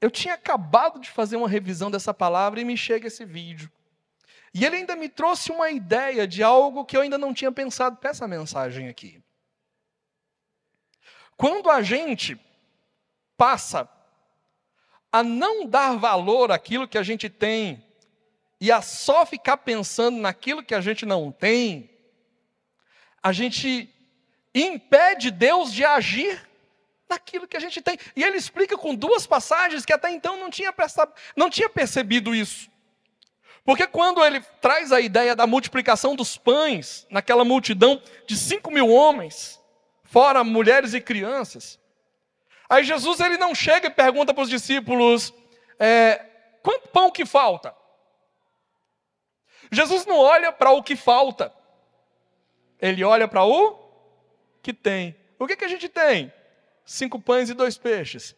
eu 0.00 0.10
tinha 0.10 0.34
acabado 0.34 0.98
de 0.98 1.08
fazer 1.08 1.36
uma 1.36 1.48
revisão 1.48 1.88
dessa 1.88 2.12
palavra 2.12 2.60
e 2.60 2.64
me 2.64 2.76
chega 2.76 3.06
esse 3.06 3.24
vídeo. 3.24 3.70
E 4.54 4.64
ele 4.64 4.76
ainda 4.76 4.94
me 4.94 5.08
trouxe 5.08 5.50
uma 5.50 5.68
ideia 5.68 6.28
de 6.28 6.40
algo 6.40 6.84
que 6.84 6.96
eu 6.96 7.00
ainda 7.00 7.18
não 7.18 7.34
tinha 7.34 7.50
pensado 7.50 7.96
para 7.96 8.10
essa 8.10 8.28
mensagem 8.28 8.88
aqui. 8.88 9.20
Quando 11.36 11.68
a 11.68 11.82
gente 11.82 12.40
passa 13.36 13.90
a 15.10 15.24
não 15.24 15.66
dar 15.66 15.96
valor 15.96 16.52
àquilo 16.52 16.86
que 16.86 16.96
a 16.96 17.02
gente 17.02 17.28
tem 17.28 17.84
e 18.60 18.70
a 18.70 18.80
só 18.80 19.26
ficar 19.26 19.56
pensando 19.56 20.18
naquilo 20.18 20.62
que 20.62 20.74
a 20.74 20.80
gente 20.80 21.04
não 21.04 21.32
tem, 21.32 21.90
a 23.20 23.32
gente 23.32 23.92
impede 24.54 25.32
Deus 25.32 25.72
de 25.72 25.84
agir 25.84 26.48
naquilo 27.08 27.48
que 27.48 27.56
a 27.56 27.60
gente 27.60 27.82
tem. 27.82 27.98
E 28.14 28.22
ele 28.22 28.36
explica 28.36 28.78
com 28.78 28.94
duas 28.94 29.26
passagens 29.26 29.84
que 29.84 29.92
até 29.92 30.10
então 30.12 30.38
não 30.38 30.48
tinha, 30.48 30.72
não 31.36 31.50
tinha 31.50 31.68
percebido 31.68 32.32
isso. 32.32 32.72
Porque 33.64 33.86
quando 33.86 34.22
ele 34.22 34.40
traz 34.60 34.92
a 34.92 35.00
ideia 35.00 35.34
da 35.34 35.46
multiplicação 35.46 36.14
dos 36.14 36.36
pães, 36.36 37.06
naquela 37.10 37.44
multidão 37.44 38.00
de 38.26 38.36
cinco 38.36 38.70
mil 38.70 38.90
homens, 38.90 39.58
fora 40.04 40.44
mulheres 40.44 40.92
e 40.92 41.00
crianças, 41.00 41.80
aí 42.68 42.84
Jesus 42.84 43.20
ele 43.20 43.38
não 43.38 43.54
chega 43.54 43.86
e 43.86 43.90
pergunta 43.90 44.34
para 44.34 44.42
os 44.42 44.50
discípulos: 44.50 45.32
é, 45.78 46.16
quanto 46.62 46.88
pão 46.88 47.10
que 47.10 47.24
falta? 47.24 47.74
Jesus 49.72 50.04
não 50.04 50.18
olha 50.18 50.52
para 50.52 50.70
o 50.70 50.82
que 50.82 50.94
falta, 50.94 51.50
ele 52.78 53.02
olha 53.02 53.26
para 53.26 53.44
o 53.44 53.78
que 54.62 54.74
tem. 54.74 55.16
O 55.38 55.46
que, 55.46 55.56
que 55.56 55.64
a 55.64 55.68
gente 55.68 55.88
tem? 55.88 56.30
Cinco 56.84 57.18
pães 57.18 57.48
e 57.48 57.54
dois 57.54 57.78
peixes. 57.78 58.36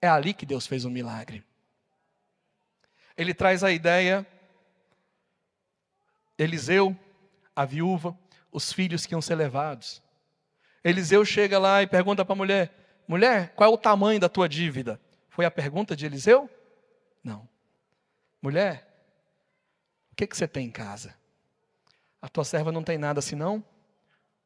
É 0.00 0.08
ali 0.08 0.32
que 0.32 0.46
Deus 0.46 0.66
fez 0.66 0.86
um 0.86 0.90
milagre. 0.90 1.44
Ele 3.16 3.34
traz 3.34 3.62
a 3.62 3.70
ideia 3.70 4.26
Eliseu, 6.38 6.96
a 7.54 7.64
viúva, 7.64 8.16
os 8.52 8.72
filhos 8.72 9.04
que 9.04 9.14
iam 9.14 9.20
ser 9.20 9.34
levados. 9.34 10.02
Eliseu 10.84 11.24
chega 11.24 11.58
lá 11.58 11.82
e 11.82 11.86
pergunta 11.86 12.24
para 12.24 12.32
a 12.32 12.36
mulher: 12.36 13.02
Mulher, 13.06 13.52
qual 13.54 13.70
é 13.70 13.74
o 13.74 13.78
tamanho 13.78 14.20
da 14.20 14.28
tua 14.28 14.48
dívida? 14.48 15.00
Foi 15.28 15.44
a 15.44 15.50
pergunta 15.50 15.96
de 15.96 16.06
Eliseu? 16.06 16.48
Não. 17.22 17.48
Mulher, 18.40 18.86
o 20.12 20.14
que, 20.14 20.26
que 20.26 20.36
você 20.36 20.46
tem 20.46 20.66
em 20.66 20.70
casa? 20.70 21.14
A 22.20 22.28
tua 22.28 22.44
serva 22.44 22.70
não 22.70 22.82
tem 22.82 22.98
nada 22.98 23.20
senão 23.20 23.64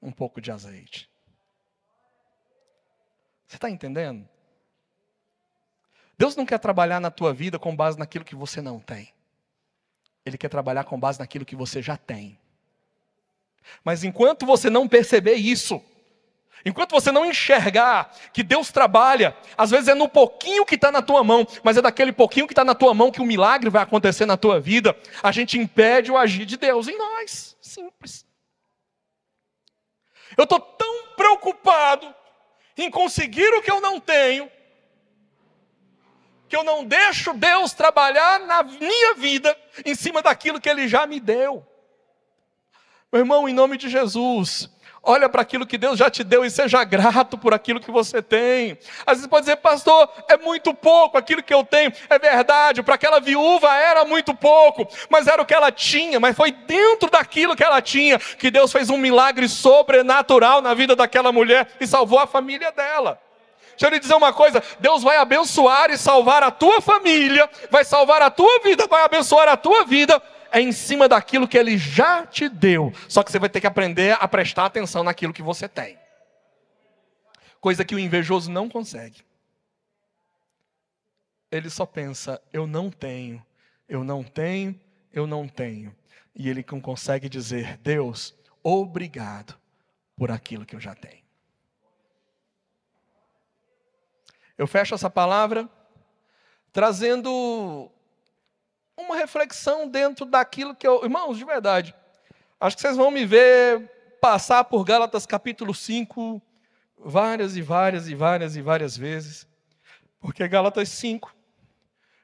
um 0.00 0.10
pouco 0.10 0.40
de 0.40 0.50
azeite. 0.50 1.10
Você 3.46 3.56
está 3.56 3.68
entendendo? 3.68 4.28
Deus 6.16 6.36
não 6.36 6.46
quer 6.46 6.58
trabalhar 6.58 7.00
na 7.00 7.10
tua 7.10 7.32
vida 7.34 7.58
com 7.58 7.74
base 7.74 7.98
naquilo 7.98 8.24
que 8.24 8.34
você 8.34 8.62
não 8.62 8.80
tem. 8.80 9.12
Ele 10.24 10.38
quer 10.38 10.48
trabalhar 10.48 10.84
com 10.84 10.98
base 10.98 11.18
naquilo 11.18 11.44
que 11.44 11.56
você 11.56 11.82
já 11.82 11.96
tem. 11.96 12.38
Mas 13.84 14.04
enquanto 14.04 14.46
você 14.46 14.70
não 14.70 14.88
perceber 14.88 15.34
isso, 15.34 15.82
enquanto 16.64 16.92
você 16.92 17.10
não 17.10 17.24
enxergar 17.24 18.14
que 18.32 18.42
Deus 18.42 18.70
trabalha, 18.70 19.36
às 19.56 19.70
vezes 19.70 19.88
é 19.88 19.94
no 19.94 20.08
pouquinho 20.08 20.64
que 20.64 20.74
está 20.74 20.92
na 20.92 21.02
tua 21.02 21.24
mão, 21.24 21.46
mas 21.62 21.76
é 21.76 21.82
daquele 21.82 22.12
pouquinho 22.12 22.46
que 22.46 22.52
está 22.52 22.64
na 22.64 22.74
tua 22.74 22.94
mão 22.94 23.10
que 23.10 23.20
o 23.20 23.26
milagre 23.26 23.70
vai 23.70 23.82
acontecer 23.82 24.26
na 24.26 24.36
tua 24.36 24.60
vida, 24.60 24.96
a 25.22 25.32
gente 25.32 25.58
impede 25.58 26.10
o 26.10 26.16
agir 26.16 26.44
de 26.44 26.56
Deus 26.56 26.88
em 26.88 26.96
nós. 26.96 27.56
Simples. 27.60 28.26
Eu 30.36 30.44
estou 30.44 30.60
tão 30.60 31.08
preocupado 31.16 32.14
em 32.76 32.90
conseguir 32.90 33.48
o 33.54 33.62
que 33.62 33.70
eu 33.70 33.80
não 33.80 34.00
tenho, 34.00 34.50
que 36.52 36.56
eu 36.56 36.62
não 36.62 36.84
deixo 36.84 37.32
Deus 37.32 37.72
trabalhar 37.72 38.40
na 38.40 38.62
minha 38.62 39.14
vida 39.14 39.56
em 39.86 39.94
cima 39.94 40.20
daquilo 40.20 40.60
que 40.60 40.68
Ele 40.68 40.86
já 40.86 41.06
me 41.06 41.18
deu. 41.18 41.66
Meu 43.10 43.22
irmão, 43.22 43.48
em 43.48 43.54
nome 43.54 43.78
de 43.78 43.88
Jesus, 43.88 44.68
olha 45.02 45.30
para 45.30 45.40
aquilo 45.40 45.66
que 45.66 45.78
Deus 45.78 45.98
já 45.98 46.10
te 46.10 46.22
deu 46.22 46.44
e 46.44 46.50
seja 46.50 46.84
grato 46.84 47.38
por 47.38 47.54
aquilo 47.54 47.80
que 47.80 47.90
você 47.90 48.20
tem. 48.20 48.78
Às 49.06 49.16
vezes 49.16 49.28
pode 49.28 49.46
dizer, 49.46 49.56
pastor, 49.56 50.06
é 50.28 50.36
muito 50.36 50.74
pouco 50.74 51.16
aquilo 51.16 51.42
que 51.42 51.54
eu 51.54 51.64
tenho. 51.64 51.90
É 52.10 52.18
verdade, 52.18 52.82
para 52.82 52.96
aquela 52.96 53.18
viúva 53.18 53.74
era 53.74 54.04
muito 54.04 54.34
pouco, 54.34 54.86
mas 55.08 55.26
era 55.26 55.40
o 55.40 55.46
que 55.46 55.54
ela 55.54 55.72
tinha, 55.72 56.20
mas 56.20 56.36
foi 56.36 56.52
dentro 56.52 57.08
daquilo 57.08 57.56
que 57.56 57.64
ela 57.64 57.80
tinha 57.80 58.18
que 58.18 58.50
Deus 58.50 58.70
fez 58.70 58.90
um 58.90 58.98
milagre 58.98 59.48
sobrenatural 59.48 60.60
na 60.60 60.74
vida 60.74 60.94
daquela 60.94 61.32
mulher 61.32 61.66
e 61.80 61.86
salvou 61.86 62.18
a 62.18 62.26
família 62.26 62.70
dela. 62.72 63.18
Deixa 63.82 63.92
eu 63.92 63.96
lhe 63.96 64.00
dizer 64.00 64.14
uma 64.14 64.32
coisa: 64.32 64.62
Deus 64.78 65.02
vai 65.02 65.16
abençoar 65.16 65.90
e 65.90 65.98
salvar 65.98 66.44
a 66.44 66.52
tua 66.52 66.80
família, 66.80 67.50
vai 67.68 67.84
salvar 67.84 68.22
a 68.22 68.30
tua 68.30 68.60
vida, 68.60 68.86
vai 68.86 69.02
abençoar 69.02 69.48
a 69.48 69.56
tua 69.56 69.84
vida, 69.84 70.22
é 70.52 70.60
em 70.60 70.70
cima 70.70 71.08
daquilo 71.08 71.48
que 71.48 71.58
Ele 71.58 71.76
já 71.76 72.24
te 72.24 72.48
deu. 72.48 72.92
Só 73.08 73.24
que 73.24 73.32
você 73.32 73.40
vai 73.40 73.48
ter 73.48 73.60
que 73.60 73.66
aprender 73.66 74.16
a 74.20 74.28
prestar 74.28 74.66
atenção 74.66 75.02
naquilo 75.02 75.32
que 75.32 75.42
você 75.42 75.68
tem. 75.68 75.98
Coisa 77.60 77.84
que 77.84 77.92
o 77.92 77.98
invejoso 77.98 78.52
não 78.52 78.68
consegue. 78.68 79.24
Ele 81.50 81.68
só 81.68 81.84
pensa: 81.84 82.40
eu 82.52 82.68
não 82.68 82.88
tenho, 82.88 83.44
eu 83.88 84.04
não 84.04 84.22
tenho, 84.22 84.80
eu 85.12 85.26
não 85.26 85.48
tenho. 85.48 85.92
E 86.36 86.48
ele 86.48 86.64
não 86.70 86.80
consegue 86.80 87.28
dizer: 87.28 87.78
Deus, 87.78 88.32
obrigado 88.62 89.56
por 90.16 90.30
aquilo 90.30 90.64
que 90.64 90.76
eu 90.76 90.80
já 90.80 90.94
tenho. 90.94 91.21
Eu 94.56 94.66
fecho 94.66 94.94
essa 94.94 95.08
palavra 95.08 95.68
trazendo 96.72 97.90
uma 98.96 99.16
reflexão 99.16 99.88
dentro 99.88 100.24
daquilo 100.24 100.74
que 100.74 100.86
eu. 100.86 101.02
Irmãos, 101.02 101.36
de 101.36 101.44
verdade, 101.44 101.94
acho 102.60 102.76
que 102.76 102.82
vocês 102.82 102.96
vão 102.96 103.10
me 103.10 103.24
ver 103.26 104.18
passar 104.20 104.64
por 104.64 104.84
Gálatas 104.84 105.26
capítulo 105.26 105.74
5 105.74 106.40
várias 107.04 107.56
e 107.56 107.62
várias 107.62 108.08
e 108.08 108.14
várias 108.14 108.56
e 108.56 108.62
várias 108.62 108.96
vezes. 108.96 109.46
Porque 110.20 110.46
Gálatas 110.46 110.88
5, 110.90 111.34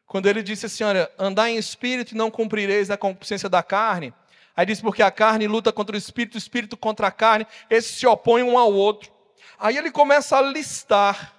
quando 0.06 0.26
ele 0.26 0.42
disse 0.42 0.66
assim: 0.66 0.84
olha, 0.84 1.10
andar 1.18 1.50
em 1.50 1.56
espírito 1.56 2.12
e 2.12 2.16
não 2.16 2.30
cumprireis 2.30 2.90
a 2.90 2.96
consciência 2.96 3.48
da 3.48 3.62
carne. 3.62 4.14
Aí 4.56 4.64
diz: 4.64 4.80
porque 4.80 5.02
a 5.02 5.10
carne 5.10 5.46
luta 5.46 5.72
contra 5.72 5.96
o 5.96 5.98
espírito, 5.98 6.36
o 6.36 6.38
espírito 6.38 6.76
contra 6.76 7.08
a 7.08 7.10
carne, 7.10 7.46
esses 7.68 7.98
se 7.98 8.06
opõem 8.06 8.44
um 8.44 8.58
ao 8.58 8.72
outro. 8.72 9.10
Aí 9.58 9.76
ele 9.76 9.90
começa 9.90 10.36
a 10.38 10.42
listar 10.42 11.37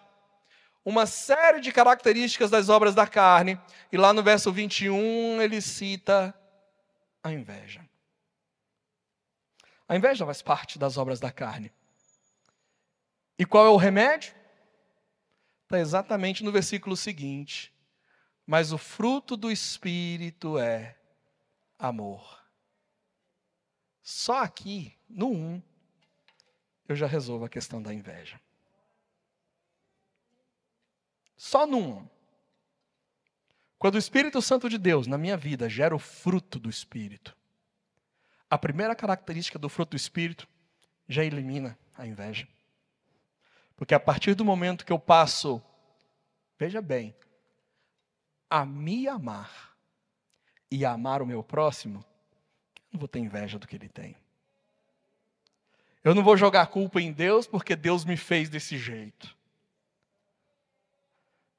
uma 0.90 1.06
série 1.06 1.62
de 1.62 1.72
características 1.72 2.50
das 2.50 2.68
obras 2.68 2.96
da 2.96 3.06
carne, 3.06 3.62
e 3.92 3.98
lá 3.98 4.12
no 4.12 4.24
verso 4.24 4.52
21 4.52 5.40
ele 5.40 5.62
cita 5.62 6.34
a 7.24 7.32
inveja. 7.32 7.88
A 9.88 9.96
inveja 9.96 10.26
faz 10.26 10.42
parte 10.42 10.80
das 10.80 10.98
obras 10.98 11.20
da 11.20 11.32
carne. 11.32 11.72
E 13.38 13.46
qual 13.46 13.66
é 13.66 13.70
o 13.70 13.78
remédio? 13.78 14.34
Está 15.64 15.80
exatamente 15.80 16.44
no 16.44 16.52
versículo 16.52 16.98
seguinte. 16.98 17.72
Mas 18.46 18.72
o 18.72 18.78
fruto 18.78 19.38
do 19.38 19.52
Espírito 19.52 20.58
é 20.58 20.98
amor. 21.78 22.44
Só 24.02 24.40
aqui, 24.44 24.98
no 25.08 25.30
1, 25.30 25.62
eu 26.88 26.96
já 26.96 27.06
resolvo 27.06 27.46
a 27.46 27.50
questão 27.50 27.80
da 27.80 27.94
inveja. 27.94 28.42
Só 31.40 31.66
num. 31.66 32.06
Quando 33.78 33.96
o 33.96 33.98
Espírito 33.98 34.42
Santo 34.42 34.70
de 34.70 34.78
Deus 34.78 35.08
na 35.08 35.18
minha 35.18 35.38
vida 35.38 35.70
gera 35.70 35.96
o 35.96 36.00
fruto 36.00 36.60
do 36.60 36.70
Espírito, 36.70 37.34
a 38.50 38.58
primeira 38.58 38.94
característica 38.94 39.58
do 39.58 39.70
fruto 39.70 39.92
do 39.92 39.96
Espírito 39.96 40.46
já 41.08 41.24
elimina 41.24 41.80
a 41.98 42.06
inveja. 42.06 42.46
Porque 43.78 43.94
a 43.94 44.00
partir 44.02 44.36
do 44.36 44.44
momento 44.44 44.86
que 44.86 44.92
eu 44.92 45.00
passo, 45.00 45.64
veja 46.58 46.82
bem, 46.82 47.16
a 48.50 48.66
me 48.66 49.08
amar 49.08 49.78
e 50.70 50.84
amar 50.84 51.22
o 51.22 51.26
meu 51.26 51.42
próximo, 51.42 52.04
eu 52.76 52.90
não 52.92 53.00
vou 53.00 53.08
ter 53.08 53.20
inveja 53.20 53.58
do 53.58 53.66
que 53.66 53.78
ele 53.78 53.88
tem. 53.88 54.14
Eu 56.04 56.14
não 56.14 56.22
vou 56.22 56.36
jogar 56.36 56.68
culpa 56.68 57.00
em 57.00 57.14
Deus 57.14 57.48
porque 57.48 57.78
Deus 57.78 58.04
me 58.04 58.18
fez 58.18 58.50
desse 58.50 58.78
jeito. 58.78 59.39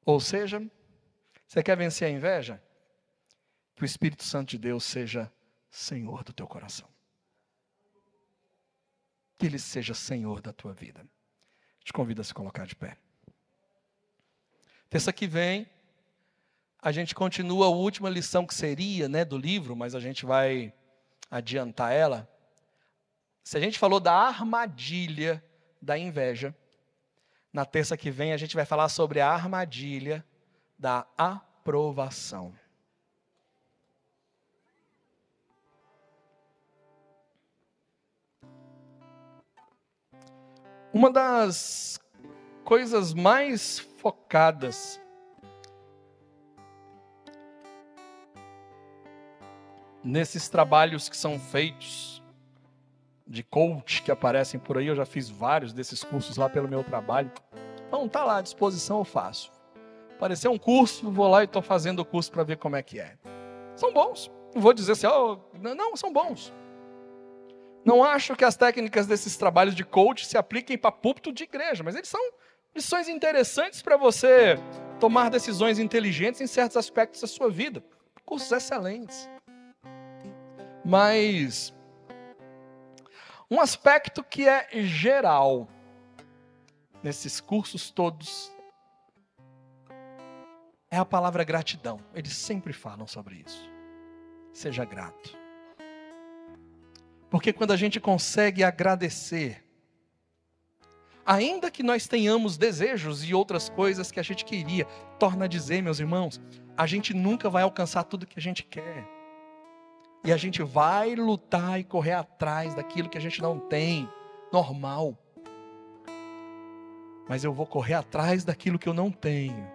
Ou 0.05 0.21
seja, 0.21 0.61
você 1.47 1.63
quer 1.63 1.77
vencer 1.77 2.09
a 2.09 2.11
inveja? 2.11 2.63
Que 3.75 3.83
o 3.83 3.87
Espírito 3.87 4.25
Santo 4.25 4.51
de 4.51 4.59
Deus 4.59 4.85
seja 4.85 5.33
Senhor 5.71 6.23
do 6.25 6.33
teu 6.33 6.47
coração. 6.47 6.89
Que 9.39 9.47
Ele 9.47 9.59
seja 9.59 9.95
Senhor 9.95 10.41
da 10.41 10.53
tua 10.53 10.73
vida. 10.73 11.07
Te 11.83 11.93
convido 11.93 12.21
a 12.21 12.25
se 12.25 12.35
colocar 12.35 12.67
de 12.67 12.77
pé. 12.77 12.97
Terça 14.89 15.13
que 15.13 15.27
vem, 15.27 15.69
a 16.83 16.93
gente 16.93 17.15
continua 17.15 17.67
a 17.67 17.71
última 17.71 18.11
lição 18.11 18.47
que 18.47 18.55
seria 18.55 19.09
né, 19.09 19.25
do 19.25 19.37
livro, 19.37 19.77
mas 19.77 19.95
a 19.95 20.01
gente 20.01 20.27
vai 20.27 20.73
adiantar 21.31 21.93
ela. 21.93 22.29
Se 23.43 23.57
a 23.57 23.61
gente 23.61 23.79
falou 23.79 24.01
da 24.01 24.13
armadilha 24.13 25.43
da 25.81 25.97
inveja, 25.97 26.55
na 27.53 27.65
terça 27.65 27.97
que 27.97 28.11
vem 28.11 28.33
a 28.33 28.37
gente 28.37 28.55
vai 28.55 28.65
falar 28.65 28.89
sobre 28.89 29.21
a 29.21 29.29
armadilha 29.29 30.25
da 30.79 31.07
aprovação. 31.17 32.55
Uma 40.93 41.11
das 41.11 42.01
coisas 42.65 43.15
mais 43.15 43.79
focadas 43.79 45.01
nesses 50.03 50.49
trabalhos 50.49 51.09
que 51.09 51.17
são 51.17 51.39
feitos 51.39 52.20
de 53.31 53.45
coach 53.45 54.03
que 54.03 54.11
aparecem 54.11 54.59
por 54.59 54.77
aí. 54.77 54.89
Eu 54.89 54.97
já 54.97 55.07
fiz 55.07 55.31
vários 55.31 55.73
desses 55.73 56.03
cursos 56.03 56.37
lá 56.37 56.49
pelo 56.49 56.69
meu 56.69 56.83
trabalho. 56.83 57.31
Então 57.87 58.09
tá 58.09 58.25
lá 58.25 58.39
à 58.39 58.43
disposição, 58.43 58.99
eu 58.99 59.05
faço. 59.05 59.53
Apareceu 60.17 60.51
um 60.51 60.59
curso, 60.59 61.11
vou 61.11 61.29
lá 61.29 61.43
e 61.43 61.45
estou 61.45 61.63
fazendo 61.63 62.01
o 62.01 62.05
curso 62.05 62.31
para 62.31 62.43
ver 62.43 62.57
como 62.59 62.77
é 62.77 62.83
que 62.83 62.99
é. 62.99 63.17
São 63.77 63.93
bons. 63.93 64.31
Não 64.53 64.61
vou 64.61 64.75
dizer 64.75 64.93
assim, 64.93 65.07
oh, 65.07 65.39
não, 65.59 65.97
são 65.97 66.13
bons. 66.13 66.53
Não 67.85 68.05
acho 68.05 68.35
que 68.35 68.45
as 68.45 68.57
técnicas 68.57 69.07
desses 69.07 69.37
trabalhos 69.37 69.75
de 69.75 69.85
coach 69.85 70.27
se 70.27 70.37
apliquem 70.37 70.77
para 70.77 70.93
púlpito 70.93 71.33
de 71.33 71.45
igreja, 71.45 71.83
mas 71.83 71.95
eles 71.95 72.09
são 72.09 72.21
lições 72.75 73.09
interessantes 73.09 73.81
para 73.81 73.97
você 73.97 74.59
tomar 74.99 75.31
decisões 75.31 75.79
inteligentes 75.79 76.41
em 76.41 76.47
certos 76.47 76.77
aspectos 76.77 77.21
da 77.21 77.27
sua 77.29 77.49
vida. 77.49 77.83
Cursos 78.27 78.51
excelentes. 78.53 79.31
Mas 80.85 81.73
um 83.51 83.61
aspecto 83.61 84.23
que 84.23 84.49
é 84.49 84.69
geral 84.85 85.69
nesses 87.03 87.41
cursos 87.41 87.91
todos 87.91 88.53
é 90.91 90.97
a 90.97 91.05
palavra 91.05 91.45
gratidão. 91.45 92.01
Eles 92.15 92.33
sempre 92.33 92.73
falam 92.73 93.07
sobre 93.07 93.43
isso. 93.47 93.71
Seja 94.53 94.85
grato. 94.85 95.39
Porque 97.31 97.53
quando 97.53 97.73
a 97.73 97.77
gente 97.77 98.01
consegue 98.01 98.65
agradecer, 98.65 99.65
ainda 101.25 101.71
que 101.71 101.83
nós 101.83 102.09
tenhamos 102.09 102.59
desejos 102.59 103.23
e 103.23 103.33
outras 103.33 103.69
coisas 103.69 104.11
que 104.11 104.19
a 104.19 104.23
gente 104.23 104.45
queria, 104.45 104.85
torna 105.19 105.45
a 105.45 105.49
dizer, 105.49 105.81
meus 105.81 106.01
irmãos, 106.01 106.41
a 106.77 106.87
gente 106.87 107.15
nunca 107.15 107.49
vai 107.49 107.63
alcançar 107.63 108.03
tudo 108.03 108.27
que 108.27 108.39
a 108.39 108.43
gente 108.43 108.65
quer. 108.65 109.20
E 110.23 110.33
a 110.33 110.37
gente 110.37 110.63
vai 110.63 111.15
lutar 111.15 111.81
e 111.81 111.85
correr 111.85 112.13
atrás 112.13 112.75
daquilo 112.75 113.09
que 113.09 113.17
a 113.17 113.21
gente 113.21 113.41
não 113.41 113.59
tem, 113.59 114.09
normal. 114.53 115.17
Mas 117.29 117.43
eu 117.43 117.53
vou 117.53 117.67
correr 117.67 117.95
atrás 117.95 118.45
daquilo 118.45 118.79
que 118.79 118.89
eu 118.89 118.93
não 118.93 119.11
tenho, 119.11 119.67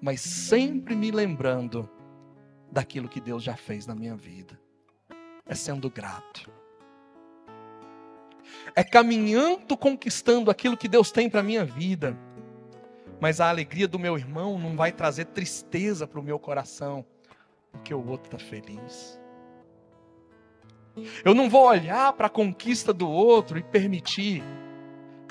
mas 0.00 0.20
sempre 0.20 0.94
me 0.94 1.10
lembrando 1.10 1.90
daquilo 2.70 3.08
que 3.08 3.20
Deus 3.20 3.42
já 3.42 3.56
fez 3.56 3.86
na 3.86 3.94
minha 3.94 4.16
vida. 4.16 4.58
É 5.46 5.54
sendo 5.54 5.90
grato. 5.90 6.50
É 8.74 8.82
caminhando, 8.82 9.76
conquistando 9.76 10.50
aquilo 10.50 10.76
que 10.76 10.88
Deus 10.88 11.10
tem 11.10 11.28
para 11.28 11.40
a 11.40 11.42
minha 11.42 11.64
vida. 11.64 12.16
Mas 13.20 13.40
a 13.40 13.48
alegria 13.48 13.86
do 13.86 13.98
meu 13.98 14.16
irmão 14.16 14.58
não 14.58 14.76
vai 14.76 14.90
trazer 14.90 15.26
tristeza 15.26 16.06
para 16.06 16.20
o 16.20 16.22
meu 16.22 16.38
coração, 16.38 17.04
porque 17.70 17.92
o 17.92 18.06
outro 18.06 18.26
está 18.26 18.38
feliz. 18.38 19.20
Eu 21.24 21.34
não 21.34 21.48
vou 21.50 21.66
olhar 21.66 22.12
para 22.12 22.26
a 22.26 22.30
conquista 22.30 22.92
do 22.92 23.08
outro 23.08 23.58
e 23.58 23.62
permitir 23.62 24.42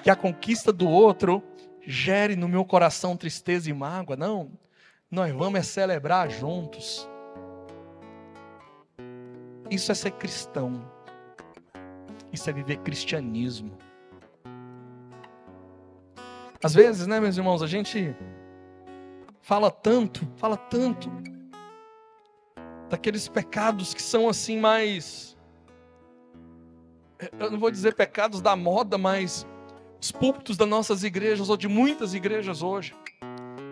que 0.01 0.09
a 0.09 0.15
conquista 0.15 0.73
do 0.73 0.89
outro 0.89 1.41
gere 1.85 2.35
no 2.35 2.47
meu 2.47 2.65
coração 2.65 3.15
tristeza 3.15 3.69
e 3.69 3.73
mágoa. 3.73 4.15
Não. 4.15 4.51
Nós 5.09 5.31
vamos 5.31 5.59
é 5.59 5.63
celebrar 5.63 6.29
juntos. 6.29 7.07
Isso 9.69 9.91
é 9.91 9.95
ser 9.95 10.11
cristão. 10.11 10.83
Isso 12.31 12.49
é 12.49 12.53
viver 12.53 12.77
cristianismo. 12.77 13.77
Às 16.63 16.73
vezes, 16.73 17.07
né, 17.07 17.19
meus 17.19 17.37
irmãos, 17.37 17.61
a 17.61 17.67
gente 17.67 18.15
fala 19.41 19.69
tanto, 19.69 20.27
fala 20.37 20.57
tanto 20.57 21.11
daqueles 22.89 23.27
pecados 23.27 23.93
que 23.93 24.01
são 24.01 24.29
assim 24.29 24.59
mais 24.59 25.32
eu 27.39 27.51
não 27.51 27.59
vou 27.59 27.71
dizer 27.71 27.95
pecados 27.95 28.41
da 28.41 28.55
moda, 28.55 28.97
mas 28.97 29.45
os 30.01 30.11
púlpitos 30.11 30.57
das 30.57 30.67
nossas 30.67 31.03
igrejas 31.03 31.49
ou 31.49 31.57
de 31.57 31.67
muitas 31.67 32.13
igrejas 32.13 32.61
hoje 32.61 32.93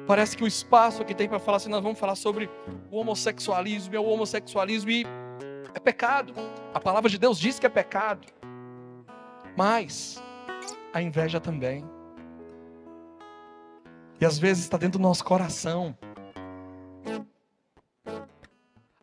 Parece 0.07 0.35
que 0.35 0.43
o 0.43 0.47
espaço 0.47 1.05
que 1.05 1.13
tem 1.13 1.29
para 1.29 1.39
falar 1.39 1.55
assim, 1.55 1.69
nós 1.69 1.81
vamos 1.81 1.99
falar 1.99 2.15
sobre 2.15 2.49
o 2.91 2.97
homossexualismo, 2.97 3.95
é 3.95 3.99
o 3.99 4.03
homossexualismo 4.03 4.89
e 4.89 5.05
é 5.73 5.79
pecado. 5.79 6.33
A 6.73 6.79
palavra 6.79 7.09
de 7.09 7.17
Deus 7.17 7.39
diz 7.39 7.59
que 7.59 7.65
é 7.65 7.69
pecado. 7.69 8.27
Mas 9.55 10.21
a 10.93 11.01
inveja 11.01 11.39
também. 11.39 11.85
E 14.19 14.25
às 14.25 14.37
vezes 14.37 14.63
está 14.63 14.77
dentro 14.77 14.99
do 14.99 15.01
nosso 15.01 15.23
coração. 15.23 15.97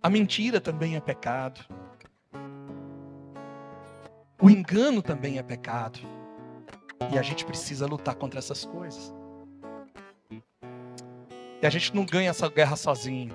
A 0.03 0.11
mentira 0.11 0.61
também 0.61 0.97
é 0.97 1.01
pecado. 1.01 1.65
O 4.41 4.49
engano 4.49 5.03
também 5.03 5.39
é 5.39 5.43
pecado. 5.43 5.99
E 7.13 7.19
a 7.19 7.23
gente 7.23 7.45
precisa 7.45 7.87
lutar 7.87 8.15
contra 8.15 8.39
essas 8.39 8.65
coisas. 8.65 9.13
E 11.61 11.67
a 11.67 11.71
gente 11.71 11.95
não 11.95 12.07
ganha 12.07 12.31
essa 12.31 12.49
guerra 12.49 12.77
sozinho. 12.77 13.35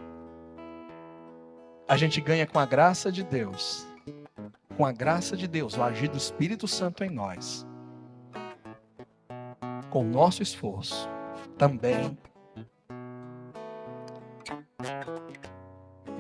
A 1.88 1.98
gente 1.98 2.22
ganha 2.22 2.48
com 2.48 2.58
a 2.58 2.66
graça 2.66 3.12
de 3.12 3.22
Deus. 3.22 3.86
Com 4.78 4.86
a 4.86 4.94
graça 4.94 5.36
de 5.36 5.46
Deus, 5.48 5.78
o 5.78 5.84
agir 5.84 6.08
do 6.08 6.18
Espírito 6.18 6.68
Santo 6.68 7.04
em 7.04 7.10
nós. 7.10 7.68
Com 9.90 10.02
o 10.06 10.10
nosso 10.10 10.42
esforço. 10.42 11.10
Também. 11.58 12.18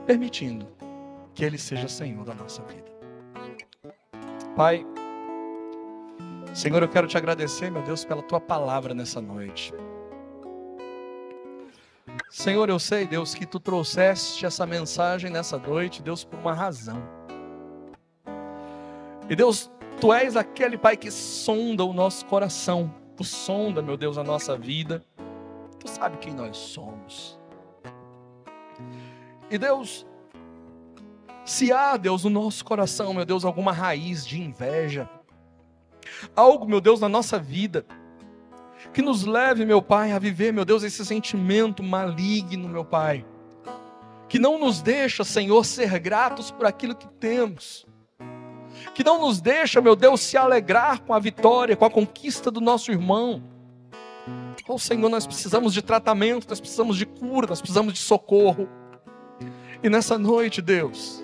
Permitindo 0.06 0.68
que 1.34 1.46
Ele 1.46 1.58
seja 1.58 1.88
Senhor 1.88 2.26
da 2.26 2.34
nossa 2.34 2.62
vida. 2.64 2.93
Pai, 4.56 4.86
Senhor, 6.54 6.84
eu 6.84 6.88
quero 6.88 7.08
te 7.08 7.18
agradecer, 7.18 7.72
meu 7.72 7.82
Deus, 7.82 8.06
pela 8.06 8.22
tua 8.22 8.40
palavra 8.40 8.94
nessa 8.94 9.20
noite. 9.20 9.74
Senhor, 12.30 12.70
eu 12.70 12.78
sei, 12.78 13.08
Deus, 13.08 13.34
que 13.34 13.48
tu 13.48 13.60
trouxeste 13.60 14.46
essa 14.46 14.64
mensagem 14.66 15.32
nessa 15.32 15.58
noite, 15.58 16.04
Deus, 16.04 16.24
por 16.24 16.38
uma 16.38 16.54
razão. 16.54 17.02
E 19.28 19.36
Deus, 19.36 19.72
tu 20.00 20.14
és 20.14 20.36
aquele 20.36 20.78
Pai 20.78 20.98
que 20.98 21.10
sonda 21.10 21.84
o 21.84 21.92
nosso 21.92 22.24
coração, 22.28 22.94
tu 23.18 23.24
sonda, 23.24 23.82
meu 23.82 23.98
Deus, 23.98 24.20
a 24.20 24.24
nossa 24.24 24.56
vida. 24.56 25.04
Tu 25.80 25.90
sabe 25.90 26.18
quem 26.18 26.34
nós 26.34 26.56
somos. 26.58 27.40
E 29.50 29.58
Deus, 29.58 30.06
se 31.46 31.72
há, 31.72 31.98
Deus, 31.98 32.24
no 32.24 32.30
nosso 32.30 32.64
coração, 32.64 33.14
meu 33.14 33.26
Deus, 33.26 33.44
alguma 33.44 33.72
raiz 33.72 34.26
de 34.26 34.42
inveja, 34.42 35.10
algo, 36.36 36.66
meu 36.66 36.80
Deus, 36.80 37.00
na 37.00 37.10
nossa 37.10 37.38
vida, 37.38 37.86
que 38.94 39.02
nos 39.02 39.26
leve, 39.26 39.66
meu 39.66 39.82
Pai, 39.82 40.12
a 40.12 40.20
viver, 40.20 40.54
meu 40.54 40.66
Deus, 40.66 40.84
esse 40.84 41.06
sentimento 41.06 41.82
maligno, 41.82 42.68
meu 42.68 42.86
Pai. 42.86 43.26
Que 44.28 44.40
não 44.40 44.58
nos 44.58 44.82
deixa, 44.82 45.24
Senhor, 45.24 45.64
ser 45.66 46.00
gratos 46.00 46.52
por 46.52 46.66
aquilo 46.66 46.96
que 46.96 47.08
temos. 47.08 47.86
Que 48.94 49.04
não 49.04 49.22
nos 49.22 49.40
deixa, 49.40 49.82
meu 49.82 49.96
Deus, 49.96 50.22
se 50.22 50.38
alegrar 50.38 51.02
com 51.02 51.14
a 51.14 51.20
vitória, 51.20 51.76
com 51.76 51.86
a 51.86 51.90
conquista 51.90 52.50
do 52.50 52.60
nosso 52.60 52.92
irmão. 52.92 53.44
Oh, 54.68 54.80
Senhor, 54.80 55.10
nós 55.10 55.28
precisamos 55.28 55.74
de 55.74 55.82
tratamento, 55.82 56.48
nós 56.50 56.60
precisamos 56.60 56.98
de 56.98 57.06
cura, 57.06 57.48
nós 57.48 57.60
precisamos 57.60 57.94
de 57.94 58.00
socorro. 58.00 58.68
E 59.82 59.90
nessa 59.90 60.18
noite, 60.18 60.62
Deus, 60.62 61.23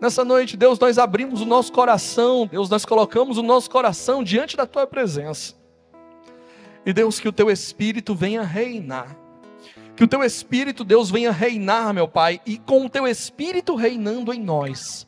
nessa 0.00 0.24
noite, 0.24 0.56
Deus, 0.56 0.78
nós 0.78 0.98
abrimos 0.98 1.40
o 1.40 1.46
nosso 1.46 1.72
coração, 1.72 2.46
Deus, 2.46 2.68
nós 2.68 2.84
colocamos 2.84 3.38
o 3.38 3.42
nosso 3.42 3.70
coração 3.70 4.22
diante 4.22 4.56
da 4.56 4.66
tua 4.66 4.86
presença. 4.86 5.54
E 6.84 6.92
Deus, 6.92 7.18
que 7.18 7.28
o 7.28 7.32
teu 7.32 7.50
espírito 7.50 8.14
venha 8.14 8.42
reinar. 8.42 9.16
Que 9.96 10.04
o 10.04 10.08
teu 10.08 10.22
espírito, 10.22 10.84
Deus, 10.84 11.10
venha 11.10 11.32
reinar, 11.32 11.92
meu 11.92 12.06
Pai, 12.06 12.40
e 12.46 12.58
com 12.58 12.84
o 12.84 12.90
teu 12.90 13.06
espírito 13.06 13.74
reinando 13.74 14.32
em 14.32 14.40
nós. 14.40 15.06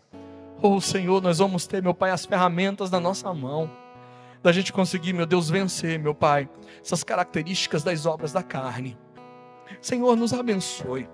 Oh, 0.60 0.80
Senhor, 0.80 1.22
nós 1.22 1.38
vamos 1.38 1.66
ter, 1.66 1.82
meu 1.82 1.94
Pai, 1.94 2.10
as 2.10 2.26
ferramentas 2.26 2.90
na 2.90 2.98
nossa 2.98 3.32
mão. 3.32 3.70
Da 4.42 4.50
gente 4.50 4.72
conseguir, 4.72 5.12
meu 5.12 5.26
Deus, 5.26 5.50
vencer, 5.50 5.98
meu 5.98 6.14
Pai, 6.14 6.48
essas 6.82 7.04
características 7.04 7.82
das 7.82 8.06
obras 8.06 8.32
da 8.32 8.42
carne. 8.42 8.96
Senhor, 9.80 10.16
nos 10.16 10.32
abençoe. 10.32 11.08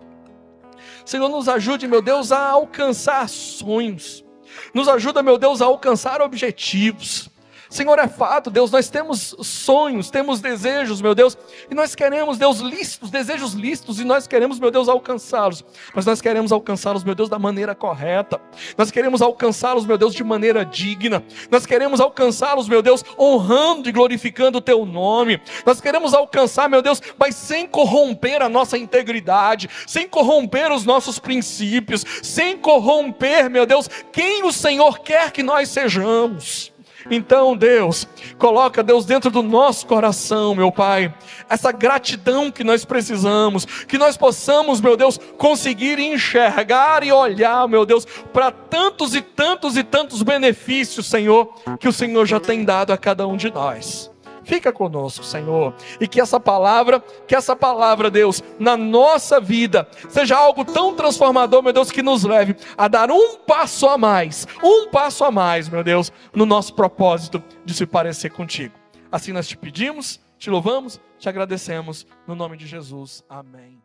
Senhor, 1.04 1.28
nos 1.28 1.48
ajude, 1.48 1.86
meu 1.86 2.02
Deus, 2.02 2.32
a 2.32 2.48
alcançar 2.48 3.28
sonhos. 3.28 4.24
Nos 4.72 4.88
ajuda, 4.88 5.22
meu 5.22 5.38
Deus, 5.38 5.60
a 5.60 5.66
alcançar 5.66 6.20
objetivos. 6.20 7.30
Senhor, 7.68 7.98
é 7.98 8.06
fato, 8.06 8.50
Deus, 8.50 8.70
nós 8.70 8.88
temos 8.88 9.34
sonhos, 9.40 10.10
temos 10.10 10.40
desejos, 10.40 11.00
meu 11.00 11.14
Deus, 11.14 11.36
e 11.70 11.74
nós 11.74 11.94
queremos, 11.94 12.38
Deus, 12.38 12.60
listos, 12.60 13.10
desejos 13.10 13.54
listos, 13.54 13.98
e 13.98 14.04
nós 14.04 14.26
queremos, 14.26 14.58
meu 14.58 14.70
Deus, 14.70 14.88
alcançá-los. 14.88 15.64
Mas 15.94 16.04
nós 16.06 16.20
queremos 16.20 16.52
alcançá-los, 16.52 17.04
meu 17.04 17.14
Deus, 17.14 17.28
da 17.28 17.38
maneira 17.38 17.74
correta. 17.74 18.40
Nós 18.76 18.90
queremos 18.90 19.22
alcançá-los, 19.22 19.86
meu 19.86 19.96
Deus, 19.96 20.14
de 20.14 20.22
maneira 20.22 20.64
digna. 20.64 21.24
Nós 21.50 21.64
queremos 21.64 22.00
alcançá-los, 22.00 22.68
meu 22.68 22.82
Deus, 22.82 23.04
honrando 23.18 23.88
e 23.88 23.92
glorificando 23.92 24.58
o 24.58 24.60
teu 24.60 24.84
nome. 24.84 25.40
Nós 25.64 25.80
queremos 25.80 26.14
alcançar, 26.14 26.68
meu 26.68 26.82
Deus, 26.82 27.00
mas 27.18 27.34
sem 27.34 27.66
corromper 27.66 28.42
a 28.42 28.48
nossa 28.48 28.76
integridade, 28.76 29.68
sem 29.86 30.08
corromper 30.08 30.70
os 30.70 30.84
nossos 30.84 31.18
princípios, 31.18 32.04
sem 32.22 32.56
corromper, 32.58 33.48
meu 33.48 33.66
Deus, 33.66 33.88
quem 34.12 34.44
o 34.44 34.52
Senhor 34.52 35.00
quer 35.00 35.30
que 35.30 35.42
nós 35.42 35.68
sejamos. 35.68 36.73
Então, 37.10 37.56
Deus, 37.56 38.06
coloca, 38.38 38.82
Deus, 38.82 39.04
dentro 39.04 39.30
do 39.30 39.42
nosso 39.42 39.86
coração, 39.86 40.54
meu 40.54 40.72
Pai, 40.72 41.14
essa 41.48 41.70
gratidão 41.72 42.50
que 42.50 42.64
nós 42.64 42.84
precisamos, 42.84 43.64
que 43.64 43.98
nós 43.98 44.16
possamos, 44.16 44.80
meu 44.80 44.96
Deus, 44.96 45.18
conseguir 45.36 45.98
enxergar 45.98 47.04
e 47.04 47.12
olhar, 47.12 47.68
meu 47.68 47.84
Deus, 47.84 48.04
para 48.32 48.50
tantos 48.50 49.14
e 49.14 49.20
tantos 49.20 49.76
e 49.76 49.82
tantos 49.82 50.22
benefícios, 50.22 51.06
Senhor, 51.06 51.54
que 51.78 51.88
o 51.88 51.92
Senhor 51.92 52.24
já 52.26 52.40
tem 52.40 52.64
dado 52.64 52.92
a 52.92 52.98
cada 52.98 53.26
um 53.26 53.36
de 53.36 53.50
nós. 53.50 54.13
Fica 54.44 54.72
conosco, 54.72 55.24
Senhor. 55.24 55.74
E 56.00 56.06
que 56.06 56.20
essa 56.20 56.38
palavra, 56.38 57.00
que 57.26 57.34
essa 57.34 57.56
palavra, 57.56 58.10
Deus, 58.10 58.42
na 58.58 58.76
nossa 58.76 59.40
vida, 59.40 59.88
seja 60.08 60.36
algo 60.36 60.64
tão 60.64 60.94
transformador, 60.94 61.62
meu 61.62 61.72
Deus, 61.72 61.90
que 61.90 62.02
nos 62.02 62.24
leve 62.24 62.56
a 62.76 62.88
dar 62.88 63.10
um 63.10 63.36
passo 63.38 63.88
a 63.88 63.96
mais, 63.96 64.46
um 64.62 64.88
passo 64.88 65.24
a 65.24 65.30
mais, 65.30 65.68
meu 65.68 65.82
Deus, 65.82 66.12
no 66.34 66.46
nosso 66.46 66.74
propósito 66.74 67.42
de 67.64 67.74
se 67.74 67.86
parecer 67.86 68.30
contigo. 68.30 68.74
Assim 69.10 69.32
nós 69.32 69.46
te 69.48 69.56
pedimos, 69.56 70.20
te 70.38 70.50
louvamos, 70.50 71.00
te 71.18 71.28
agradecemos, 71.28 72.06
no 72.26 72.34
nome 72.34 72.56
de 72.56 72.66
Jesus. 72.66 73.24
Amém. 73.28 73.80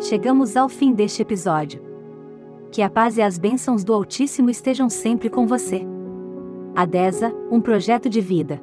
Chegamos 0.00 0.56
ao 0.56 0.68
fim 0.68 0.92
deste 0.94 1.20
episódio. 1.20 1.82
Que 2.72 2.82
a 2.82 2.88
paz 2.88 3.18
e 3.18 3.22
as 3.22 3.36
bênçãos 3.36 3.84
do 3.84 3.92
Altíssimo 3.92 4.48
estejam 4.48 4.88
sempre 4.88 5.28
com 5.28 5.46
você. 5.46 5.84
A 6.74 6.84
DESA, 6.84 7.32
um 7.50 7.60
projeto 7.60 8.08
de 8.08 8.20
vida. 8.20 8.62